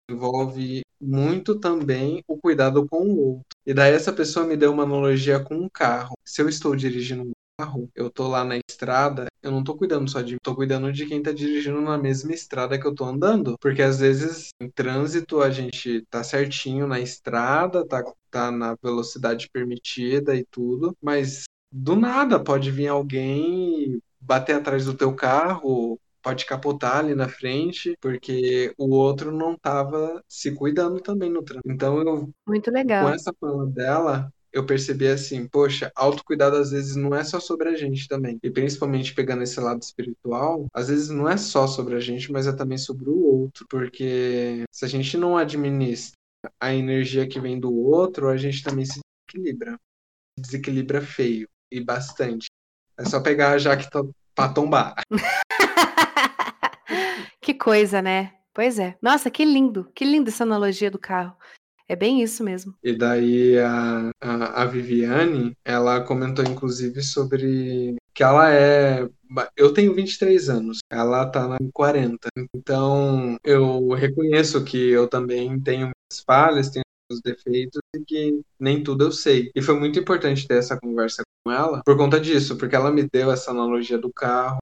envolve 0.09 0.83
muito 0.99 1.59
também 1.59 2.23
o 2.27 2.37
cuidado 2.37 2.87
com 2.87 3.03
o 3.05 3.19
outro. 3.19 3.45
E 3.65 3.73
daí 3.73 3.93
essa 3.93 4.13
pessoa 4.13 4.45
me 4.45 4.55
deu 4.55 4.71
uma 4.71 4.83
analogia 4.83 5.39
com 5.39 5.55
um 5.55 5.69
carro. 5.69 6.15
Se 6.23 6.41
eu 6.41 6.49
estou 6.49 6.75
dirigindo 6.75 7.23
um 7.23 7.31
carro, 7.57 7.89
eu 7.95 8.09
tô 8.09 8.27
lá 8.27 8.43
na 8.43 8.57
estrada, 8.57 9.27
eu 9.41 9.51
não 9.51 9.63
tô 9.63 9.75
cuidando 9.75 10.09
só 10.09 10.21
de 10.21 10.33
mim, 10.33 10.39
tô 10.41 10.55
cuidando 10.55 10.91
de 10.91 11.05
quem 11.05 11.21
tá 11.21 11.31
dirigindo 11.31 11.81
na 11.81 11.97
mesma 11.97 12.33
estrada 12.33 12.79
que 12.79 12.85
eu 12.85 12.93
tô 12.93 13.05
andando. 13.05 13.57
Porque 13.59 13.81
às 13.81 13.99
vezes 13.99 14.49
em 14.59 14.69
trânsito 14.69 15.41
a 15.41 15.49
gente 15.49 16.05
tá 16.09 16.23
certinho 16.23 16.87
na 16.87 16.99
estrada, 16.99 17.85
tá, 17.85 18.03
tá 18.29 18.51
na 18.51 18.75
velocidade 18.81 19.49
permitida 19.51 20.35
e 20.35 20.45
tudo, 20.45 20.95
mas 21.01 21.43
do 21.71 21.95
nada 21.95 22.39
pode 22.39 22.71
vir 22.71 22.87
alguém 22.87 23.99
bater 24.19 24.55
atrás 24.55 24.85
do 24.85 24.93
teu 24.93 25.13
carro, 25.13 25.99
pode 26.25 26.43
capotar 26.47 26.97
ali 26.97 27.13
na 27.13 27.29
frente, 27.29 27.95
porque 28.01 28.73
o 28.79 28.89
outro 28.95 29.31
não 29.31 29.53
estava 29.53 30.23
se 30.27 30.51
cuidando 30.55 30.99
também 30.99 31.29
no 31.29 31.43
trânsito. 31.43 31.71
Então 31.71 31.99
eu 31.99 32.33
Muito 32.47 32.71
legal. 32.71 33.05
Com 33.05 33.13
essa 33.13 33.31
fala 33.39 33.67
dela, 33.67 34.33
eu 34.51 34.65
percebi 34.65 35.07
assim, 35.07 35.47
poxa, 35.47 35.91
autocuidado 35.95 36.55
às 36.55 36.71
vezes 36.71 36.95
não 36.95 37.13
é 37.13 37.23
só 37.23 37.39
sobre 37.39 37.69
a 37.69 37.75
gente 37.75 38.07
também. 38.07 38.39
E 38.41 38.49
principalmente 38.49 39.13
pegando 39.13 39.43
esse 39.43 39.59
lado 39.59 39.83
espiritual, 39.83 40.65
às 40.73 40.87
vezes 40.87 41.09
não 41.09 41.29
é 41.29 41.37
só 41.37 41.67
sobre 41.67 41.93
a 41.93 41.99
gente, 41.99 42.31
mas 42.31 42.47
é 42.47 42.51
também 42.51 42.79
sobre 42.79 43.07
o 43.07 43.23
outro, 43.23 43.63
porque 43.69 44.63
se 44.71 44.83
a 44.83 44.87
gente 44.87 45.15
não 45.17 45.37
administra 45.37 46.15
a 46.59 46.73
energia 46.73 47.27
que 47.27 47.39
vem 47.39 47.59
do 47.59 47.71
outro, 47.71 48.29
a 48.29 48.37
gente 48.37 48.63
também 48.63 48.85
se 48.85 48.99
desequilibra. 49.27 49.79
Desequilibra 50.39 51.01
feio 51.01 51.47
e 51.71 51.79
bastante. 51.79 52.47
É 52.97 53.05
só 53.05 53.19
pegar 53.21 53.51
a 53.51 53.57
jaque 53.59 53.87
pra 54.33 54.49
tombar. 54.49 54.95
que 57.45 57.53
coisa, 57.53 58.01
né? 58.01 58.33
Pois 58.51 58.79
é. 58.79 58.97
Nossa, 58.99 59.29
que 59.29 59.45
lindo. 59.45 59.87
Que 59.93 60.03
linda 60.03 60.31
essa 60.31 60.43
analogia 60.43 60.89
do 60.89 60.97
carro. 60.97 61.37
É 61.87 61.95
bem 61.95 62.23
isso 62.23 62.43
mesmo. 62.43 62.73
E 62.83 62.91
daí 62.97 63.59
a, 63.59 64.09
a, 64.19 64.63
a, 64.63 64.65
Viviane, 64.65 65.55
ela 65.63 66.01
comentou 66.01 66.43
inclusive 66.43 67.03
sobre 67.03 67.95
que 68.15 68.23
ela 68.23 68.51
é. 68.51 69.07
Eu 69.55 69.71
tenho 69.71 69.93
23 69.93 70.49
anos, 70.49 70.79
ela 70.89 71.27
tá 71.27 71.47
na 71.47 71.57
40. 71.71 72.27
Então 72.55 73.37
eu 73.43 73.89
reconheço 73.89 74.65
que 74.65 74.89
eu 74.89 75.07
também 75.07 75.59
tenho 75.59 75.81
minhas 75.81 76.23
falhas, 76.25 76.71
tenho 76.71 76.83
os 77.11 77.21
defeitos 77.21 77.79
e 77.95 78.03
que 78.03 78.41
nem 78.59 78.83
tudo 78.83 79.03
eu 79.03 79.11
sei. 79.11 79.51
E 79.53 79.61
foi 79.61 79.77
muito 79.77 79.99
importante 79.99 80.47
ter 80.47 80.57
essa 80.57 80.79
conversa 80.79 81.21
com 81.45 81.51
ela 81.51 81.83
por 81.85 81.95
conta 81.95 82.19
disso, 82.19 82.57
porque 82.57 82.75
ela 82.75 82.91
me 82.91 83.07
deu 83.13 83.31
essa 83.31 83.51
analogia 83.51 83.99
do 83.99 84.11
carro, 84.11 84.57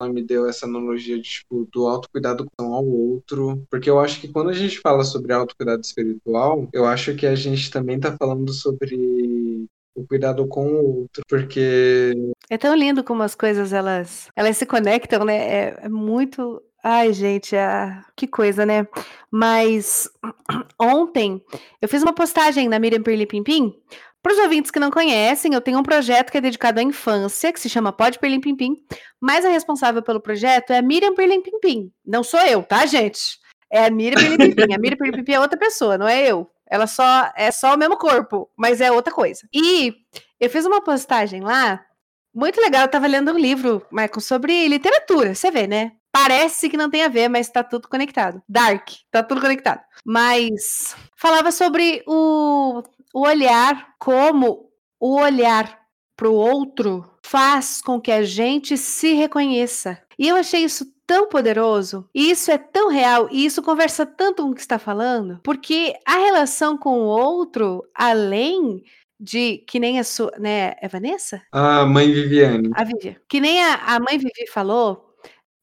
ela 0.00 0.12
me 0.12 0.22
deu 0.22 0.48
essa 0.48 0.66
analogia 0.66 1.16
de, 1.16 1.28
tipo, 1.28 1.68
do 1.72 1.86
autocuidado 1.86 2.46
com 2.56 2.72
ao 2.72 2.86
outro, 2.86 3.66
porque 3.70 3.90
eu 3.90 3.98
acho 3.98 4.20
que 4.20 4.28
quando 4.28 4.50
a 4.50 4.54
gente 4.54 4.78
fala 4.78 5.04
sobre 5.04 5.32
autocuidado 5.32 5.82
espiritual, 5.82 6.68
eu 6.72 6.84
acho 6.84 7.14
que 7.14 7.26
a 7.26 7.34
gente 7.34 7.70
também 7.70 7.98
tá 7.98 8.16
falando 8.16 8.52
sobre 8.52 9.66
o 9.94 10.06
cuidado 10.06 10.46
com 10.46 10.66
o 10.66 11.00
outro, 11.00 11.22
porque 11.28 12.12
é 12.48 12.56
tão 12.56 12.74
lindo 12.74 13.02
como 13.02 13.22
as 13.22 13.34
coisas 13.34 13.72
elas 13.72 14.28
elas 14.36 14.56
se 14.56 14.64
conectam, 14.64 15.24
né? 15.24 15.36
É, 15.36 15.78
é 15.82 15.88
muito 15.88 16.62
Ai, 16.82 17.12
gente, 17.12 17.56
ah, 17.56 18.04
que 18.14 18.26
coisa, 18.26 18.64
né? 18.64 18.86
Mas 19.30 20.08
ontem 20.80 21.42
eu 21.82 21.88
fiz 21.88 22.02
uma 22.02 22.12
postagem 22.12 22.68
na 22.68 22.78
Miriam 22.78 23.02
Perli 23.02 23.26
Pimpim 23.26 23.74
para 24.22 24.32
os 24.32 24.38
ouvintes 24.38 24.70
que 24.70 24.80
não 24.80 24.90
conhecem, 24.90 25.54
eu 25.54 25.60
tenho 25.60 25.78
um 25.78 25.82
projeto 25.82 26.30
que 26.30 26.38
é 26.38 26.40
dedicado 26.40 26.80
à 26.80 26.82
infância, 26.82 27.52
que 27.52 27.60
se 27.60 27.68
chama 27.68 27.92
Pode 27.92 28.18
Perlim 28.18 28.40
Pimpim, 28.40 28.76
mas 29.20 29.44
a 29.44 29.48
responsável 29.48 30.02
pelo 30.02 30.20
projeto 30.20 30.72
é 30.72 30.78
a 30.78 30.82
Miriam 30.82 31.14
Perlim 31.14 31.42
Pimpim. 31.42 31.92
Não 32.04 32.22
sou 32.24 32.40
eu, 32.40 32.62
tá, 32.62 32.84
gente? 32.86 33.38
É 33.70 33.84
a 33.84 33.90
Miriam 33.90 34.20
Perlim 34.20 34.54
Pimpim. 34.54 34.74
A 34.74 34.78
Miriam 34.78 34.96
Perlim 34.96 35.16
Pimpim 35.16 35.32
é 35.32 35.40
outra 35.40 35.58
pessoa, 35.58 35.96
não 35.96 36.08
é 36.08 36.26
eu. 36.26 36.50
Ela 36.70 36.86
só 36.86 37.30
é 37.36 37.50
só 37.50 37.74
o 37.74 37.78
mesmo 37.78 37.96
corpo, 37.96 38.50
mas 38.56 38.80
é 38.80 38.92
outra 38.92 39.12
coisa. 39.12 39.40
E 39.54 39.94
eu 40.38 40.50
fiz 40.50 40.66
uma 40.66 40.82
postagem 40.82 41.40
lá, 41.40 41.80
muito 42.34 42.60
legal. 42.60 42.82
Eu 42.82 42.88
tava 42.88 43.06
lendo 43.06 43.32
um 43.32 43.38
livro, 43.38 43.86
Michael, 43.90 44.20
sobre 44.20 44.68
literatura. 44.68 45.34
Você 45.34 45.50
vê, 45.50 45.66
né? 45.66 45.92
Parece 46.12 46.68
que 46.68 46.76
não 46.76 46.90
tem 46.90 47.02
a 47.02 47.08
ver, 47.08 47.28
mas 47.28 47.48
tá 47.48 47.62
tudo 47.62 47.88
conectado. 47.88 48.42
Dark, 48.48 48.88
tá 49.10 49.22
tudo 49.22 49.40
conectado. 49.40 49.80
Mas 50.04 50.94
falava 51.16 51.50
sobre 51.52 52.02
o 52.06 52.82
o 53.18 53.22
olhar 53.22 53.94
como 53.98 54.70
o 55.00 55.16
olhar 55.20 55.80
para 56.16 56.28
o 56.28 56.34
outro 56.34 57.04
faz 57.22 57.82
com 57.82 58.00
que 58.00 58.12
a 58.12 58.22
gente 58.22 58.76
se 58.76 59.12
reconheça. 59.14 60.00
E 60.16 60.28
eu 60.28 60.36
achei 60.36 60.62
isso 60.62 60.86
tão 61.06 61.28
poderoso, 61.28 62.08
e 62.14 62.30
isso 62.30 62.50
é 62.50 62.58
tão 62.58 62.90
real, 62.90 63.28
e 63.32 63.44
isso 63.44 63.62
conversa 63.62 64.04
tanto 64.04 64.42
com 64.42 64.50
o 64.50 64.54
que 64.54 64.60
está 64.60 64.78
falando, 64.78 65.40
porque 65.42 65.94
a 66.06 66.18
relação 66.18 66.76
com 66.76 67.00
o 67.00 67.06
outro, 67.06 67.82
além 67.94 68.84
de 69.18 69.64
que 69.66 69.80
nem 69.80 69.98
a 69.98 70.04
sua, 70.04 70.30
né, 70.38 70.74
é 70.80 70.86
Vanessa? 70.86 71.40
A 71.50 71.86
mãe 71.86 72.12
Viviane. 72.12 72.70
A 72.74 72.84
Vivi. 72.84 73.16
Que 73.28 73.40
nem 73.40 73.64
a, 73.64 73.74
a 73.74 74.00
mãe 74.00 74.18
Vivi 74.18 74.46
falou, 74.52 75.07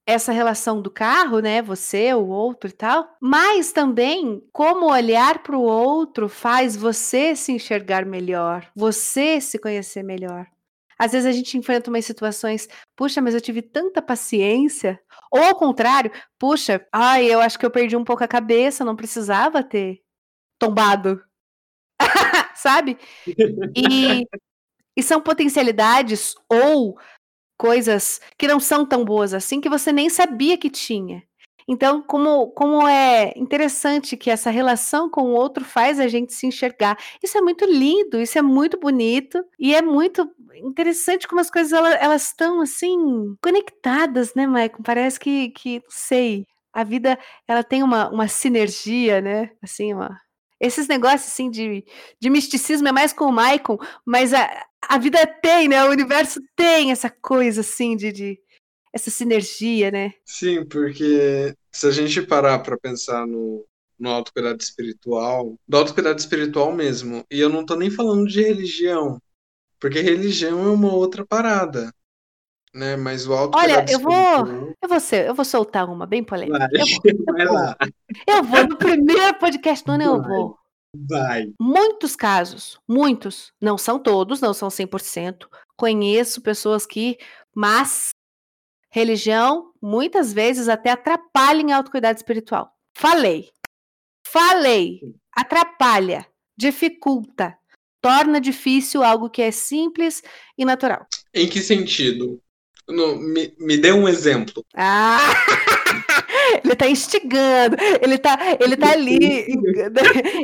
essa 0.06 0.32
relação 0.32 0.82
do 0.82 0.92
carro, 0.92 1.40
né? 1.40 1.62
Você, 1.62 2.14
o 2.14 2.28
outro 2.28 2.70
e 2.70 2.74
tal, 2.74 3.16
mas 3.20 3.72
também 3.72 4.42
como 4.54 4.92
olhar 4.92 5.42
para 5.42 5.58
o 5.58 5.62
outro 5.62 6.30
faz 6.30 6.76
você 6.76 7.36
se 7.36 7.52
enxergar 7.52 8.06
melhor, 8.06 8.68
você 8.76 9.42
se 9.42 9.58
conhecer 9.58 10.04
melhor. 10.04 10.48
Às 10.98 11.12
vezes 11.12 11.28
a 11.28 11.32
gente 11.32 11.58
enfrenta 11.58 11.90
umas 11.90 12.06
situações, 12.06 12.70
puxa, 12.96 13.22
mas 13.22 13.34
eu 13.34 13.42
tive 13.42 13.62
tanta 13.62 14.02
paciência. 14.02 15.00
Ou 15.30 15.44
ao 15.44 15.56
contrário, 15.56 16.12
puxa, 16.40 16.86
ai, 16.92 17.26
eu 17.26 17.42
acho 17.42 17.60
que 17.60 17.66
eu 17.66 17.72
perdi 17.72 17.98
um 17.98 18.04
pouco 18.04 18.24
a 18.24 18.28
cabeça, 18.28 18.86
não 18.86 18.96
precisava 18.96 19.62
ter 19.62 20.02
tombado. 20.58 21.22
Sabe? 22.56 22.98
E, 23.76 24.26
e 24.96 25.04
são 25.04 25.22
potencialidades 25.22 26.34
ou 26.50 26.98
coisas 27.58 28.20
que 28.38 28.48
não 28.48 28.60
são 28.60 28.86
tão 28.86 29.04
boas 29.06 29.34
assim 29.34 29.62
que 29.62 29.70
você 29.70 29.92
nem 29.92 30.10
sabia 30.10 30.58
que 30.58 30.70
tinha. 30.70 31.24
Então, 31.68 32.02
como, 32.04 32.52
como 32.52 32.88
é 32.88 33.34
interessante 33.36 34.16
que 34.16 34.30
essa 34.30 34.52
relação 34.52 35.10
com 35.10 35.24
o 35.24 35.34
outro 35.34 35.66
faz 35.66 36.00
a 36.00 36.08
gente 36.08 36.32
se 36.32 36.46
enxergar. 36.46 36.96
Isso 37.24 37.38
é 37.38 37.42
muito 37.42 37.66
lindo, 37.66 38.20
isso 38.20 38.38
é 38.38 38.42
muito 38.42 38.80
bonito 38.80 39.44
e 39.60 39.74
é 39.74 39.82
muito 39.82 40.30
interessante 40.56 41.28
como 41.28 41.42
as 41.42 41.50
coisas 41.50 41.74
elas 41.74 42.28
estão 42.28 42.62
assim 42.62 43.36
conectadas, 43.42 44.36
né, 44.36 44.46
Maicon? 44.46 44.84
Parece 44.84 45.20
que, 45.20 45.50
que 45.50 45.82
sei, 45.90 46.46
a 46.72 46.84
vida 46.84 47.18
ela 47.48 47.64
tem 47.64 47.82
uma, 47.82 48.10
uma 48.10 48.28
sinergia, 48.28 49.20
né? 49.20 49.50
Assim, 49.62 49.92
esses 50.60 50.88
negócios 50.88 51.32
assim 51.32 51.50
de, 51.50 51.84
de 52.20 52.30
misticismo 52.30 52.88
é 52.88 52.92
mais 52.92 53.12
com 53.12 53.26
o 53.26 53.32
Maicon, 53.32 53.78
mas 54.06 54.34
a, 54.34 54.66
a 54.88 54.98
vida 54.98 55.26
tem, 55.26 55.68
né? 55.68 55.84
O 55.84 55.92
universo 55.92 56.42
tem 56.56 56.92
essa 56.92 57.10
coisa 57.10 57.62
assim 57.62 57.96
de, 57.96 58.12
de 58.12 58.40
essa 58.94 59.12
sinergia, 59.12 59.92
né? 59.92 60.14
Sim, 60.26 60.66
porque 60.66 61.54
se 61.72 61.88
a 61.88 61.92
gente 61.92 62.22
parar 62.22 62.60
para 62.60 62.78
pensar 62.78 63.28
no, 63.28 63.66
no 64.00 64.10
autocuidado 64.10 64.62
espiritual, 64.62 65.56
do 65.68 65.78
autocuidado 65.78 66.20
espiritual 66.20 66.74
mesmo, 66.74 67.24
e 67.30 67.40
eu 67.40 67.50
não 67.50 67.66
tô 67.66 67.76
nem 67.76 67.90
falando 67.90 68.28
de 68.28 68.42
religião, 68.42 69.20
porque 69.80 70.00
religião 70.00 70.66
é 70.66 70.70
uma 70.70 70.94
outra 70.94 71.26
parada, 71.26 71.94
né? 72.74 72.96
Mas 72.96 73.28
o 73.28 73.34
Olha, 73.34 73.86
eu 73.90 74.00
vou, 74.00 74.76
eu 74.82 74.90
vou, 74.90 75.00
ser, 75.00 75.28
eu 75.28 75.36
vou 75.36 75.46
soltar 75.46 75.90
uma 75.90 76.06
bem 76.06 76.24
polêmica. 76.24 76.60
Vai, 76.60 76.70
eu, 76.80 76.86
vou, 76.86 77.34
vai 77.34 77.44
eu, 77.44 77.48
vou, 77.48 77.56
lá. 77.56 77.78
eu 78.28 78.44
vou 78.44 78.68
no 78.68 78.78
primeiro 78.78 79.34
podcast 79.40 79.86
do 79.86 79.92
ano, 79.92 80.04
eu 80.04 80.22
vou. 80.22 80.65
Vai. 81.08 81.52
Muitos 81.60 82.16
casos, 82.16 82.80
muitos, 82.88 83.52
não 83.62 83.78
são 83.78 84.00
todos, 84.00 84.42
não 84.42 84.54
são 84.54 84.70
100%. 84.70 85.48
Conheço 85.78 86.42
pessoas 86.42 86.86
que, 86.86 87.18
mas 87.56 88.10
religião 88.90 89.74
muitas 89.82 90.32
vezes 90.32 90.70
até 90.70 90.92
atrapalha 90.92 91.62
em 91.62 91.72
autocuidado 91.74 92.18
espiritual. 92.18 92.72
Falei. 92.98 93.50
Falei. 94.26 95.02
Atrapalha, 95.36 96.26
dificulta, 96.58 97.58
torna 98.02 98.40
difícil 98.40 99.04
algo 99.04 99.30
que 99.30 99.42
é 99.42 99.52
simples 99.52 100.24
e 100.58 100.64
natural. 100.64 101.06
Em 101.34 101.50
que 101.50 101.60
sentido? 101.60 102.42
No- 102.88 103.18
me, 103.18 103.54
me 103.60 103.78
dê 103.78 103.92
um 103.92 104.08
exemplo. 104.08 104.66
Ah! 104.76 105.18
Ele 106.64 106.76
tá 106.76 106.88
instigando, 106.88 107.76
ele 108.02 108.18
tá, 108.18 108.38
ele 108.60 108.78
tá 108.78 108.92
ali, 108.92 109.48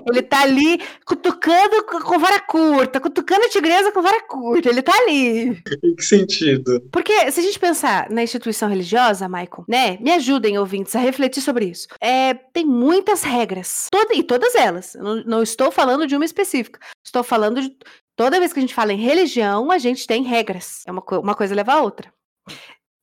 ele 0.09 0.21
tá 0.21 0.41
ali 0.41 0.79
cutucando 1.05 1.83
com 1.85 2.19
vara 2.19 2.39
curta, 2.39 2.99
cutucando 2.99 3.45
a 3.45 3.49
tigresa 3.49 3.91
com 3.91 4.01
vara 4.01 4.21
curta, 4.23 4.69
ele 4.69 4.81
tá 4.81 4.93
ali. 4.93 5.61
Em 5.83 5.95
que 5.95 6.03
sentido? 6.03 6.81
Porque 6.91 7.31
se 7.31 7.39
a 7.39 7.43
gente 7.43 7.59
pensar 7.59 8.09
na 8.09 8.23
instituição 8.23 8.69
religiosa, 8.69 9.27
Michael, 9.27 9.65
né? 9.67 9.97
Me 9.99 10.11
ajudem, 10.11 10.57
ouvintes, 10.57 10.95
a 10.95 10.99
refletir 10.99 11.41
sobre 11.41 11.65
isso. 11.65 11.87
É, 11.99 12.33
tem 12.33 12.65
muitas 12.65 13.23
regras. 13.23 13.87
Toda, 13.91 14.13
e 14.13 14.23
todas 14.23 14.55
elas. 14.55 14.95
Não, 14.95 15.23
não 15.23 15.43
estou 15.43 15.71
falando 15.71 16.07
de 16.07 16.15
uma 16.15 16.25
específica. 16.25 16.79
Estou 17.05 17.23
falando 17.23 17.61
de. 17.61 17.75
Toda 18.15 18.39
vez 18.39 18.53
que 18.53 18.59
a 18.59 18.61
gente 18.61 18.73
fala 18.73 18.93
em 18.93 18.97
religião, 19.01 19.71
a 19.71 19.77
gente 19.77 20.05
tem 20.05 20.23
regras. 20.23 20.83
É 20.85 20.91
uma, 20.91 21.01
co- 21.01 21.19
uma 21.19 21.33
coisa 21.33 21.55
leva 21.55 21.73
a 21.73 21.81
outra. 21.81 22.13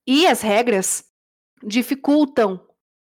E 0.06 0.26
as 0.26 0.40
regras 0.42 1.04
dificultam 1.64 2.60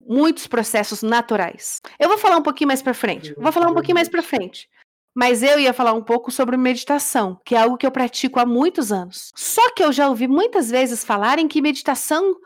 muitos 0.06 0.46
processos 0.46 1.02
naturais. 1.02 1.80
Eu 1.98 2.08
vou 2.08 2.18
falar 2.18 2.36
um 2.36 2.42
pouquinho 2.42 2.68
mais 2.68 2.82
pra 2.82 2.94
frente. 2.94 3.34
Vou 3.36 3.52
falar 3.52 3.70
um 3.70 3.74
pouquinho 3.74 3.94
mais 3.94 4.08
pra 4.08 4.22
frente. 4.22 4.68
Mas 5.14 5.42
eu 5.42 5.60
ia 5.60 5.72
falar 5.72 5.92
um 5.92 6.02
pouco 6.02 6.32
sobre 6.32 6.56
meditação, 6.56 7.40
que 7.44 7.54
é 7.54 7.58
algo 7.58 7.76
que 7.76 7.86
eu 7.86 7.90
pratico 7.92 8.40
há 8.40 8.46
muitos 8.46 8.90
anos. 8.90 9.30
Só 9.36 9.70
que 9.72 9.82
eu 9.82 9.92
já 9.92 10.08
ouvi 10.08 10.26
muitas 10.26 10.70
vezes 10.70 11.04
falarem 11.04 11.46
que 11.46 11.62
meditação 11.62 12.36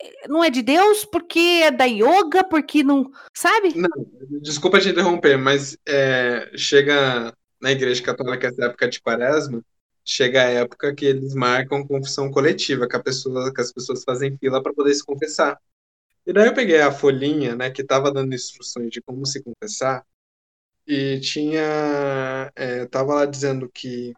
eh, 0.00 0.28
não 0.28 0.44
é 0.44 0.50
de 0.50 0.60
Deus 0.60 1.06
porque 1.06 1.38
é 1.38 1.70
da 1.70 1.86
yoga, 1.86 2.44
porque 2.44 2.84
não. 2.84 3.10
Sabe? 3.34 3.72
Desculpa 4.42 4.78
te 4.78 4.90
interromper, 4.90 5.38
mas 5.38 5.78
é, 5.88 6.50
chega 6.54 7.32
na 7.58 7.72
Igreja 7.72 8.02
Católica 8.02 8.48
essa 8.48 8.66
época 8.66 8.88
de 8.88 9.00
quaresma, 9.00 9.64
chega 10.04 10.42
a 10.42 10.50
época 10.50 10.94
que 10.94 11.06
eles 11.06 11.34
marcam 11.34 11.86
confissão 11.86 12.30
coletiva, 12.30 12.86
que, 12.86 12.96
a 12.96 13.02
pessoa, 13.02 13.54
que 13.54 13.60
as 13.60 13.72
pessoas 13.72 14.04
fazem 14.04 14.36
fila 14.36 14.62
para 14.62 14.74
poder 14.74 14.92
se 14.92 15.04
confessar. 15.04 15.58
E 16.26 16.32
daí 16.32 16.46
eu 16.46 16.54
peguei 16.54 16.80
a 16.80 16.92
folhinha, 16.92 17.56
né, 17.56 17.70
que 17.70 17.82
estava 17.82 18.12
dando 18.12 18.34
instruções 18.34 18.90
de 18.90 19.00
como 19.02 19.26
se 19.26 19.42
confessar, 19.42 20.04
e 20.86 21.20
tinha, 21.20 22.52
é, 22.56 22.86
tava 22.86 23.14
lá 23.14 23.26
dizendo 23.26 23.68
que 23.68 24.12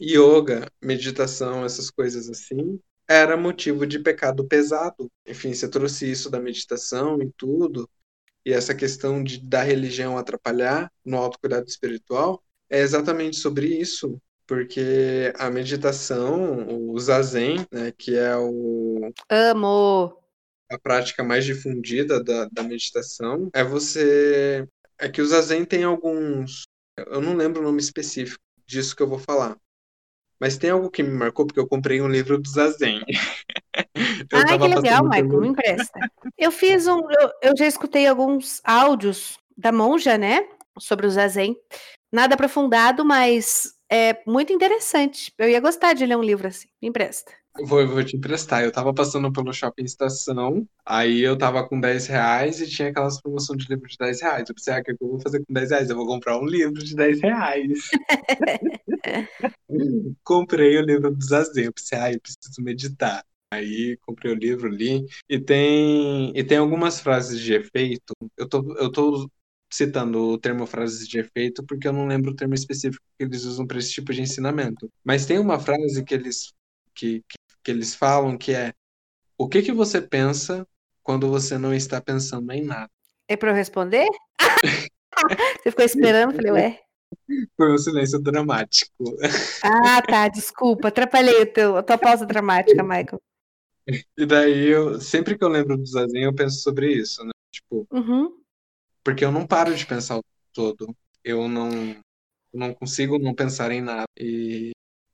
yoga, 0.00 0.68
meditação, 0.82 1.64
essas 1.64 1.90
coisas 1.90 2.28
assim, 2.28 2.80
era 3.08 3.36
motivo 3.36 3.86
de 3.86 3.98
pecado 3.98 4.46
pesado. 4.46 5.10
Enfim, 5.26 5.54
você 5.54 5.68
trouxe 5.68 6.10
isso 6.10 6.30
da 6.30 6.40
meditação 6.40 7.20
e 7.22 7.30
tudo, 7.36 7.88
e 8.44 8.52
essa 8.52 8.74
questão 8.74 9.22
de 9.22 9.38
da 9.38 9.62
religião 9.62 10.18
atrapalhar 10.18 10.90
no 11.04 11.18
autocuidado 11.18 11.66
espiritual, 11.68 12.42
é 12.68 12.80
exatamente 12.80 13.36
sobre 13.36 13.66
isso, 13.66 14.20
porque 14.46 15.32
a 15.38 15.50
meditação, 15.50 16.90
o 16.90 16.98
zazen, 16.98 17.66
né, 17.70 17.92
que 17.96 18.16
é 18.16 18.36
o, 18.36 19.12
Amo. 19.30 20.21
A 20.74 20.78
prática 20.78 21.22
mais 21.22 21.44
difundida 21.44 22.22
da, 22.22 22.48
da 22.50 22.62
meditação, 22.62 23.50
é 23.54 23.62
você. 23.62 24.66
É 24.98 25.08
que 25.08 25.20
o 25.20 25.26
zazen 25.26 25.64
tem 25.64 25.84
alguns. 25.84 26.62
Eu 26.96 27.20
não 27.20 27.34
lembro 27.34 27.60
o 27.60 27.64
nome 27.64 27.80
específico 27.80 28.42
disso 28.66 28.94
que 28.94 29.02
eu 29.02 29.08
vou 29.08 29.18
falar. 29.18 29.56
Mas 30.40 30.56
tem 30.56 30.70
algo 30.70 30.90
que 30.90 31.02
me 31.02 31.10
marcou, 31.10 31.46
porque 31.46 31.60
eu 31.60 31.68
comprei 31.68 32.00
um 32.00 32.08
livro 32.08 32.38
do 32.38 32.48
zazen. 32.48 33.00
Eu 33.74 34.38
Ai, 34.46 34.58
que 34.58 34.74
legal, 34.74 35.04
Michael, 35.04 35.40
me 35.40 35.48
empresta. 35.48 35.98
Eu 36.36 36.50
fiz 36.50 36.86
um. 36.86 36.98
Eu, 37.10 37.30
eu 37.42 37.56
já 37.56 37.66
escutei 37.66 38.06
alguns 38.06 38.60
áudios 38.64 39.38
da 39.56 39.72
monja, 39.72 40.18
né? 40.18 40.46
Sobre 40.78 41.06
o 41.06 41.10
Zazen. 41.10 41.56
Nada 42.12 42.34
aprofundado, 42.34 43.04
mas 43.04 43.72
é 43.90 44.22
muito 44.26 44.52
interessante. 44.52 45.32
Eu 45.38 45.48
ia 45.48 45.60
gostar 45.60 45.94
de 45.94 46.04
ler 46.04 46.16
um 46.16 46.22
livro 46.22 46.48
assim. 46.48 46.68
Me 46.80 46.88
empresta. 46.88 47.32
Vou, 47.60 47.86
vou 47.86 48.02
te 48.02 48.16
emprestar. 48.16 48.64
Eu 48.64 48.72
tava 48.72 48.94
passando 48.94 49.30
pelo 49.32 49.52
shopping 49.52 49.84
estação, 49.84 50.66
aí 50.86 51.20
eu 51.20 51.36
tava 51.36 51.66
com 51.68 51.78
10 51.78 52.06
reais 52.06 52.60
e 52.60 52.68
tinha 52.68 52.88
aquelas 52.88 53.20
promoções 53.20 53.62
de 53.62 53.68
livro 53.68 53.86
de 53.86 53.96
10 53.98 54.22
reais. 54.22 54.48
Eu 54.48 54.54
pensei, 54.54 54.72
ah, 54.72 54.78
o 54.80 54.82
que 54.82 54.92
eu 54.92 54.96
vou 55.00 55.20
fazer 55.20 55.44
com 55.44 55.52
10 55.52 55.70
reais? 55.70 55.90
Eu 55.90 55.96
vou 55.96 56.06
comprar 56.06 56.38
um 56.38 56.46
livro 56.46 56.82
de 56.82 56.96
10 56.96 57.20
reais. 57.20 57.90
Comprei 60.24 60.78
o 60.78 60.82
livro 60.82 61.14
do 61.14 61.24
Zazen. 61.24 61.64
Eu 61.66 61.72
pensei, 61.72 61.98
ah, 61.98 62.12
eu 62.12 62.20
preciso 62.20 62.62
meditar. 62.62 63.24
Aí 63.52 63.98
comprei 63.98 64.32
o 64.32 64.34
livro, 64.34 64.66
li, 64.66 65.04
e 65.28 65.38
tem, 65.38 66.32
e 66.34 66.42
tem 66.42 66.56
algumas 66.56 67.00
frases 67.00 67.38
de 67.38 67.52
efeito. 67.52 68.14
Eu 68.34 68.48
tô, 68.48 68.76
eu 68.78 68.90
tô 68.90 69.30
citando 69.70 70.18
o 70.18 70.38
termo 70.38 70.66
frases 70.66 71.06
de 71.06 71.18
efeito 71.18 71.62
porque 71.66 71.86
eu 71.86 71.92
não 71.92 72.06
lembro 72.06 72.30
o 72.30 72.34
termo 72.34 72.54
específico 72.54 73.04
que 73.18 73.24
eles 73.24 73.44
usam 73.44 73.66
para 73.66 73.78
esse 73.78 73.92
tipo 73.92 74.10
de 74.12 74.22
ensinamento. 74.22 74.90
Mas 75.04 75.26
tem 75.26 75.38
uma 75.38 75.58
frase 75.60 76.02
que 76.02 76.14
eles, 76.14 76.54
que, 76.94 77.22
que, 77.62 77.70
eles 77.70 77.94
falam 77.94 78.36
que 78.36 78.52
é 78.54 78.72
o 79.38 79.48
que 79.48 79.62
que 79.62 79.72
você 79.72 80.00
pensa 80.00 80.66
quando 81.02 81.28
você 81.28 81.58
não 81.58 81.74
está 81.74 82.00
pensando 82.00 82.50
em 82.52 82.62
nada? 82.64 82.90
É 83.28 83.36
pra 83.36 83.50
eu 83.50 83.54
responder? 83.54 84.06
Você 85.62 85.70
ficou 85.70 85.84
esperando? 85.84 86.30
Eu 86.32 86.36
Falei, 86.36 86.52
ué. 86.52 86.80
Foi 87.56 87.72
um 87.72 87.78
silêncio 87.78 88.18
dramático. 88.20 89.04
Ah, 89.62 90.00
tá. 90.02 90.28
Desculpa. 90.28 90.88
Atrapalhei 90.88 91.44
teu, 91.46 91.76
a 91.76 91.82
tua 91.82 91.98
pausa 91.98 92.24
dramática, 92.26 92.82
Michael. 92.82 93.20
E 94.16 94.24
daí, 94.26 94.68
eu, 94.68 95.00
sempre 95.00 95.36
que 95.36 95.44
eu 95.44 95.48
lembro 95.48 95.76
do 95.76 95.84
Zazen, 95.86 96.24
eu 96.24 96.34
penso 96.34 96.60
sobre 96.62 96.92
isso, 96.92 97.22
né? 97.24 97.30
Tipo, 97.52 97.86
Uhum. 97.92 98.40
porque 99.04 99.24
eu 99.24 99.30
não 99.30 99.46
paro 99.46 99.74
de 99.74 99.84
pensar 99.86 100.18
o 100.18 100.22
todo. 100.52 100.94
Eu 101.22 101.46
não, 101.48 101.70
não 102.52 102.72
consigo 102.74 103.18
não 103.18 103.34
pensar 103.34 103.70
em 103.70 103.82
nada. 103.82 104.06
E 104.18 104.70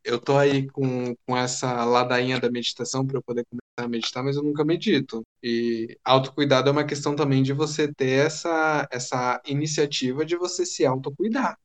eu 0.09 0.19
tô 0.19 0.39
aí 0.39 0.67
com, 0.71 1.15
com 1.27 1.37
essa 1.37 1.85
ladainha 1.85 2.41
da 2.41 2.51
meditação 2.51 3.07
para 3.07 3.19
eu 3.19 3.23
poder 3.23 3.45
começar 3.45 3.87
a 3.87 3.89
meditar, 3.89 4.25
mas 4.25 4.37
eu 4.37 4.43
nunca 4.43 4.65
medito. 4.65 5.23
E 5.43 5.99
autocuidado 6.03 6.69
é 6.69 6.73
uma 6.73 6.85
questão 6.85 7.15
também 7.15 7.43
de 7.43 7.53
você 7.53 7.93
ter 7.93 8.27
essa, 8.27 8.89
essa 8.91 9.41
iniciativa 9.47 10.25
de 10.25 10.37
você 10.37 10.65
se 10.65 10.87
autocuidar. 10.87 11.59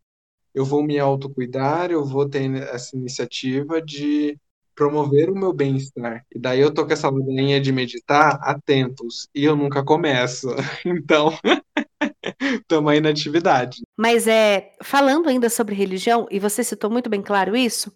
Eu 0.53 0.65
vou 0.65 0.83
me 0.83 0.99
autocuidar, 0.99 1.89
eu 1.89 2.05
vou 2.05 2.27
ter 2.29 2.51
essa 2.63 2.95
iniciativa 2.97 3.81
de 3.81 4.37
promover 4.75 5.29
o 5.29 5.35
meu 5.35 5.53
bem-estar. 5.53 6.25
E 6.35 6.37
daí 6.37 6.59
eu 6.59 6.73
tô 6.73 6.85
com 6.85 6.93
essa 6.93 7.09
ladainha 7.09 7.61
de 7.61 7.71
meditar 7.71 8.39
há 8.41 8.59
tempos 8.59 9.29
e 9.33 9.45
eu 9.45 9.55
nunca 9.55 9.83
começo. 9.83 10.49
Então, 10.85 11.31
Estamos 12.61 12.91
aí 12.91 12.99
na 12.99 13.09
atividade. 13.09 13.81
Mas 13.97 14.27
é, 14.27 14.71
falando 14.81 15.29
ainda 15.29 15.49
sobre 15.49 15.75
religião, 15.75 16.27
e 16.29 16.39
você 16.39 16.63
citou 16.63 16.89
muito 16.89 17.09
bem 17.09 17.21
claro 17.21 17.55
isso, 17.55 17.91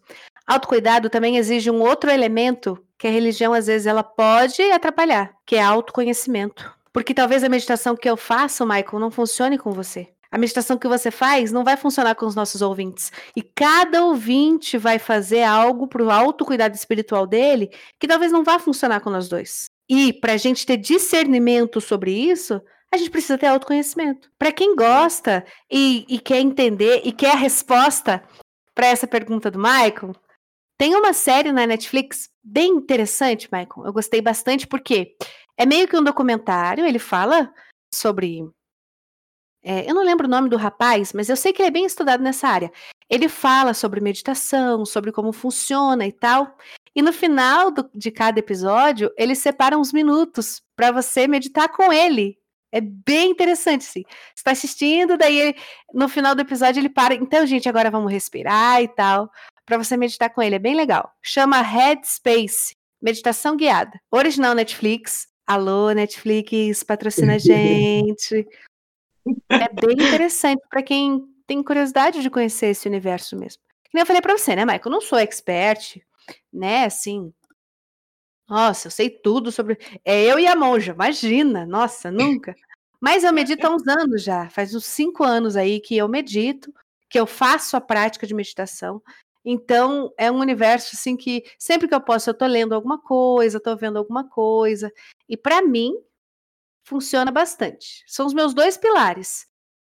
autocuidado 0.48 1.10
também 1.10 1.38
exige 1.38 1.70
um 1.70 1.82
outro 1.82 2.10
elemento 2.10 2.82
que 2.98 3.08
a 3.08 3.12
religião, 3.12 3.54
às 3.54 3.68
vezes, 3.68 3.86
ela 3.86 4.04
pode 4.04 4.62
atrapalhar, 4.72 5.32
que 5.46 5.56
é 5.56 5.62
autoconhecimento. 5.62 6.74
Porque 6.92 7.14
talvez 7.14 7.44
a 7.44 7.50
meditação 7.50 7.96
que 7.96 8.10
eu 8.10 8.18
faço, 8.18 8.66
Michael, 8.66 9.00
não 9.00 9.12
funcione 9.12 9.58
com 9.58 9.72
você. 9.72 10.08
A 10.32 10.38
meditação 10.38 10.78
que 10.78 10.88
você 10.88 11.12
faz 11.12 11.52
não 11.52 11.64
vai 11.64 11.78
funcionar 11.78 12.16
com 12.16 12.26
os 12.26 12.36
nossos 12.36 12.62
ouvintes. 12.62 13.12
E 13.36 13.42
cada 13.42 14.04
ouvinte 14.04 14.78
vai 14.78 15.00
fazer 15.00 15.44
algo 15.44 15.88
para 15.88 16.04
o 16.04 16.12
autocuidado 16.12 16.76
espiritual 16.76 17.26
dele 17.26 17.70
que 18.00 18.08
talvez 18.08 18.32
não 18.32 18.44
vá 18.44 18.60
funcionar 18.60 19.00
com 19.00 19.10
nós 19.10 19.30
dois. 19.30 19.66
E 19.90 20.12
para 20.12 20.34
a 20.34 20.38
gente 20.38 20.66
ter 20.66 20.78
discernimento 20.78 21.80
sobre 21.80 22.12
isso, 22.12 22.62
a 22.92 22.98
gente 22.98 23.10
precisa 23.10 23.38
ter 23.38 23.48
autoconhecimento. 23.48 24.30
Para 24.38 24.52
quem 24.52 24.76
gosta 24.76 25.46
e, 25.72 26.06
e, 26.10 26.20
quer 26.20 26.40
entender 26.40 27.02
e 27.04 27.12
quer 27.12 27.32
a 27.32 27.38
resposta 27.38 28.24
para 28.76 28.88
essa 28.88 29.08
pergunta 29.08 29.50
do 29.50 29.60
Michael, 29.60 30.14
tem 30.78 30.96
uma 30.96 31.12
série 31.14 31.52
na 31.52 31.66
Netflix 31.66 32.30
bem 32.44 32.70
interessante, 32.72 33.50
Michael. 33.52 33.88
Eu 33.88 33.94
gostei 33.94 34.22
bastante 34.22 34.68
porque 34.68 35.16
é 35.58 35.66
meio 35.66 35.88
que 35.88 35.98
um 35.98 36.04
documentário. 36.04 36.86
Ele 36.86 37.00
fala 37.00 37.52
sobre. 37.94 38.48
É, 39.64 39.90
eu 39.90 39.96
não 39.96 40.04
lembro 40.04 40.28
o 40.28 40.30
nome 40.30 40.50
do 40.50 40.56
rapaz, 40.56 41.12
mas 41.14 41.30
eu 41.30 41.36
sei 41.36 41.52
que 41.52 41.62
ele 41.62 41.70
é 41.70 41.72
bem 41.72 41.86
estudado 41.86 42.22
nessa 42.22 42.48
área. 42.48 42.72
Ele 43.10 43.28
fala 43.28 43.74
sobre 43.74 44.00
meditação, 44.00 44.86
sobre 44.86 45.12
como 45.12 45.34
funciona 45.34 46.06
e 46.06 46.12
tal. 46.12 46.56
E 46.96 47.02
no 47.02 47.12
final 47.12 47.72
do, 47.72 47.90
de 47.94 48.12
cada 48.12 48.40
episódio, 48.40 49.12
eles 49.18 49.40
separam 49.40 49.80
uns 49.80 49.92
minutos 49.92 50.62
para 50.76 50.92
você 50.92 51.28
meditar 51.28 51.70
com 51.70 51.92
ele. 51.92 52.38
É 52.72 52.82
bem 52.82 53.32
interessante, 53.32 53.84
sim. 53.84 54.04
Você 54.10 54.34
está 54.36 54.52
assistindo, 54.52 55.18
daí 55.18 55.40
ele, 55.40 55.56
no 55.94 56.08
final 56.10 56.36
do 56.36 56.42
episódio 56.42 56.80
ele 56.80 56.90
para. 56.90 57.16
Então, 57.16 57.46
gente, 57.46 57.68
agora 57.68 57.90
vamos 57.90 58.12
respirar 58.12 58.82
e 58.84 58.88
tal, 58.88 59.32
para 59.68 59.78
você 59.78 59.98
meditar 59.98 60.30
com 60.30 60.42
ele. 60.42 60.56
É 60.56 60.60
bem 60.60 60.74
legal. 60.74 61.14
Chama 61.22 61.62
Headspace, 61.62 62.74
meditação 63.02 63.58
guiada. 63.58 64.00
Original 64.10 64.56
Netflix. 64.56 65.28
Alô, 65.46 65.92
Netflix, 65.92 66.84
patrocina 66.84 67.36
a 67.36 67.38
gente. 67.38 68.48
É 69.50 69.68
bem 69.70 70.08
interessante 70.08 70.62
para 70.70 70.82
quem 70.82 71.22
tem 71.46 71.62
curiosidade 71.62 72.22
de 72.22 72.30
conhecer 72.30 72.68
esse 72.68 72.88
universo 72.88 73.38
mesmo. 73.38 73.62
Como 73.92 74.02
eu 74.02 74.06
falei 74.06 74.22
para 74.22 74.38
você, 74.38 74.56
né, 74.56 74.64
Michael? 74.64 74.82
Eu 74.86 74.92
não 74.92 75.02
sou 75.02 75.20
expert, 75.20 76.02
né, 76.52 76.86
assim. 76.86 77.34
Nossa, 78.50 78.88
eu 78.88 78.92
sei 78.92 79.10
tudo 79.10 79.52
sobre. 79.52 79.78
É 80.06 80.24
eu 80.24 80.40
e 80.40 80.48
a 80.48 80.56
monja, 80.56 80.94
imagina, 80.94 81.66
nossa, 81.66 82.10
nunca. 82.10 82.56
Mas 83.02 83.26
eu 83.26 83.34
medito 83.34 83.68
há 83.68 83.70
uns 83.70 83.86
anos 83.86 84.24
já, 84.24 84.50
faz 84.50 84.74
uns 84.74 84.86
cinco 84.86 85.24
anos 85.26 85.58
aí 85.58 85.82
que 85.82 85.96
eu 85.98 86.08
medito, 86.08 86.74
que 87.10 87.20
eu 87.20 87.28
faço 87.28 87.76
a 87.76 87.82
prática 87.82 88.26
de 88.26 88.34
meditação. 88.34 89.02
Então, 89.50 90.14
é 90.18 90.30
um 90.30 90.40
universo 90.40 90.94
assim 90.94 91.16
que 91.16 91.42
sempre 91.58 91.88
que 91.88 91.96
eu 91.96 92.02
posso, 92.02 92.30
eu 92.30 92.34
tô 92.34 92.46
lendo 92.46 92.76
alguma 92.76 93.02
coisa, 93.02 93.62
tô 93.62 93.78
vendo 93.78 93.98
alguma 93.98 94.28
coisa. 94.28 94.92
E 95.30 95.38
para 95.38 95.62
mim, 95.62 95.94
funciona 96.84 97.32
bastante. 97.32 98.04
São 98.08 98.26
os 98.26 98.34
meus 98.34 98.54
dois 98.54 98.76
pilares. 98.76 99.48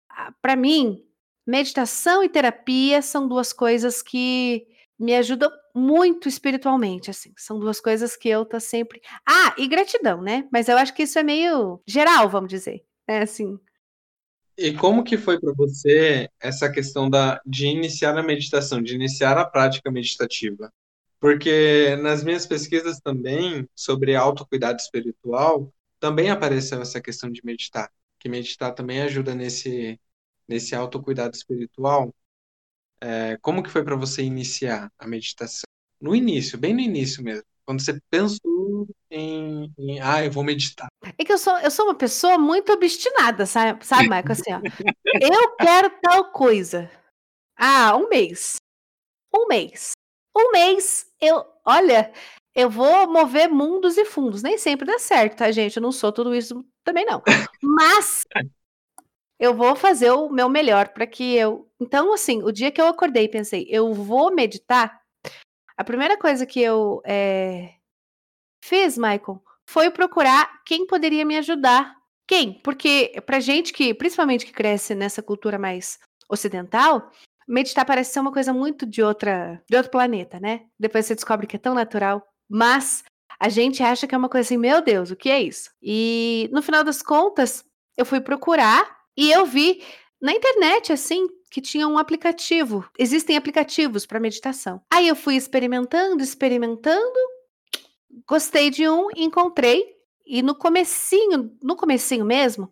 Ah, 0.10 0.34
para 0.42 0.58
mim, 0.58 1.02
meditação 1.46 2.24
e 2.24 2.30
terapia 2.30 3.02
são 3.02 3.26
duas 3.26 3.54
coisas 3.54 4.02
que 4.02 4.68
me 5.00 5.16
ajudam 5.16 5.50
muito 5.74 6.28
espiritualmente, 6.28 7.10
assim. 7.10 7.34
São 7.38 7.58
duas 7.58 7.80
coisas 7.80 8.18
que 8.18 8.28
eu 8.28 8.46
tô 8.46 8.60
sempre. 8.60 9.02
Ah, 9.26 9.56
e 9.58 9.66
gratidão, 9.66 10.22
né? 10.22 10.46
Mas 10.52 10.68
eu 10.68 10.78
acho 10.78 10.94
que 10.94 11.04
isso 11.04 11.18
é 11.20 11.24
meio 11.24 11.82
geral, 11.88 12.28
vamos 12.30 12.50
dizer. 12.50 12.84
É 13.08 13.20
assim. 13.20 13.58
E 14.58 14.74
como 14.74 15.04
que 15.04 15.18
foi 15.18 15.40
para 15.40 15.54
você 15.54 16.30
essa 16.40 16.72
questão 16.72 17.10
da, 17.10 17.40
de 17.46 17.68
iniciar 17.68 18.18
a 18.18 18.24
meditação, 18.24 18.82
de 18.82 18.96
iniciar 18.96 19.38
a 19.38 19.46
prática 19.46 19.92
meditativa? 19.92 20.74
Porque 21.20 21.96
nas 21.98 22.24
minhas 22.24 22.46
pesquisas 22.46 23.00
também 23.00 23.68
sobre 23.76 24.16
autocuidado 24.16 24.80
espiritual, 24.80 25.72
também 26.00 26.30
apareceu 26.32 26.82
essa 26.82 27.02
questão 27.02 27.32
de 27.32 27.44
meditar, 27.46 27.92
que 28.20 28.30
meditar 28.30 28.74
também 28.74 29.02
ajuda 29.02 29.36
nesse 29.36 30.00
nesse 30.48 30.74
autocuidado 30.76 31.36
espiritual. 31.36 32.14
É, 33.02 33.38
como 33.42 33.64
que 33.64 33.70
foi 33.70 33.84
para 33.84 33.96
você 33.96 34.24
iniciar 34.24 34.92
a 34.98 35.08
meditação? 35.08 35.64
No 36.00 36.16
início, 36.16 36.58
bem 36.58 36.74
no 36.74 36.80
início 36.80 37.24
mesmo, 37.24 37.44
quando 37.66 37.82
você 37.82 38.00
pensou 38.10 38.88
em, 39.12 39.72
em 39.78 40.00
ah, 40.02 40.24
eu 40.26 40.32
vou 40.32 40.44
meditar. 40.44 40.88
É 41.18 41.24
que 41.24 41.32
eu 41.32 41.38
sou, 41.38 41.58
eu 41.60 41.70
sou 41.70 41.86
uma 41.86 41.96
pessoa 41.96 42.38
muito 42.38 42.72
obstinada, 42.72 43.46
sabe, 43.46 43.86
sabe 43.86 44.04
Michael? 44.04 44.32
Assim, 44.32 44.54
ó, 44.54 44.60
eu 45.22 45.56
quero 45.56 45.90
tal 46.02 46.32
coisa. 46.32 46.90
Ah, 47.58 47.96
um 47.96 48.08
mês. 48.10 48.58
Um 49.34 49.48
mês. 49.48 49.92
Um 50.36 50.52
mês, 50.52 51.12
eu, 51.20 51.44
olha, 51.66 52.12
eu 52.54 52.70
vou 52.70 53.12
mover 53.12 53.50
mundos 53.50 53.98
e 53.98 54.06
fundos. 54.06 54.44
Nem 54.44 54.58
sempre 54.58 54.86
dá 54.86 55.00
certo, 55.00 55.38
tá, 55.38 55.52
gente? 55.52 55.78
Eu 55.78 55.82
não 55.82 55.92
sou 55.92 56.12
tudo 56.12 56.36
isso 56.36 56.66
também, 56.84 57.06
não. 57.06 57.22
Mas 57.62 58.24
eu 59.40 59.54
vou 59.54 59.76
fazer 59.76 60.12
o 60.12 60.30
meu 60.30 60.50
melhor 60.50 60.90
para 60.90 61.06
que 61.08 61.36
eu. 61.36 61.70
Então, 61.80 62.14
assim, 62.14 62.44
o 62.44 62.52
dia 62.52 62.72
que 62.72 62.82
eu 62.82 62.88
acordei 62.88 63.26
e 63.26 63.30
pensei, 63.30 63.68
eu 63.70 63.94
vou 63.94 64.34
meditar, 64.34 65.02
a 65.78 65.84
primeira 65.84 66.18
coisa 66.18 66.46
que 66.46 66.60
eu 66.60 67.02
é, 67.06 67.76
fiz, 68.64 68.98
Michael, 68.98 69.42
foi 69.68 69.92
procurar 69.92 70.62
quem 70.66 70.88
poderia 70.88 71.26
me 71.26 71.38
ajudar. 71.38 71.94
Quem? 72.28 72.54
Porque 72.64 73.22
pra 73.26 73.40
gente 73.40 73.74
que, 73.74 73.94
principalmente 73.94 74.46
que 74.46 74.52
cresce 74.52 74.96
nessa 74.96 75.22
cultura 75.22 75.60
mais 75.60 76.00
ocidental, 76.30 77.12
meditar 77.48 77.86
parece 77.86 78.14
ser 78.14 78.20
uma 78.20 78.32
coisa 78.32 78.54
muito 78.54 78.86
de 78.86 79.02
outra, 79.02 79.62
de 79.70 79.76
outro 79.76 79.92
planeta, 79.92 80.40
né? 80.40 80.66
Depois 80.80 81.06
você 81.06 81.16
descobre 81.16 81.48
que 81.48 81.56
é 81.56 81.60
tão 81.60 81.74
natural, 81.74 82.26
mas 82.50 83.04
a 83.40 83.50
gente 83.50 83.84
acha 83.84 84.08
que 84.08 84.16
é 84.16 84.18
uma 84.18 84.30
coisa 84.30 84.48
assim, 84.48 84.58
meu 84.58 84.82
Deus, 84.82 85.12
o 85.12 85.16
que 85.16 85.30
é 85.30 85.42
isso? 85.42 85.70
E 85.82 86.50
no 86.52 86.62
final 86.62 86.84
das 86.84 87.02
contas, 87.02 87.64
eu 87.96 88.06
fui 88.06 88.20
procurar 88.20 88.98
e 89.16 89.32
eu 89.32 89.46
vi 89.46 89.84
na 90.22 90.32
internet 90.32 90.92
assim 90.92 91.28
que 91.50 91.62
tinha 91.62 91.88
um 91.88 91.98
aplicativo. 91.98 92.86
Existem 92.98 93.38
aplicativos 93.38 94.06
para 94.06 94.20
meditação. 94.20 94.82
Aí 94.92 95.08
eu 95.08 95.16
fui 95.16 95.36
experimentando, 95.36 96.22
experimentando, 96.22 97.20
gostei 98.28 98.70
de 98.70 98.90
um, 98.90 99.08
encontrei 99.16 99.96
e 100.26 100.42
no 100.42 100.54
comecinho, 100.54 101.56
no 101.62 101.76
comecinho 101.76 102.26
mesmo, 102.26 102.72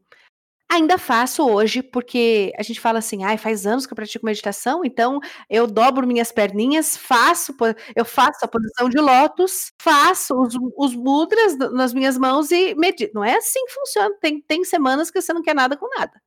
ainda 0.69 0.97
faço 0.97 1.47
hoje, 1.47 1.81
porque 1.81 2.51
a 2.57 2.63
gente 2.63 2.79
fala 2.79 2.99
assim, 2.99 3.23
ai, 3.23 3.37
faz 3.37 3.65
anos 3.65 3.85
que 3.85 3.93
eu 3.93 3.95
pratico 3.95 4.25
meditação, 4.25 4.83
então 4.83 5.19
eu 5.49 5.67
dobro 5.67 6.05
minhas 6.07 6.31
perninhas, 6.31 6.97
faço, 6.97 7.55
eu 7.95 8.03
faço 8.03 8.43
a 8.43 8.47
posição 8.47 8.89
de 8.89 8.99
lótus, 8.99 9.71
faço 9.81 10.35
os, 10.41 10.55
os 10.77 10.95
mudras 10.95 11.57
nas 11.57 11.93
minhas 11.93 12.17
mãos 12.17 12.51
e 12.51 12.75
medito. 12.75 13.13
Não 13.13 13.23
é 13.23 13.37
assim 13.37 13.65
que 13.65 13.73
funciona. 13.73 14.13
Tem, 14.19 14.41
tem 14.41 14.63
semanas 14.63 15.09
que 15.09 15.21
você 15.21 15.33
não 15.33 15.41
quer 15.41 15.55
nada 15.55 15.77
com 15.77 15.87
nada. 15.97 16.21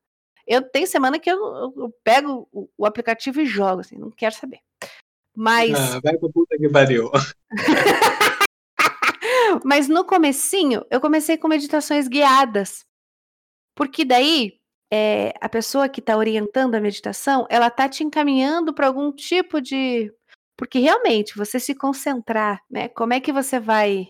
Eu 0.47 0.62
tenho 0.62 0.87
semana 0.87 1.18
que 1.18 1.31
eu, 1.31 1.38
eu 1.77 1.94
pego 2.03 2.49
o, 2.51 2.68
o, 2.79 2.87
aplicativo 2.87 3.38
e 3.40 3.47
jogo, 3.47 3.81
assim, 3.81 3.99
não 3.99 4.11
quero 4.11 4.35
saber. 4.35 4.61
Mas. 5.37 5.79
Ah, 5.79 6.01
vai 6.03 6.16
pra 6.16 6.29
puta 6.33 6.57
que 6.57 6.68
pariu. 6.71 7.11
Mas 9.65 9.89
no 9.89 10.05
comecinho, 10.05 10.85
eu 10.91 11.01
comecei 11.01 11.37
com 11.37 11.49
meditações 11.49 12.09
guiadas. 12.09 12.85
Porque 13.75 14.05
daí, 14.05 14.55
é, 14.93 15.33
a 15.41 15.49
pessoa 15.49 15.89
que 15.89 16.01
está 16.01 16.17
orientando 16.17 16.75
a 16.75 16.81
meditação, 16.81 17.47
ela 17.51 17.71
tá 17.71 17.89
te 17.89 18.05
encaminhando 18.05 18.75
para 18.75 18.87
algum 18.87 19.13
tipo 19.13 19.61
de. 19.61 20.13
Porque 20.57 20.79
realmente, 20.81 21.37
você 21.37 21.61
se 21.61 21.75
concentrar, 21.75 22.61
né? 22.71 22.89
Como 22.89 23.13
é 23.15 23.21
que 23.21 23.33
você 23.33 23.61
vai 23.61 24.09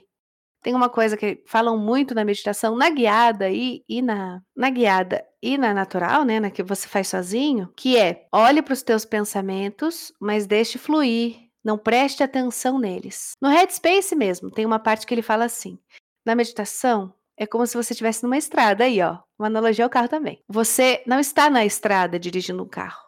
tem 0.62 0.74
uma 0.74 0.88
coisa 0.88 1.16
que 1.16 1.42
falam 1.46 1.79
muito 1.79 2.14
na 2.14 2.24
meditação, 2.24 2.77
na 2.77 2.90
guiada 2.90 3.51
e, 3.51 3.85
e 3.88 4.03
na, 4.03 4.42
na 4.57 4.70
guiada 4.70 5.24
e 5.42 5.57
na 5.57 5.72
natural, 5.72 6.24
né, 6.24 6.40
na 6.40 6.51
que 6.51 6.62
você 6.62 6.88
faz 6.88 7.09
sozinho, 7.09 7.72
que 7.77 7.96
é 7.96 8.27
olhe 8.33 8.61
para 8.61 8.74
os 8.74 8.83
teus 8.83 9.05
pensamentos, 9.05 10.12
mas 10.20 10.46
deixe 10.46 10.77
fluir, 10.77 11.47
não 11.68 11.76
preste 11.76 12.22
atenção 12.22 12.78
neles. 12.78 13.33
No 13.42 13.50
Headspace 13.50 14.16
mesmo, 14.16 14.50
tem 14.50 14.64
uma 14.64 14.78
parte 14.78 15.07
que 15.07 15.12
ele 15.12 15.20
fala 15.20 15.44
assim: 15.44 15.78
na 16.24 16.35
meditação, 16.35 17.14
é 17.37 17.46
como 17.46 17.66
se 17.66 17.76
você 17.76 17.92
estivesse 17.92 18.22
numa 18.22 18.38
estrada 18.38 18.85
aí, 18.85 19.02
ó. 19.02 19.18
Uma 19.38 19.48
analogia 19.48 19.85
ao 19.85 19.90
carro 19.90 20.09
também. 20.09 20.42
Você 20.48 21.04
não 21.07 21.20
está 21.20 21.50
na 21.50 21.66
estrada 21.66 22.18
dirigindo 22.18 22.62
um 22.64 22.68
carro. 22.68 23.04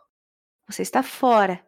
Você 0.68 0.82
está 0.82 1.02
fora. 1.02 1.66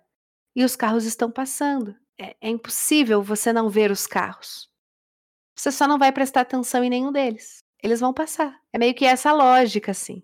E 0.55 0.63
os 0.63 0.77
carros 0.77 1.07
estão 1.07 1.31
passando. 1.31 1.97
É, 2.21 2.37
é 2.43 2.51
impossível 2.51 3.23
você 3.23 3.55
não 3.55 3.71
ver 3.71 3.91
os 3.91 4.07
carros. 4.07 4.71
Você 5.57 5.73
só 5.73 5.89
não 5.89 5.99
vai 5.99 6.13
prestar 6.13 6.43
atenção 6.43 6.85
em 6.85 6.91
nenhum 6.91 7.11
deles. 7.11 7.65
Eles 7.83 8.01
vão 8.01 8.13
passar. 8.13 8.61
É 8.71 8.79
meio 8.79 8.95
que 8.95 9.07
essa 9.07 9.33
lógica, 9.33 9.93
assim, 9.93 10.23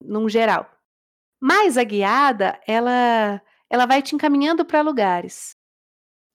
num 0.00 0.28
geral. 0.28 0.70
Mas 1.40 1.76
a 1.76 1.82
guiada, 1.82 2.58
ela, 2.66 3.42
ela 3.68 3.86
vai 3.86 4.00
te 4.02 4.14
encaminhando 4.14 4.64
para 4.64 4.82
lugares. 4.82 5.55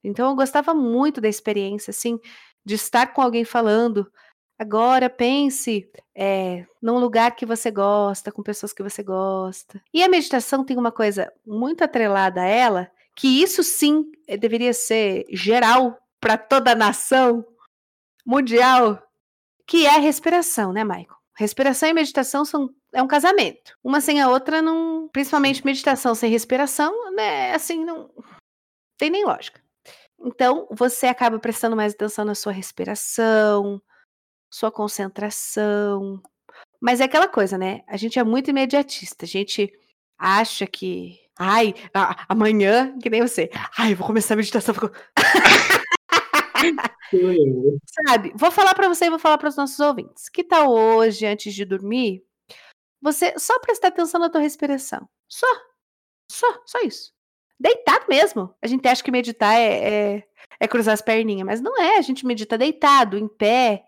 Então 0.02 0.28
eu 0.28 0.36
gostava 0.36 0.74
muito 0.74 1.20
da 1.20 1.28
experiência, 1.28 1.90
assim, 1.90 2.18
de 2.64 2.74
estar 2.74 3.08
com 3.08 3.22
alguém 3.22 3.44
falando. 3.44 4.10
Agora 4.58 5.10
pense 5.10 5.90
é, 6.14 6.64
num 6.80 6.98
lugar 6.98 7.34
que 7.34 7.46
você 7.46 7.70
gosta, 7.70 8.30
com 8.30 8.42
pessoas 8.42 8.72
que 8.72 8.82
você 8.82 9.02
gosta. 9.02 9.82
E 9.92 10.02
a 10.02 10.08
meditação 10.08 10.64
tem 10.64 10.76
uma 10.76 10.92
coisa 10.92 11.32
muito 11.46 11.82
atrelada 11.82 12.42
a 12.42 12.46
ela, 12.46 12.90
que 13.16 13.42
isso 13.42 13.62
sim 13.62 14.04
eh, 14.26 14.36
deveria 14.36 14.72
ser 14.72 15.24
geral 15.30 15.98
para 16.20 16.38
toda 16.38 16.72
a 16.72 16.76
nação, 16.76 17.44
mundial, 18.24 19.02
que 19.66 19.86
é 19.86 19.96
a 19.96 20.00
respiração, 20.00 20.72
né, 20.72 20.84
Michael? 20.84 21.16
Respiração 21.36 21.88
e 21.88 21.92
meditação 21.94 22.44
são 22.44 22.70
é 22.92 23.02
um 23.02 23.08
casamento. 23.08 23.76
Uma 23.82 24.00
sem 24.00 24.20
a 24.20 24.28
outra 24.28 24.60
não, 24.60 25.08
principalmente 25.08 25.64
meditação 25.64 26.14
sem 26.14 26.30
respiração, 26.30 26.92
né, 27.12 27.54
assim 27.54 27.84
não 27.84 28.10
tem 28.98 29.10
nem 29.10 29.24
lógica. 29.24 29.61
Então, 30.24 30.68
você 30.70 31.06
acaba 31.06 31.38
prestando 31.38 31.76
mais 31.76 31.94
atenção 31.94 32.24
na 32.24 32.34
sua 32.34 32.52
respiração, 32.52 33.82
sua 34.50 34.70
concentração. 34.70 36.22
Mas 36.80 37.00
é 37.00 37.04
aquela 37.04 37.28
coisa, 37.28 37.58
né? 37.58 37.82
A 37.88 37.96
gente 37.96 38.18
é 38.18 38.24
muito 38.24 38.50
imediatista. 38.50 39.24
A 39.24 39.28
gente 39.28 39.72
acha 40.18 40.66
que, 40.66 41.18
ai, 41.38 41.74
amanhã, 42.28 42.96
que 42.98 43.10
nem 43.10 43.22
você. 43.22 43.50
Ai, 43.76 43.94
vou 43.94 44.06
começar 44.06 44.34
a 44.34 44.36
meditação. 44.36 44.74
Sabe? 48.06 48.32
Vou 48.34 48.50
falar 48.50 48.74
para 48.74 48.88
você 48.88 49.06
e 49.06 49.10
vou 49.10 49.18
falar 49.18 49.38
para 49.38 49.48
os 49.48 49.56
nossos 49.56 49.78
ouvintes. 49.80 50.28
Que 50.28 50.44
tal 50.44 50.70
hoje, 50.72 51.26
antes 51.26 51.52
de 51.54 51.64
dormir, 51.64 52.24
você 53.00 53.34
só 53.38 53.58
prestar 53.58 53.88
atenção 53.88 54.20
na 54.20 54.30
tua 54.30 54.40
respiração? 54.40 55.08
Só. 55.28 55.46
Só, 56.30 56.46
só 56.64 56.80
isso. 56.80 57.12
Deitado 57.62 58.06
mesmo. 58.08 58.52
A 58.60 58.66
gente 58.66 58.88
acha 58.88 59.04
que 59.04 59.12
meditar 59.12 59.54
é, 59.54 60.16
é, 60.16 60.24
é 60.58 60.66
cruzar 60.66 60.94
as 60.94 61.00
perninhas, 61.00 61.46
mas 61.46 61.60
não 61.60 61.80
é. 61.80 61.96
A 61.96 62.00
gente 62.00 62.26
medita 62.26 62.58
deitado, 62.58 63.16
em 63.16 63.28
pé, 63.28 63.84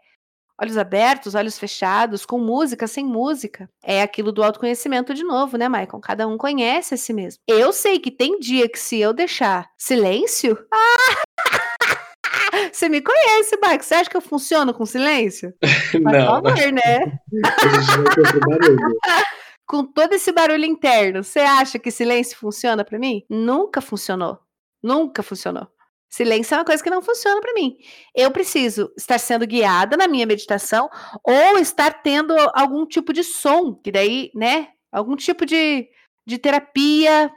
olhos 0.56 0.78
abertos, 0.78 1.34
olhos 1.34 1.58
fechados, 1.58 2.24
com 2.24 2.38
música, 2.38 2.86
sem 2.86 3.04
música. 3.04 3.68
É 3.82 4.00
aquilo 4.00 4.30
do 4.30 4.44
autoconhecimento 4.44 5.12
de 5.12 5.24
novo, 5.24 5.56
né, 5.56 5.68
Michael? 5.68 5.98
Cada 6.00 6.28
um 6.28 6.38
conhece 6.38 6.94
a 6.94 6.96
si 6.96 7.12
mesmo. 7.12 7.42
Eu 7.48 7.72
sei 7.72 7.98
que 7.98 8.12
tem 8.12 8.38
dia 8.38 8.68
que 8.68 8.78
se 8.78 9.00
eu 9.00 9.12
deixar 9.12 9.68
silêncio. 9.76 10.56
Ah! 10.72 11.24
Você 12.72 12.88
me 12.88 13.00
conhece, 13.00 13.56
Michael. 13.56 13.82
Você 13.82 13.94
acha 13.94 14.08
que 14.08 14.16
eu 14.16 14.20
funciono 14.20 14.72
com 14.72 14.86
silêncio? 14.86 15.52
Por 15.90 16.12
favor, 16.12 16.72
né? 16.72 17.18
com 19.66 19.84
todo 19.84 20.12
esse 20.12 20.30
barulho 20.32 20.64
interno, 20.64 21.24
você 21.24 21.40
acha 21.40 21.78
que 21.78 21.90
silêncio 21.90 22.36
funciona 22.36 22.84
para 22.84 22.98
mim? 22.98 23.24
Nunca 23.28 23.80
funcionou. 23.80 24.38
Nunca 24.82 25.22
funcionou. 25.22 25.68
Silêncio 26.08 26.54
é 26.54 26.58
uma 26.58 26.64
coisa 26.64 26.82
que 26.82 26.90
não 26.90 27.02
funciona 27.02 27.40
para 27.40 27.54
mim. 27.54 27.76
Eu 28.14 28.30
preciso 28.30 28.92
estar 28.96 29.18
sendo 29.18 29.46
guiada 29.46 29.96
na 29.96 30.06
minha 30.06 30.26
meditação 30.26 30.88
ou 31.24 31.58
estar 31.58 32.02
tendo 32.02 32.34
algum 32.54 32.86
tipo 32.86 33.12
de 33.12 33.24
som, 33.24 33.74
que 33.74 33.90
daí, 33.90 34.30
né, 34.34 34.68
algum 34.92 35.16
tipo 35.16 35.44
de, 35.44 35.88
de 36.24 36.38
terapia, 36.38 37.32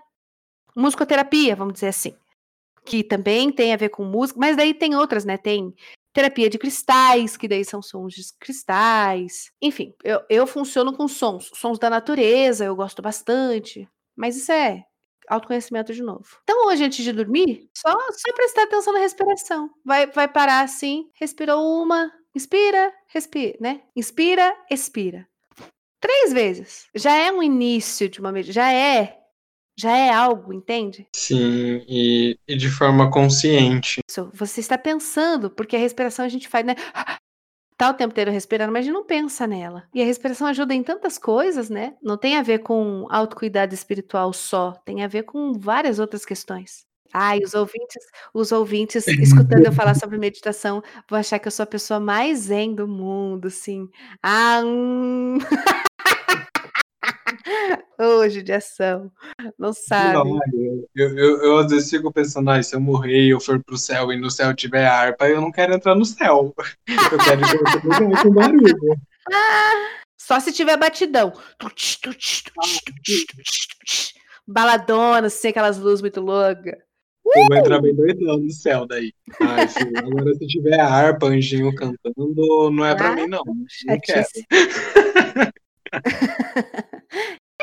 musicoterapia, 0.76 1.56
vamos 1.56 1.74
dizer 1.74 1.88
assim, 1.88 2.16
que 2.86 3.04
também 3.04 3.52
tem 3.52 3.74
a 3.74 3.78
ver 3.78 3.90
com 3.90 4.04
música, 4.04 4.40
mas 4.40 4.56
daí 4.56 4.74
tem 4.74 4.96
outras, 4.96 5.26
né? 5.26 5.38
Tem 5.38 5.74
terapia 6.18 6.50
de 6.50 6.58
cristais, 6.58 7.38
que 7.38 7.48
daí 7.48 7.64
são 7.64 7.80
sons 7.80 8.12
de 8.12 8.24
cristais. 8.40 9.52
Enfim, 9.62 9.94
eu, 10.04 10.20
eu 10.28 10.48
funciono 10.48 10.92
com 10.92 11.08
sons, 11.08 11.52
sons 11.54 11.78
da 11.78 11.92
natureza, 11.92 12.66
eu 12.66 12.76
gosto 12.76 13.04
bastante. 13.04 13.88
Mas 14.16 14.36
isso 14.36 14.52
é 14.52 14.84
autoconhecimento 15.30 15.94
de 15.94 16.02
novo. 16.02 16.26
Então, 16.42 16.66
hoje, 16.68 16.86
antes 16.86 17.06
de 17.06 17.14
dormir, 17.14 17.70
só, 17.72 17.92
só 17.92 18.34
prestar 18.34 18.64
atenção 18.64 18.94
na 18.94 19.00
respiração. 19.00 19.70
Vai, 19.86 20.08
vai 20.08 20.28
parar 20.28 20.62
assim, 20.62 21.08
respirou 21.14 21.84
uma, 21.84 22.12
inspira, 22.34 22.92
respira, 23.10 23.56
né? 23.62 23.82
Inspira, 23.96 24.56
expira. 24.72 25.28
Três 26.00 26.34
vezes. 26.34 26.88
Já 26.96 27.16
é 27.16 27.32
um 27.32 27.44
início 27.44 28.10
de 28.10 28.20
uma 28.20 28.42
já 28.42 28.74
é. 28.74 29.17
Já 29.80 29.96
é 29.96 30.12
algo, 30.12 30.52
entende? 30.52 31.08
Sim, 31.14 31.84
e, 31.88 32.40
e 32.48 32.58
de 32.58 32.68
forma 32.70 33.12
consciente. 33.12 34.02
Isso, 34.10 34.30
você 34.34 34.60
está 34.60 34.76
pensando, 34.76 35.52
porque 35.52 35.76
a 35.76 35.80
respiração 35.80 36.26
a 36.26 36.30
gente 36.30 36.48
faz, 36.48 36.66
né? 36.66 36.76
tá 37.78 37.92
o 37.92 37.94
tempo 37.94 38.12
inteiro 38.12 38.32
respirando, 38.32 38.74
mas 38.74 38.82
a 38.82 38.86
gente 38.86 38.94
não 38.94 39.06
pensa 39.06 39.46
nela. 39.46 39.84
E 39.94 40.02
a 40.02 40.06
respiração 40.06 40.48
ajuda 40.48 40.74
em 40.74 40.82
tantas 40.82 41.20
coisas, 41.20 41.70
né? 41.70 41.94
Não 42.02 42.18
tem 42.18 42.36
a 42.36 42.42
ver 42.42 42.60
com 42.60 43.06
autocuidado 43.10 43.74
espiritual 43.74 44.34
só, 44.34 44.72
tem 44.84 45.04
a 45.04 45.08
ver 45.08 45.24
com 45.24 45.54
várias 45.54 46.00
outras 46.00 46.26
questões. 46.26 46.88
Ai, 47.14 47.40
os 47.40 47.54
ouvintes, 47.54 48.04
os 48.34 48.52
ouvintes 48.52 49.08
escutando 49.22 49.66
eu 49.66 49.72
falar 49.72 49.94
sobre 49.94 50.18
meditação 50.18 50.82
vão 51.10 51.20
achar 51.20 51.40
que 51.40 51.48
eu 51.48 51.52
sou 51.52 51.64
a 51.64 51.68
pessoa 51.68 52.00
mais 52.00 52.40
zen 52.40 52.74
do 52.74 52.88
mundo, 52.88 53.50
sim. 53.50 53.88
Ah, 54.24 54.62
hum. 54.66 55.38
Hoje 58.00 58.44
de 58.44 58.54
ação. 58.54 59.12
Não 59.58 59.74
sabe. 59.74 60.14
Não, 60.14 60.40
eu, 60.96 61.18
eu, 61.18 61.44
eu, 61.44 61.58
às 61.58 61.72
vezes 61.72 61.90
fico 61.90 62.12
pensando, 62.12 62.50
ah, 62.50 62.62
se 62.62 62.76
eu 62.76 62.80
morrer 62.80 63.26
e 63.26 63.30
eu 63.30 63.40
for 63.40 63.64
pro 63.64 63.78
céu 63.78 64.12
e 64.12 64.20
no 64.20 64.30
céu 64.30 64.54
tiver 64.54 64.86
harpa, 64.86 65.28
eu 65.28 65.42
não 65.42 65.52
quero 65.52 65.74
entrar 65.74 65.96
no 65.96 66.06
céu. 66.06 66.54
Eu 67.12 67.18
quero 67.20 67.42
ir 67.42 68.22
com 68.22 68.32
barulho. 68.32 68.98
Só 70.18 70.40
se 70.40 70.52
tiver 70.52 70.78
batidão. 70.78 71.34
Baladona, 74.46 75.30
sem 75.30 75.52
aquelas 75.52 75.78
luzes 75.78 76.02
muito 76.02 76.22
loucas. 76.22 76.76
Eu 77.36 77.46
vou 77.48 77.58
entrar 77.58 77.82
bem 77.82 77.94
doidão 77.94 78.38
no 78.38 78.52
céu 78.52 78.86
daí. 78.86 79.14
Ai, 79.42 79.68
filho, 79.68 79.98
agora 79.98 80.34
se 80.34 80.48
tiver 80.48 80.80
harpa, 80.80 81.28
anjinho 81.28 81.76
cantando, 81.76 82.72
não 82.72 82.86
é 82.86 82.96
pra 82.96 83.10
ah, 83.10 83.16
mim, 83.16 83.28
não. 83.28 83.44
Não 83.46 84.00
quero. 84.02 84.26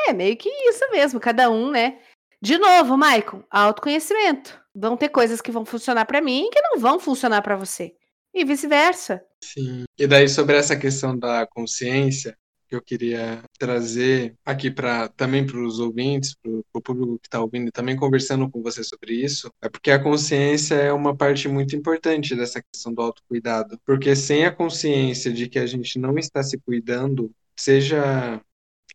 É, 0.07 0.13
meio 0.13 0.37
que 0.37 0.49
isso 0.49 0.89
mesmo, 0.91 1.19
cada 1.19 1.49
um, 1.49 1.71
né? 1.71 1.99
De 2.41 2.57
novo, 2.57 2.97
Maicon, 2.97 3.43
autoconhecimento. 3.49 4.59
Vão 4.73 4.95
ter 4.95 5.09
coisas 5.09 5.41
que 5.41 5.51
vão 5.51 5.65
funcionar 5.65 6.05
para 6.05 6.21
mim 6.21 6.45
e 6.45 6.49
que 6.49 6.61
não 6.61 6.79
vão 6.79 6.99
funcionar 6.99 7.41
para 7.41 7.55
você. 7.55 7.95
E 8.33 8.43
vice-versa. 8.43 9.23
Sim. 9.41 9.85
E 9.97 10.05
daí 10.05 10.27
sobre 10.27 10.55
essa 10.55 10.75
questão 10.75 11.17
da 11.17 11.47
consciência, 11.47 12.37
que 12.67 12.75
eu 12.75 12.81
queria 12.81 13.43
trazer 13.57 14.35
aqui 14.43 14.69
para 14.69 15.07
também 15.09 15.45
para 15.45 15.59
os 15.59 15.79
ouvintes, 15.79 16.35
para 16.35 16.51
o 16.51 16.81
público 16.81 17.19
que 17.19 17.27
está 17.27 17.39
ouvindo, 17.39 17.69
e 17.69 17.71
também 17.71 17.95
conversando 17.95 18.49
com 18.49 18.61
você 18.61 18.83
sobre 18.83 19.13
isso, 19.13 19.51
é 19.61 19.69
porque 19.69 19.91
a 19.91 20.01
consciência 20.01 20.75
é 20.75 20.91
uma 20.91 21.15
parte 21.15 21.47
muito 21.47 21.75
importante 21.75 22.35
dessa 22.35 22.61
questão 22.61 22.93
do 22.93 23.01
autocuidado. 23.01 23.79
Porque 23.85 24.15
sem 24.15 24.45
a 24.45 24.51
consciência 24.51 25.31
de 25.31 25.47
que 25.47 25.59
a 25.59 25.65
gente 25.65 25.97
não 25.97 26.17
está 26.17 26.43
se 26.43 26.59
cuidando, 26.59 27.31
seja 27.57 28.41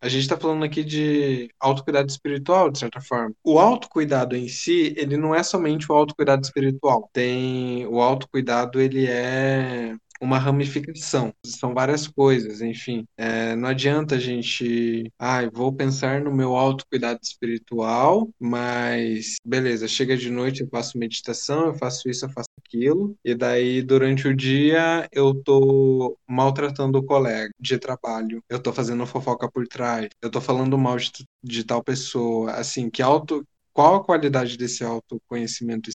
a 0.00 0.08
gente 0.08 0.22
está 0.22 0.36
falando 0.36 0.64
aqui 0.64 0.82
de 0.82 1.50
autocuidado 1.60 2.08
espiritual, 2.08 2.70
de 2.70 2.78
certa 2.78 3.00
forma. 3.00 3.34
O 3.44 3.58
autocuidado 3.58 4.34
em 4.34 4.48
si, 4.48 4.94
ele 4.96 5.16
não 5.16 5.34
é 5.34 5.42
somente 5.42 5.90
o 5.90 5.94
autocuidado 5.94 6.42
espiritual. 6.42 7.10
Tem 7.12 7.86
o 7.86 8.00
autocuidado, 8.00 8.80
ele 8.80 9.06
é 9.06 9.94
uma 10.20 10.38
ramificação. 10.38 11.32
São 11.44 11.74
várias 11.74 12.06
coisas, 12.06 12.60
enfim. 12.60 13.04
É, 13.16 13.56
não 13.56 13.68
adianta 13.68 14.16
a 14.16 14.18
gente, 14.18 15.10
ah, 15.18 15.48
vou 15.52 15.72
pensar 15.72 16.20
no 16.20 16.32
meu 16.34 16.56
autocuidado 16.56 17.20
espiritual, 17.22 18.28
mas 18.38 19.36
beleza, 19.44 19.88
chega 19.88 20.16
de 20.16 20.30
noite, 20.30 20.62
eu 20.62 20.68
faço 20.68 20.98
meditação, 20.98 21.66
eu 21.66 21.74
faço 21.74 22.08
isso, 22.08 22.24
eu 22.26 22.30
faço 22.30 22.48
aquilo, 22.64 23.16
e 23.24 23.34
daí 23.34 23.82
durante 23.82 24.28
o 24.28 24.36
dia 24.36 25.08
eu 25.12 25.34
tô 25.34 26.16
maltratando 26.28 26.98
o 26.98 27.04
colega 27.04 27.50
de 27.58 27.78
trabalho, 27.78 28.42
eu 28.48 28.60
tô 28.60 28.72
fazendo 28.72 29.06
fofoca 29.06 29.50
por 29.50 29.66
trás, 29.66 30.08
eu 30.22 30.30
tô 30.30 30.40
falando 30.40 30.76
mal 30.78 30.96
de, 30.96 31.10
de 31.42 31.64
tal 31.64 31.82
pessoa, 31.82 32.52
assim, 32.52 32.90
que 32.90 33.02
auto 33.02 33.44
qual 33.72 33.96
a 33.96 34.04
qualidade 34.04 34.56
desse 34.56 34.84
autoconhecimento 34.84 35.90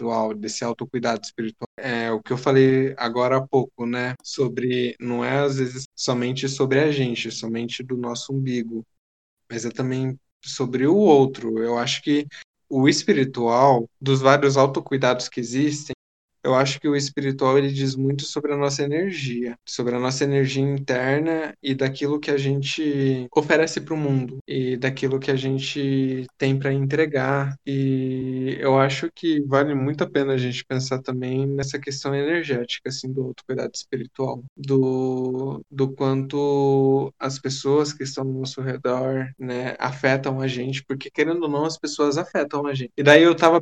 espiritual, 0.00 0.34
desse 0.34 0.64
autocuidado 0.64 1.20
espiritual. 1.22 1.68
É 1.76 2.10
o 2.10 2.22
que 2.22 2.32
eu 2.32 2.38
falei 2.38 2.94
agora 2.96 3.36
há 3.36 3.46
pouco, 3.46 3.86
né? 3.86 4.14
Sobre, 4.22 4.96
não 4.98 5.24
é 5.24 5.38
às 5.38 5.58
vezes 5.58 5.84
somente 5.94 6.48
sobre 6.48 6.80
a 6.80 6.90
gente, 6.90 7.30
somente 7.30 7.82
do 7.82 7.96
nosso 7.96 8.32
umbigo, 8.32 8.84
mas 9.50 9.64
é 9.64 9.70
também 9.70 10.18
sobre 10.42 10.86
o 10.86 10.96
outro. 10.96 11.62
Eu 11.62 11.78
acho 11.78 12.02
que 12.02 12.26
o 12.68 12.88
espiritual, 12.88 13.88
dos 14.00 14.20
vários 14.20 14.56
autocuidados 14.56 15.28
que 15.28 15.40
existem, 15.40 15.94
eu 16.42 16.54
acho 16.54 16.80
que 16.80 16.88
o 16.88 16.96
espiritual 16.96 17.58
ele 17.58 17.72
diz 17.72 17.94
muito 17.94 18.24
sobre 18.24 18.52
a 18.52 18.56
nossa 18.56 18.82
energia, 18.82 19.56
sobre 19.66 19.94
a 19.94 19.98
nossa 19.98 20.24
energia 20.24 20.62
interna 20.62 21.54
e 21.62 21.74
daquilo 21.74 22.20
que 22.20 22.30
a 22.30 22.36
gente 22.36 23.26
oferece 23.34 23.80
para 23.80 23.94
o 23.94 23.96
mundo 23.96 24.38
e 24.46 24.76
daquilo 24.76 25.18
que 25.20 25.30
a 25.30 25.36
gente 25.36 26.26
tem 26.38 26.58
para 26.58 26.72
entregar. 26.72 27.56
E 27.66 28.56
eu 28.60 28.78
acho 28.78 29.10
que 29.14 29.40
vale 29.42 29.74
muito 29.74 30.04
a 30.04 30.10
pena 30.10 30.34
a 30.34 30.38
gente 30.38 30.64
pensar 30.64 31.00
também 31.00 31.46
nessa 31.46 31.78
questão 31.78 32.14
energética, 32.14 32.88
assim, 32.88 33.12
do 33.12 33.22
autocuidado 33.22 33.72
espiritual, 33.74 34.42
do, 34.56 35.60
do 35.70 35.90
quanto 35.92 37.12
as 37.18 37.38
pessoas 37.38 37.92
que 37.92 38.04
estão 38.04 38.24
ao 38.24 38.32
nosso 38.32 38.60
redor, 38.60 39.28
né, 39.38 39.76
afetam 39.78 40.40
a 40.40 40.46
gente, 40.46 40.84
porque 40.84 41.10
querendo 41.10 41.42
ou 41.42 41.48
não, 41.48 41.64
as 41.64 41.78
pessoas 41.78 42.18
afetam 42.18 42.66
a 42.66 42.74
gente. 42.74 42.92
E 42.96 43.02
daí 43.02 43.22
eu 43.22 43.32
estava 43.32 43.60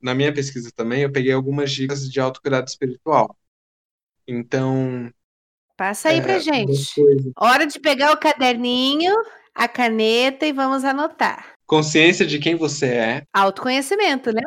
na 0.00 0.14
minha 0.14 0.32
pesquisa 0.32 0.70
também, 0.74 1.02
eu 1.02 1.12
peguei 1.12 1.32
algumas 1.32 1.70
dicas 1.70 1.95
de 2.02 2.20
autocuidado 2.20 2.68
espiritual. 2.68 3.36
Então. 4.26 5.10
Passa 5.76 6.08
aí 6.08 6.18
é, 6.18 6.22
pra 6.22 6.38
gente. 6.38 6.94
Hora 7.36 7.66
de 7.66 7.78
pegar 7.78 8.12
o 8.12 8.18
caderninho, 8.18 9.14
a 9.54 9.68
caneta 9.68 10.46
e 10.46 10.52
vamos 10.52 10.84
anotar. 10.84 11.54
Consciência 11.66 12.24
de 12.24 12.38
quem 12.38 12.54
você 12.54 12.86
é. 12.86 13.22
Autoconhecimento, 13.32 14.32
né? 14.32 14.42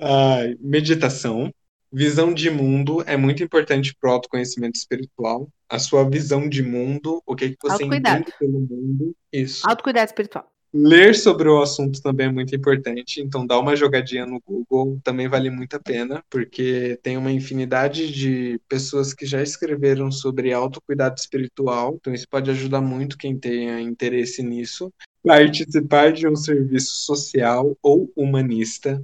Ah, 0.00 0.40
meditação. 0.60 1.52
Visão 1.90 2.34
de 2.34 2.50
mundo 2.50 3.02
é 3.06 3.16
muito 3.16 3.42
importante 3.42 3.96
para 3.98 4.10
o 4.10 4.12
autoconhecimento 4.12 4.76
espiritual. 4.76 5.48
A 5.68 5.78
sua 5.78 6.08
visão 6.08 6.48
de 6.48 6.62
mundo, 6.62 7.22
o 7.26 7.34
que, 7.34 7.50
que 7.50 7.56
você 7.62 7.84
entende 7.84 8.32
pelo 8.38 8.60
mundo. 8.60 9.16
Isso. 9.32 9.68
Autocuidado 9.68 10.06
espiritual. 10.06 10.50
Ler 10.72 11.14
sobre 11.14 11.48
o 11.48 11.62
assunto 11.62 12.02
também 12.02 12.26
é 12.26 12.30
muito 12.30 12.54
importante, 12.54 13.22
então 13.22 13.46
dá 13.46 13.58
uma 13.58 13.74
jogadinha 13.74 14.26
no 14.26 14.38
Google, 14.38 15.00
também 15.02 15.26
vale 15.26 15.48
muito 15.48 15.74
a 15.74 15.80
pena, 15.80 16.22
porque 16.28 16.98
tem 17.02 17.16
uma 17.16 17.32
infinidade 17.32 18.12
de 18.12 18.60
pessoas 18.68 19.14
que 19.14 19.24
já 19.24 19.42
escreveram 19.42 20.12
sobre 20.12 20.52
autocuidado 20.52 21.18
espiritual, 21.18 21.94
então 21.94 22.12
isso 22.12 22.28
pode 22.28 22.50
ajudar 22.50 22.82
muito 22.82 23.16
quem 23.16 23.38
tenha 23.38 23.80
interesse 23.80 24.42
nisso. 24.42 24.92
Participar 25.24 26.12
de 26.12 26.28
um 26.28 26.36
serviço 26.36 26.96
social 26.96 27.74
ou 27.82 28.12
humanista. 28.14 29.02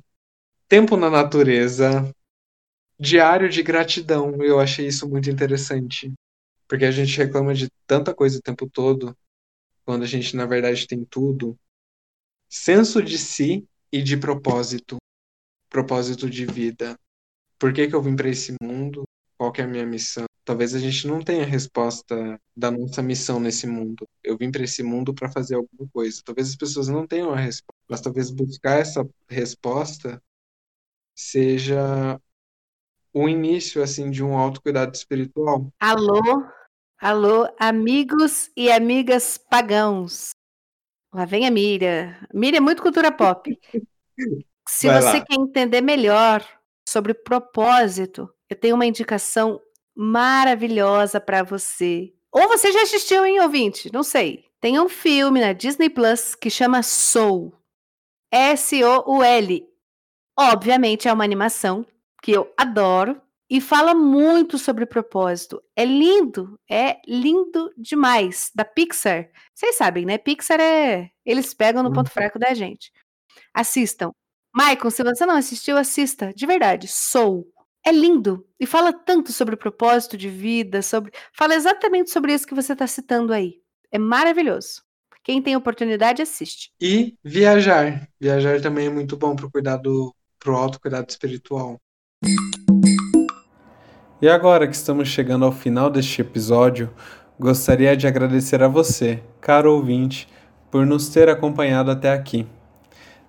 Tempo 0.68 0.98
na 0.98 1.08
natureza. 1.08 2.14
Diário 3.00 3.48
de 3.48 3.62
gratidão, 3.62 4.42
eu 4.42 4.60
achei 4.60 4.86
isso 4.86 5.08
muito 5.08 5.30
interessante, 5.30 6.12
porque 6.68 6.84
a 6.84 6.90
gente 6.90 7.16
reclama 7.16 7.54
de 7.54 7.68
tanta 7.86 8.14
coisa 8.14 8.38
o 8.38 8.42
tempo 8.42 8.68
todo 8.68 9.16
quando 9.85 10.03
a 10.03 10.07
gente 10.07 10.37
na 10.37 10.47
verdade 10.47 10.87
tem 10.87 11.05
tudo. 11.05 11.59
Senso 12.49 13.03
de 13.03 13.18
si 13.18 13.66
e 13.93 14.03
de 14.03 14.16
propósito, 14.16 14.97
propósito 15.68 16.28
de 16.28 16.47
vida. 16.47 16.99
Por 17.59 17.72
que, 17.72 17.89
que 17.89 17.95
eu 17.95 18.03
vim 18.03 18.16
para 18.16 18.28
esse 18.28 18.55
mundo? 18.61 19.05
Qual 19.37 19.53
que 19.53 19.61
é 19.61 19.64
a 19.64 19.68
minha 19.68 19.87
missão? 19.87 20.24
Talvez 20.45 20.74
a 20.74 20.78
gente 20.78 21.07
não 21.07 21.22
tenha 21.22 21.45
resposta 21.45 22.39
da 22.57 22.70
nossa 22.70 23.03
missão 23.03 23.41
nesse 23.41 23.66
mundo. 23.66 24.07
Eu 24.22 24.37
vim 24.37 24.51
para 24.51 24.64
esse 24.64 24.82
mundo 24.82 25.14
para 25.14 25.30
fazer 25.30 25.55
alguma 25.55 25.89
coisa. 25.91 26.20
Talvez 26.24 26.51
as 26.51 26.57
pessoas 26.57 26.89
não 26.89 27.07
tenham 27.07 27.32
a 27.32 27.37
resposta, 27.37 27.80
mas 27.89 28.01
talvez 28.01 28.30
buscar 28.30 28.78
essa 28.78 29.09
resposta 29.28 30.22
seja 31.14 32.20
o 33.12 33.28
início 33.28 33.82
assim 33.82 34.11
de 34.11 34.22
um 34.22 34.37
autocuidado 34.37 34.95
espiritual. 34.95 35.72
Alô, 35.80 36.20
alô, 36.99 37.49
amigos 37.59 38.51
e 38.57 38.70
amigas 38.70 39.38
pagãos. 39.38 40.30
Lá 41.12 41.24
vem 41.24 41.47
a 41.47 41.51
Miriam. 41.51 42.14
Miriam 42.32 42.59
é 42.59 42.61
muito 42.61 42.82
cultura 42.82 43.12
pop. 43.12 43.59
Se 44.68 44.86
Vai 44.86 45.03
você 45.03 45.18
lá. 45.18 45.24
quer 45.24 45.34
entender 45.34 45.80
melhor 45.80 46.45
sobre 46.88 47.12
propósito, 47.12 48.32
eu 48.49 48.57
tenho 48.57 48.74
uma 48.74 48.86
indicação 48.86 49.61
maravilhosa 49.95 51.20
para 51.20 51.42
você. 51.42 52.12
Ou 52.32 52.49
você 52.49 52.72
já 52.72 52.82
assistiu, 52.82 53.24
hein, 53.24 53.40
ouvinte? 53.40 53.92
Não 53.92 54.03
sei. 54.03 54.45
Tem 54.61 54.80
um 54.80 54.88
filme 54.88 55.40
na 55.40 55.53
Disney 55.53 55.90
Plus 55.90 56.34
que 56.34 56.49
chama 56.49 56.82
Soul. 56.82 57.55
S-O-U-L. 58.32 59.68
Obviamente 60.36 61.07
é 61.07 61.12
uma 61.12 61.22
animação 61.22 61.86
que 62.22 62.32
eu 62.32 62.53
adoro 62.57 63.20
e 63.49 63.61
fala 63.61 63.95
muito 63.95 64.59
sobre 64.59 64.86
propósito. 64.86 65.62
É 65.76 65.84
lindo, 65.84 66.59
é 66.68 66.97
lindo 67.07 67.70
demais. 67.76 68.51
Da 68.55 68.64
Pixar. 68.64 69.28
Vocês 69.55 69.76
sabem, 69.76 70.05
né? 70.07 70.18
Pixar 70.18 70.61
é. 70.61 71.11
Eles 71.24 71.53
pegam 71.55 71.82
no 71.82 71.92
ponto 71.92 72.09
Uhum. 72.09 72.12
fraco 72.12 72.38
da 72.38 72.55
gente. 72.55 72.90
Assistam. 73.53 74.11
Michael, 74.55 74.90
se 74.90 75.03
você 75.03 75.26
não 75.26 75.36
assistiu, 75.36 75.76
assista. 75.76 76.32
De 76.34 76.47
verdade. 76.47 76.88
Soul. 76.88 77.47
É 77.86 77.92
lindo. 77.92 78.47
E 78.59 78.66
fala 78.66 78.92
tanto 78.92 79.30
sobre 79.32 79.57
propósito 79.57 80.16
de 80.16 80.28
vida, 80.30 80.80
sobre. 80.80 81.12
Fala 81.32 81.55
exatamente 81.55 82.11
sobre 82.11 82.32
isso 82.32 82.47
que 82.47 82.55
você 82.55 82.72
está 82.72 82.86
citando 82.86 83.32
aí. 83.32 83.61
É 83.92 83.99
maravilhoso. 83.99 84.82
Quem 85.22 85.40
tem 85.42 85.55
oportunidade, 85.57 86.22
assiste. 86.22 86.72
E 86.80 87.14
viajar. 87.22 88.09
Viajar 88.20 88.61
também 88.61 88.86
é 88.86 88.90
muito 88.90 89.16
bom 89.16 89.34
pro 89.36 89.51
cuidado, 89.51 90.14
pro 90.38 90.57
autocuidado 90.57 91.11
espiritual. 91.11 91.78
E 94.25 94.29
agora 94.31 94.66
que 94.66 94.75
estamos 94.75 95.09
chegando 95.09 95.45
ao 95.45 95.53
final 95.53 95.91
deste 95.91 96.22
episódio, 96.22 96.89
gostaria 97.39 97.95
de 97.95 98.07
agradecer 98.07 98.62
a 98.62 98.68
você, 98.68 99.22
caro 99.39 99.75
ouvinte, 99.75 100.27
por 100.70 100.87
nos 100.87 101.11
ter 101.11 101.29
acompanhado 101.29 101.91
até 101.91 102.11
aqui. 102.11 102.47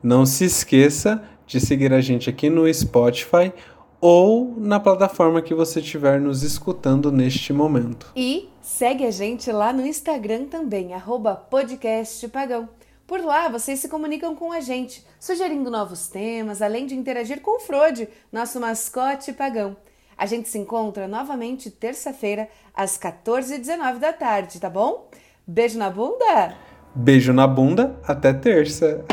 Não 0.01 0.25
se 0.25 0.45
esqueça 0.45 1.21
de 1.45 1.59
seguir 1.59 1.91
a 1.91 1.99
gente 1.99 2.29
aqui 2.29 2.49
no 2.49 2.73
Spotify 2.73 3.51
ou 3.99 4.55
na 4.57 4.79
plataforma 4.79 5.41
que 5.41 5.53
você 5.53 5.81
estiver 5.81 6.17
nos 6.21 6.43
escutando 6.43 7.11
neste 7.11 7.51
momento. 7.51 8.13
E 8.15 8.47
segue 8.61 9.05
a 9.05 9.11
gente 9.11 9.51
lá 9.51 9.73
no 9.73 9.85
Instagram 9.85 10.45
também, 10.45 10.91
podcastpagão. 11.49 12.69
Por 13.05 13.19
lá 13.19 13.49
vocês 13.49 13.79
se 13.79 13.89
comunicam 13.89 14.33
com 14.33 14.49
a 14.49 14.61
gente, 14.61 15.05
sugerindo 15.19 15.69
novos 15.69 16.07
temas, 16.07 16.61
além 16.61 16.85
de 16.85 16.95
interagir 16.95 17.41
com 17.41 17.57
o 17.57 17.59
Frode, 17.59 18.07
nosso 18.31 18.61
mascote 18.61 19.33
pagão. 19.33 19.75
A 20.17 20.25
gente 20.25 20.47
se 20.47 20.57
encontra 20.57 21.07
novamente 21.07 21.69
terça-feira, 21.69 22.47
às 22.73 22.97
14h19 22.97 23.99
da 23.99 24.13
tarde, 24.13 24.59
tá 24.59 24.69
bom? 24.69 25.09
Beijo 25.45 25.77
na 25.77 25.89
bunda! 25.89 26.55
Beijo 26.95 27.33
na 27.33 27.45
bunda, 27.45 27.99
até 28.07 28.33
terça! 28.33 29.03